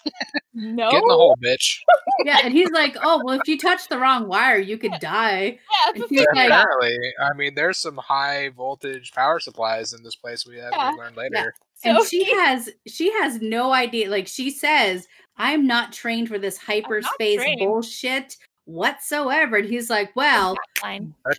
[0.55, 1.79] "No." Get in the hole, bitch.
[2.25, 5.43] Yeah, and he's like, "Oh, well, if you touch the wrong wire, you could die."
[5.45, 10.17] Yeah, And but like- Apparently, I mean, there's some high voltage power supplies in this
[10.17, 10.45] place.
[10.47, 10.93] We have Yeah.
[10.93, 11.55] we learned later.
[11.85, 15.07] and So she has she has no idea like she says
[15.39, 18.37] i'm not trained for this hyperspace bullshit
[18.67, 21.15] whatsoever and he's like well Fine.
[21.25, 21.39] But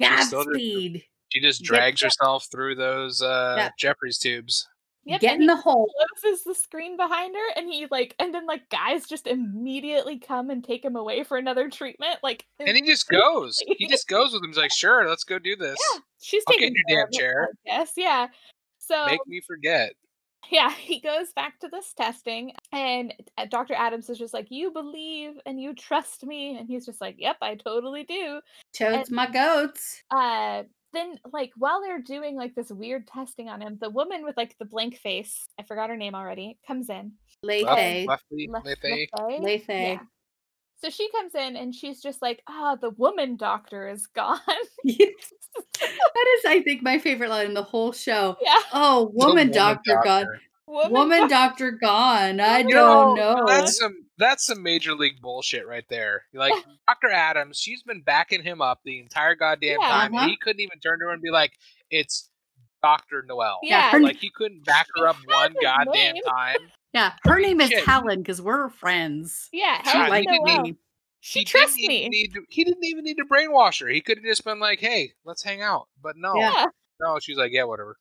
[1.32, 3.70] she just- godspeed Get drags the- herself through those uh, Yeah.
[3.78, 4.68] Jefferies tubes.
[5.04, 5.92] Yep, get in the hole
[6.22, 10.52] closes the screen behind her, and he like, and then like guys just immediately come
[10.52, 12.18] and take him away for another treatment.
[12.22, 13.58] Like, And he just goes.
[13.80, 14.50] He just goes with him.
[14.52, 15.76] He's like, sure, let's go do this.
[15.94, 17.50] yeah, she's I'll taking your damn chair.
[17.66, 18.28] Yes, yeah.
[18.78, 19.94] So Make me forget.
[20.52, 23.74] yeah, he goes back to this testing, and uh, Dr.
[23.74, 27.38] Adams is just like, "You believe and you trust me," and he's just like, "Yep,
[27.42, 28.40] I totally do."
[28.74, 30.62] toads my goats uh
[30.94, 34.56] then like while they're doing like this weird testing on him the woman with like
[34.60, 37.14] the blank face i forgot her name already comes in.
[37.44, 37.64] Lethe.
[39.70, 40.00] Yeah.
[40.82, 44.40] so she comes in and she's just like ah the woman doctor is gone.
[45.80, 48.38] That is i think my favorite line in the whole show.
[48.42, 48.60] Yeah.
[48.74, 50.26] Oh The woman, doctor, gone.
[50.68, 52.40] woman, woman doc- doctor gone.
[52.40, 53.44] I don't know, know.
[53.48, 56.24] That's some that's some major league bullshit right there.
[56.34, 56.54] Like
[56.88, 57.10] Dr.
[57.10, 59.88] Adams, she's been backing him up the entire goddamn Yeah.
[59.90, 60.22] time, Uh-huh.
[60.24, 61.52] and he couldn't even turn to her and be like,
[61.90, 62.30] "It's
[62.84, 63.24] Dr.
[63.28, 66.24] Noel." yeah Like he couldn't back her up one goddamn name.
[66.24, 66.58] time.
[66.94, 67.86] yeah her name is Shit.
[67.86, 70.62] helen because we're friends yeah She she Helen like liked Noel.
[70.64, 70.76] me
[71.20, 73.88] she he trusts didn't even me Need to, he didn't even need to brainwash her.
[73.88, 76.66] He could have just been like, "Hey, let's hang out." But no, Yeah.
[77.00, 77.98] no, she's like, "Yeah, whatever."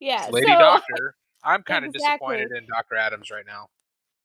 [0.00, 1.16] yeah Lady so Doctor.
[1.42, 2.36] I'm kind of Exactly.
[2.36, 2.96] disappointed in Dr.
[2.96, 3.68] Adams right now.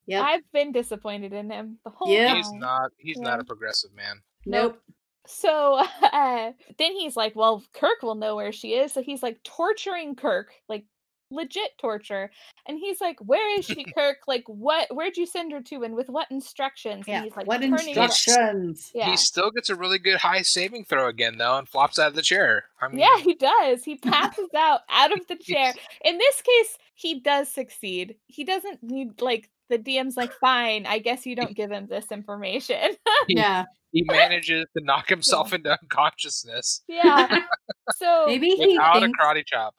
[0.08, 2.28] Yep i've been disappointed in him the whole Yeah.
[2.28, 2.90] time He's not.
[2.98, 3.22] He's Yeah.
[3.28, 4.20] not a progressive man.
[4.46, 4.80] nope
[5.26, 8.92] So uh, then he's like, well, Kirk will know where she is.
[8.94, 10.86] So he's like torturing Kirk, like
[11.30, 12.30] legit torture.
[12.66, 14.20] And he's like, where is she, Kirk?
[14.26, 14.88] Like, what?
[14.96, 17.04] Where'd you send her to, and with what instructions?
[17.06, 19.10] yeah And he's like, what instructions Yeah.
[19.10, 22.14] He still gets a really good high saving throw again though, and flops out of
[22.14, 22.64] the chair.
[22.80, 23.84] I mean, Yeah, he does.
[23.84, 25.74] He passes out out of the chair.
[26.04, 28.16] In this case, he does succeed.
[28.26, 32.10] He doesn't need like the DM's like, fine, I guess you don't give him this
[32.12, 32.94] information.
[33.28, 37.40] yeah he manages to knock himself into unconsciousness yeah.
[37.96, 39.74] So maybe he without a thinks karate chop.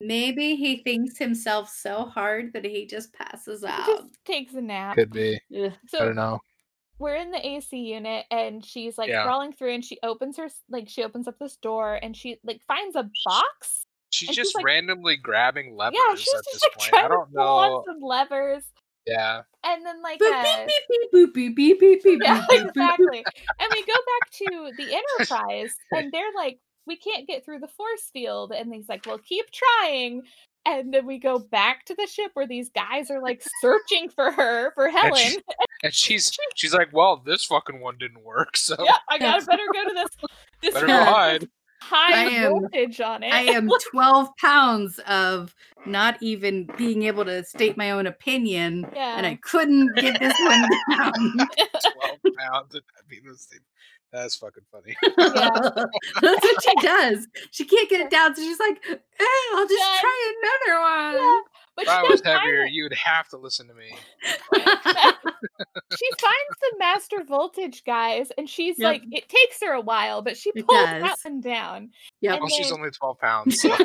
[0.00, 3.86] Maybe he thinks himself so hard that he just passes he out.
[3.86, 4.94] just takes a nap.
[4.96, 5.38] Could be.
[5.88, 6.38] So I don't know.
[6.98, 9.24] we're in the AC unit and she's like Yeah.
[9.24, 12.60] crawling through and she opens her like she opens up this door and she like
[12.68, 13.86] finds a box.
[14.10, 16.88] She's and she's just like- randomly grabbing levers yeah, she's at just this like point.
[16.90, 17.84] trying I don't pull on know.
[17.86, 18.62] some levers.
[19.06, 19.42] Yeah.
[19.64, 22.60] And then like Boop, uh, beep, beep, beep, boop, beep, beep, beep, beep, yeah, beep,
[22.60, 22.78] boop, boop, boop.
[22.84, 23.24] exactly.
[23.60, 27.68] and we go back to the Enterprise and they're like, we can't get through the
[27.68, 28.52] force field.
[28.52, 30.22] And he's like, well, keep trying.
[30.66, 34.30] And then we go back to the ship where these guys are like searching for
[34.30, 35.16] her, for Helen.
[35.16, 35.38] she-
[35.84, 39.62] And she's she's like, well, this fucking one didn't work, so yeah, I gotta better
[39.72, 40.30] go to this
[40.60, 41.04] this better go Yeah.
[41.04, 41.48] hide.
[41.80, 43.32] High I am- voltage on it.
[43.32, 45.54] I am 12 pounds of
[45.86, 49.16] not even being able to state my own opinion, yeah.
[49.16, 50.68] and I couldn't get this one
[50.98, 51.12] down.
[51.12, 52.74] Twelve pounds.
[52.74, 53.48] And I mean, that's,
[54.12, 54.96] that's fucking funny.
[55.16, 57.26] That's what she does.
[57.50, 58.94] She can't get it down, so she's like, eh,
[59.54, 60.00] "I'll just Done.
[60.00, 60.80] try another
[61.20, 61.42] one."
[61.78, 62.72] Yeah, But If I was heavier, it.
[62.72, 63.94] you'd have to listen to me.
[64.52, 68.92] she finds the master voltage guys and she's Yep.
[68.92, 71.18] like it takes her a while but she pulls that does.
[71.24, 71.90] one down
[72.20, 73.60] Yeah, And Well, she's only twelve pounds.
[73.62, 73.68] So.
[73.68, 73.78] she's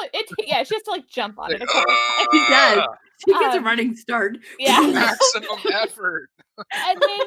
[0.00, 1.94] like it, yeah she has to like jump on it a couple.
[2.32, 2.78] She does.
[2.78, 2.86] "Ah,
[3.24, 4.38] She gets Um, a running start.
[4.58, 6.28] yeah Maximum effort.
[6.58, 7.26] and then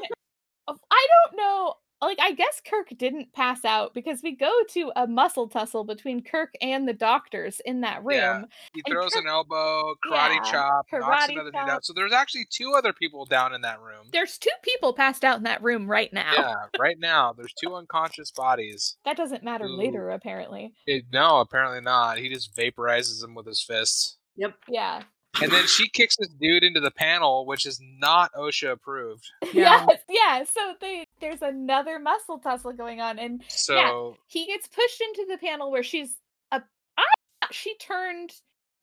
[0.68, 4.92] uh, i don't know like i guess kirk didn't pass out because we go to
[4.96, 8.42] a muscle tussle between kirk and the doctors in that room Yeah.
[8.74, 11.86] He throws Kirk- an elbow, karate Yeah, chop, knocks karate another dude out.
[11.86, 14.08] So there's actually two other people down in that room.
[14.12, 17.74] there's two people passed out in that room right now Yeah, right now there's two
[17.76, 18.98] unconscious bodies.
[19.06, 19.78] that doesn't matter Ooh.
[19.78, 22.18] later apparently It, no, apparently not.
[22.20, 24.18] He just vaporizes them with his fists.
[24.36, 24.54] Yep.
[24.70, 25.04] yeah
[25.42, 29.26] And then she kicks this dude into the panel, which is not OSHA approved.
[29.54, 29.86] Yeah.
[29.88, 30.44] Yes, yeah.
[30.44, 35.38] So they there's another muscle tussle going on, and So he gets pushed into the
[35.38, 36.16] panel where she's
[36.52, 36.62] a.
[36.98, 37.04] I
[37.52, 38.32] she turned.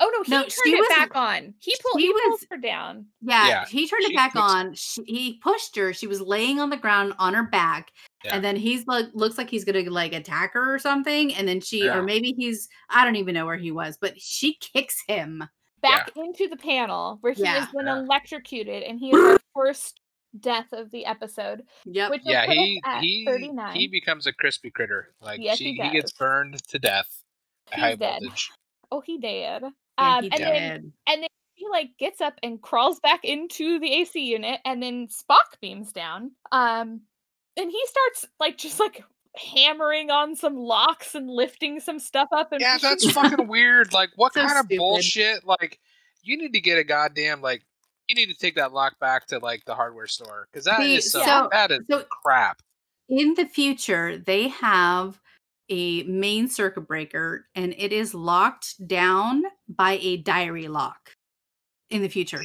[0.01, 1.55] Oh no, he No, turned she it was- back on.
[1.61, 2.01] He pulled.
[2.03, 3.07] He pulls was- her down.
[3.23, 4.75] Yeah, Yeah, he turned she it back on.
[4.75, 5.93] She, he pushed her.
[5.93, 7.93] She was laying on the ground on her back,
[8.25, 8.35] Yeah.
[8.35, 11.33] and then he's like, looks like he's gonna like attack her or something.
[11.35, 11.99] And then she, Yeah.
[11.99, 15.45] or maybe he's, I don't even know where he was, but she kicks him.
[15.89, 17.61] Back into the panel where he Yeah.
[17.61, 17.99] has been Yeah.
[17.99, 20.01] electrocuted, and he is our first
[20.41, 21.63] death of the episode.
[21.85, 22.11] Yep.
[22.11, 23.77] Which yeah, he he 39.
[23.77, 25.15] he becomes a crispy critter.
[25.21, 27.23] Like Yes, she, he he gets burned to death.
[27.73, 28.21] He's high dead.
[28.23, 28.51] voltage.
[28.93, 29.63] Oh, he did.
[29.63, 30.93] Yeah, um, he and did.
[31.07, 35.59] then he like gets up and crawls back into the AC unit and then Spock
[35.61, 36.33] beams down.
[36.53, 37.01] Um
[37.57, 39.03] and he starts like just like
[39.37, 43.93] hammering on some locks and lifting some stuff up and Yeah, that's fucking weird.
[43.93, 44.79] Like, what So kind of stupid.
[44.79, 45.45] bullshit?
[45.47, 45.79] Like,
[46.23, 47.63] you need to get a goddamn like.
[48.09, 50.97] You need to take that lock back to like the hardware store because that See,
[50.97, 52.61] is so, so- that is so- crap.
[53.09, 55.21] In the future, they have
[55.71, 61.11] a main circuit breaker, and it is locked down by a diary lock.
[61.91, 62.41] In the future,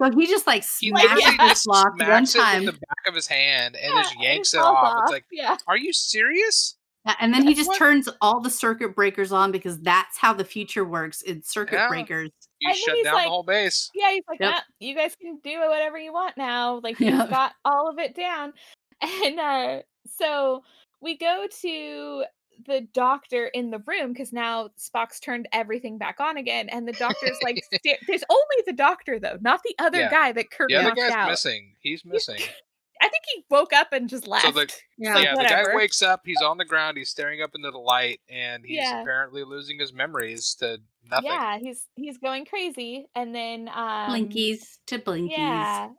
[0.00, 1.36] so he just like He smashes literally yeah.
[1.38, 4.02] this just lock one smacks it time, with the back of his hand and Yeah,
[4.02, 5.02] just yanks it falls off.
[5.04, 5.56] It's like, yeah.
[5.66, 6.76] are you serious?
[7.04, 7.78] Yeah, and then he just What?
[7.78, 11.88] turns all the circuit breakers on because that's how the future works in circuit Yeah.
[11.88, 12.30] breakers.
[12.60, 13.90] You And shut down like- the whole base.
[13.94, 14.54] Yeah, he's like, Yep.
[14.56, 16.80] "Ah, you guys can do whatever you want now.
[16.82, 17.26] Like he's Yeah.
[17.28, 18.52] got all of it down.
[19.24, 19.82] And uh
[20.16, 20.64] so
[21.00, 22.24] we go to
[22.66, 26.92] the doctor in the room because now Spock's turned everything back on again, and the
[26.92, 30.10] doctor's like, sta- "There's only the doctor though, not the other Yeah.
[30.10, 31.74] guy that Kirk The other knocked guy's out." missing.
[31.80, 32.40] He's missing.
[33.00, 34.44] I think he woke up and just left.
[34.44, 34.68] So the
[34.98, 35.18] Yeah.
[35.18, 36.22] yeah, the guy wakes up.
[36.24, 36.96] He's on the ground.
[36.98, 39.02] He's staring up into the light, and he's Yeah.
[39.02, 40.78] apparently losing his memories to
[41.08, 41.26] nothing.
[41.30, 45.30] yeah, he's he's going crazy, and then um, Blinkies to blinkies.
[45.30, 45.90] Yeah,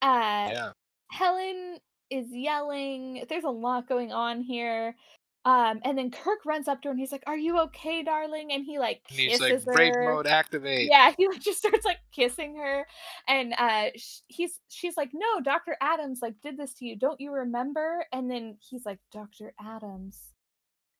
[0.00, 0.72] uh, Yeah.
[1.10, 1.78] Helen
[2.10, 3.24] is yelling.
[3.28, 4.94] There's a lot going on here.
[5.48, 8.52] Um, and then Kirk runs up to her and he's like, "Are you okay, darling?"
[8.52, 10.14] And he like And he's like, rape her.
[10.14, 10.90] mode activate.
[10.90, 12.86] Yeah, he like just starts like kissing her,
[13.26, 16.96] and uh, sh- he's she's like, "No, Doctor Adams like did this to you.
[16.96, 20.18] Don't you remember?" And then he's like, "Doctor Adams,"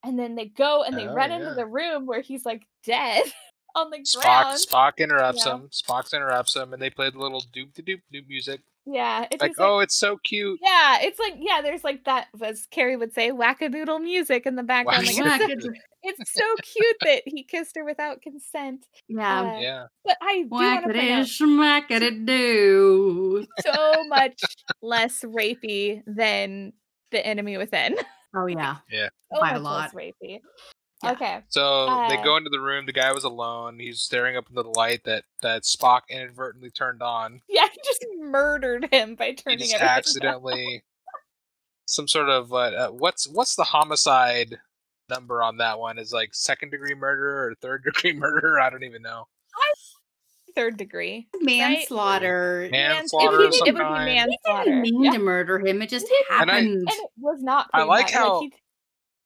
[0.03, 3.25] and then they go and they Oh, run into the room where he's like dead
[3.77, 4.59] on the Spock ground.
[4.59, 5.55] Spock interrupts Yeah.
[5.57, 5.69] him.
[5.71, 8.61] Spock interrupts him, and they play the little doop de doop doop music.
[8.91, 10.59] Yeah, it's Like, just like, oh, it's so cute.
[10.63, 14.63] Yeah, it's like yeah, there's like that as Carrie would say, wackadoodle music in the
[14.63, 15.05] background.
[15.05, 15.71] Like, it's, so,
[16.03, 18.87] it's so cute that he kissed her without consent.
[19.09, 19.41] Yeah.
[19.41, 19.87] Uh, Yeah.
[20.07, 23.47] But I do want to point Whackity out do.
[23.61, 24.41] so much
[24.81, 26.73] less rapey than
[27.11, 27.97] the enemy within.
[28.37, 28.77] Oh yeah.
[29.33, 29.81] So By a much lot.
[29.81, 30.41] less rapey.
[31.03, 31.13] Yeah.
[31.13, 31.41] Okay.
[31.49, 32.87] So they Uh, go into the room.
[32.87, 33.79] The guy was alone.
[33.79, 37.41] He's staring up into the light that that Spock inadvertently turned on.
[37.49, 39.59] Yeah, he just murdered him by turning.
[39.61, 39.83] He turning just everything.
[39.89, 39.97] on.
[39.99, 40.85] accidentally
[41.87, 44.59] some sort of uh, uh, what's what's the homicide
[45.09, 45.99] number on that one?
[45.99, 48.59] Is like second degree murder or third degree murder?
[48.61, 49.27] I don't even know.
[50.55, 51.29] Third degree.
[51.41, 52.69] Manslaughter.
[52.73, 54.09] Manslaughter it would, of be- some it would be kind.
[54.11, 54.65] He manslaughter.
[54.65, 55.11] didn't mean Yeah.
[55.13, 55.83] to murder him.
[55.83, 56.43] It just He didn't.
[56.43, 56.75] And I- happened.
[56.81, 57.71] And it was not.
[57.73, 58.53] I like how- he-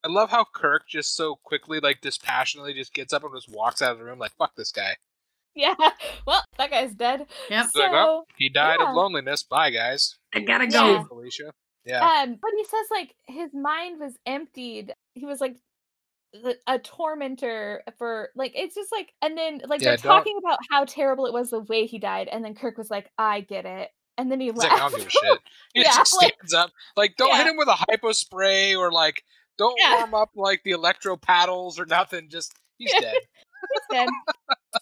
[0.04, 3.80] I love how Kirk just so quickly, like dispassionately, just gets up and just walks
[3.82, 4.96] out of the room like "fuck this guy."
[5.54, 5.74] yeah.
[6.26, 7.26] Well, that guy's dead.
[7.50, 7.66] Yeah.
[7.66, 8.90] So, Like, well, He died Yeah.
[8.90, 9.42] of loneliness.
[9.42, 10.16] Bye, guys.
[10.34, 10.70] I gotta Yeah.
[10.70, 11.04] go.
[11.04, 11.52] Felicia.
[11.84, 12.00] Yeah.
[12.22, 14.94] um, but he says like his mind was emptied.
[15.14, 15.56] He was like
[16.66, 20.84] a tormentor for like it's just like and then like Yeah, they're talking about how
[20.84, 23.90] terrible it was the way he died, and then Kirk was like, "I get it,"
[24.16, 24.72] and then he He's left.
[24.72, 25.38] like, I don't give a shit.
[25.74, 26.70] He Yeah, just like- stands up.
[26.96, 29.22] Like, don't hit him with a hypo spray or like,
[29.62, 29.96] don't Yeah.
[29.96, 32.28] warm up like the electro paddles or nothing.
[32.28, 33.14] Just he's dead.
[33.72, 34.08] He's dead.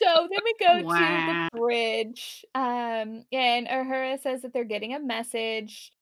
[0.03, 0.85] so then we go to
[1.53, 2.47] the bridge.
[2.55, 5.93] Um, and Uhura says that they're getting a message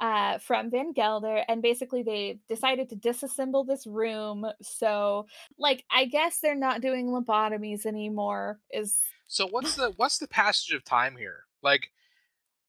[0.00, 4.46] uh from Van Gelder, and basically they decided to disassemble this room.
[4.60, 5.26] So,
[5.58, 8.58] like, I guess they're not doing lobotomies anymore.
[8.70, 11.44] Is So what's the what's the passage of time here?
[11.62, 11.90] Like,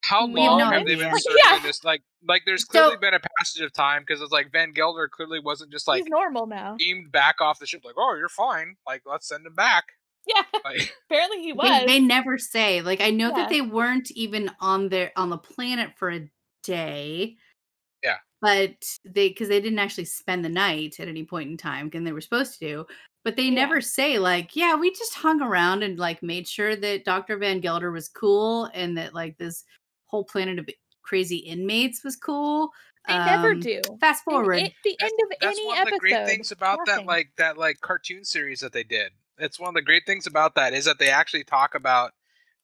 [0.03, 1.19] how We long no have they been idea.
[1.19, 1.59] searching Yeah.
[1.59, 1.83] this?
[1.83, 5.07] Like, like there's So- clearly been a passage of time because it's like Van Gelder
[5.09, 6.75] clearly wasn't just like he's normal now?
[6.77, 7.81] beamed back off the ship.
[7.83, 8.75] Like, oh, you're fine.
[8.87, 9.85] Like, let's send him back.
[10.27, 11.83] Yeah, Like, apparently he They, was.
[11.87, 12.81] they never say.
[12.81, 13.35] Like I know Yeah.
[13.37, 16.29] that they weren't even on their on the planet for a
[16.63, 17.37] day.
[18.03, 18.17] Yeah.
[18.41, 22.05] But they because they didn't actually spend the night at any point in time, and
[22.05, 22.85] they were supposed to.
[23.23, 23.51] But they Yeah.
[23.55, 27.37] never say like, yeah, we just hung around and like made sure that Dr.
[27.37, 29.63] Van Gelder was cool and that like this
[30.07, 30.69] whole planet of
[31.03, 32.71] crazy inmates was cool.
[33.07, 33.81] They never Um, do.
[34.01, 34.55] Fast forward.
[34.57, 35.99] it- the that's, end of that's any one of the episode.
[35.99, 39.13] great things about that like that like cartoon series that they did.
[39.37, 42.11] It's one of the great things about that is that they actually talk about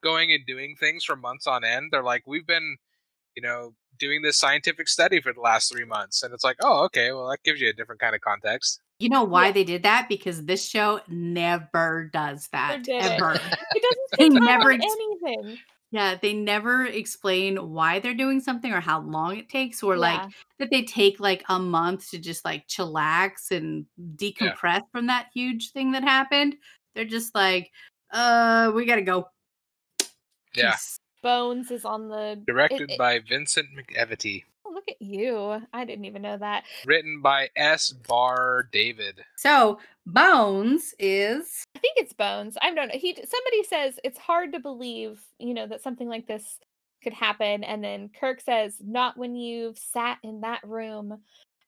[0.02, 1.90] going and doing things for months on end.
[1.91, 2.78] They're like, we've been,
[3.36, 6.84] you know, doing this scientific study for the last three months, and it's like, oh,
[6.86, 8.82] okay, well, that gives you a different kind of context.
[8.99, 9.52] You know why Yeah.
[9.53, 10.10] they did that?
[10.10, 13.03] Because this show never does that it.
[13.03, 13.34] ever.
[13.76, 15.60] It doesn't They say never never anything.
[15.94, 20.20] Yeah, they never explain why they're doing something or how long it takes, or like
[20.20, 20.30] Yeah.
[20.57, 25.70] that they take like a month to just like chillax and decompress from that huge
[25.72, 26.56] thing that happened.
[26.95, 27.70] They're just like,
[28.11, 29.30] uh, we gotta go.
[30.56, 30.72] Yeah.
[30.72, 30.98] Peace.
[31.22, 35.61] Bones is on the Directed it- by Vincent McEveety, look at you.
[35.73, 36.63] I didn't even know that.
[36.85, 37.91] written by S.
[37.91, 39.23] Bar David.
[39.35, 42.57] So Bones is I think it's Bones.
[42.61, 42.97] I don't know.
[42.97, 46.59] He somebody says it's hard to believe, you know, that something like this
[47.03, 51.19] could happen and then Kirk says not when you've sat in that room.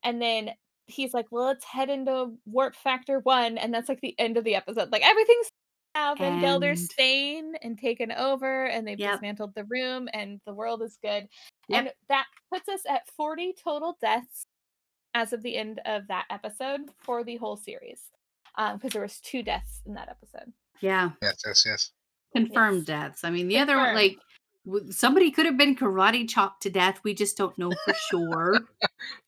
[0.04, 0.52] And then
[0.88, 4.44] he's like, "Well, let's head into warp factor 1." And that's like the end of
[4.44, 4.92] the episode.
[4.92, 5.50] Like everything's
[5.96, 9.12] now Van Gelder's And- staying and taken over and they've Yep.
[9.14, 11.28] dismantled the room and the world is good.
[11.70, 11.80] Yep.
[11.80, 14.46] And that puts us at 40 total deaths
[15.14, 18.12] as of the end of that episode for the whole series.
[18.58, 20.54] Because there was two deaths in that episode.
[20.82, 21.92] yeah Yes, yes, yes.
[22.36, 22.86] confirmed Yes.
[22.86, 23.24] deaths.
[23.24, 24.18] I mean, the other one like
[24.90, 27.00] somebody could have been karate chopped to death.
[27.04, 28.60] We just don't know for sure.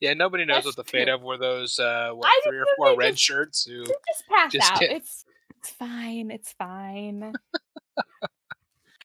[0.00, 1.14] Yeah, nobody knows That's what the fate true.
[1.14, 4.72] of were those uh, what three or four red it's- shirts who just passed Just
[4.72, 4.78] out.
[4.80, 5.24] kid- It's
[5.68, 6.30] it's fine.
[6.30, 7.32] It's fine.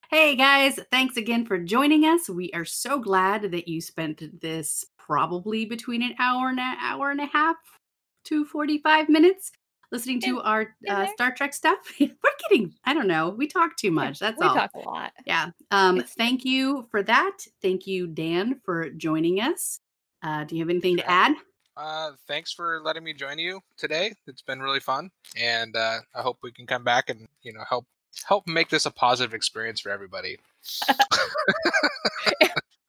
[0.10, 2.30] Hey guys, thanks again for joining us.
[2.30, 7.10] We are so glad that you spent this probably between an hour and an hour
[7.10, 7.56] and a half
[8.26, 9.52] to 45 minutes
[9.92, 11.08] listening to In- our in uh.
[11.14, 11.80] Star Trek stuff.
[12.00, 12.10] We're
[12.48, 14.20] getting, I don't know, we talk too much.
[14.20, 14.54] That's we all.
[14.54, 15.14] We talk a lot.
[15.26, 15.50] Yeah.
[15.72, 17.38] Um, thank you for that.
[17.64, 19.80] Thank you, Dan, for joining us.
[20.22, 21.34] Uh, do you have anything to add?
[21.76, 24.14] Uh, thanks for letting me join you today.
[24.28, 27.64] It's been really fun, and uh, I hope we can come back and you know
[27.68, 27.86] help
[28.26, 30.38] help make this a positive experience for everybody.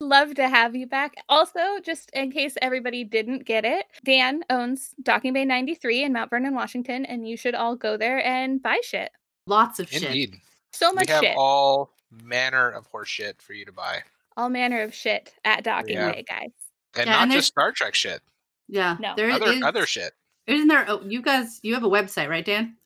[0.00, 1.14] Love to have you back.
[1.30, 6.28] Also, just in case everybody didn't get it, Dan owns Docking Bay 93 in Mount
[6.28, 9.10] Vernon, Washington, and you should all go there and buy shit.
[9.46, 10.02] Lots of shit.
[10.02, 10.34] Indeed,
[10.72, 11.36] So we much have shit.
[11.36, 11.44] All,
[11.78, 11.90] all
[12.22, 14.02] manner of horse shit for you to buy,
[14.36, 16.12] All manner of shit at Docking Yeah.
[16.12, 16.50] Bay, guys.
[16.96, 18.20] and Yeah, not and just Star Trek shit,
[18.68, 18.96] Yeah.
[19.00, 19.14] No.
[19.16, 20.12] There other is- other shit.
[20.46, 20.84] Isn't there?
[20.88, 22.76] Oh, you guys, you have a website, right, Dan?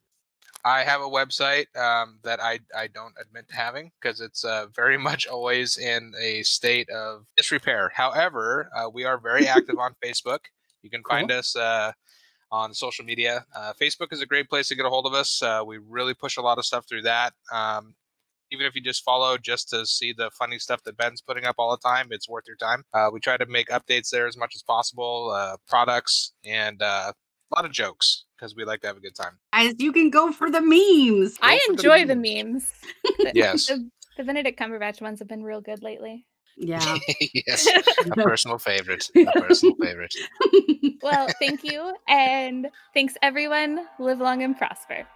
[0.64, 4.66] I have a website um, that I, I don't admit to having because it's uh,
[4.74, 7.90] very much always in a state of disrepair.
[7.94, 10.40] However, uh, we are very active on Facebook.
[10.82, 11.92] You can find us uh,
[12.52, 13.44] on social media.
[13.54, 15.42] Uh, Facebook is a great place to get a hold of us.
[15.42, 17.32] Uh, we really push a lot of stuff through that.
[17.52, 17.94] Um,
[18.50, 21.56] even if you just follow just to see the funny stuff that Ben's putting up
[21.58, 22.84] all the time, it's worth your time.
[22.92, 27.12] Uh, we try to make updates there as much as possible, uh, products, and uh,
[27.12, 29.38] a lot of jokes because we like to have a good time.
[29.52, 31.36] As you can go for the memes.
[31.42, 32.44] I for the enjoy the memes.
[32.44, 32.72] memes.
[33.18, 33.66] The- Yes.
[33.66, 36.24] The, the Benedict Cumberbatch ones have been real good lately.
[36.56, 36.96] Yeah.
[37.46, 37.68] yes,
[38.06, 39.08] a personal favorite.
[39.16, 40.12] A personal favorite.
[41.02, 41.94] Well, thank you.
[42.08, 43.86] And thanks, everyone.
[44.00, 45.06] Live long and prosper.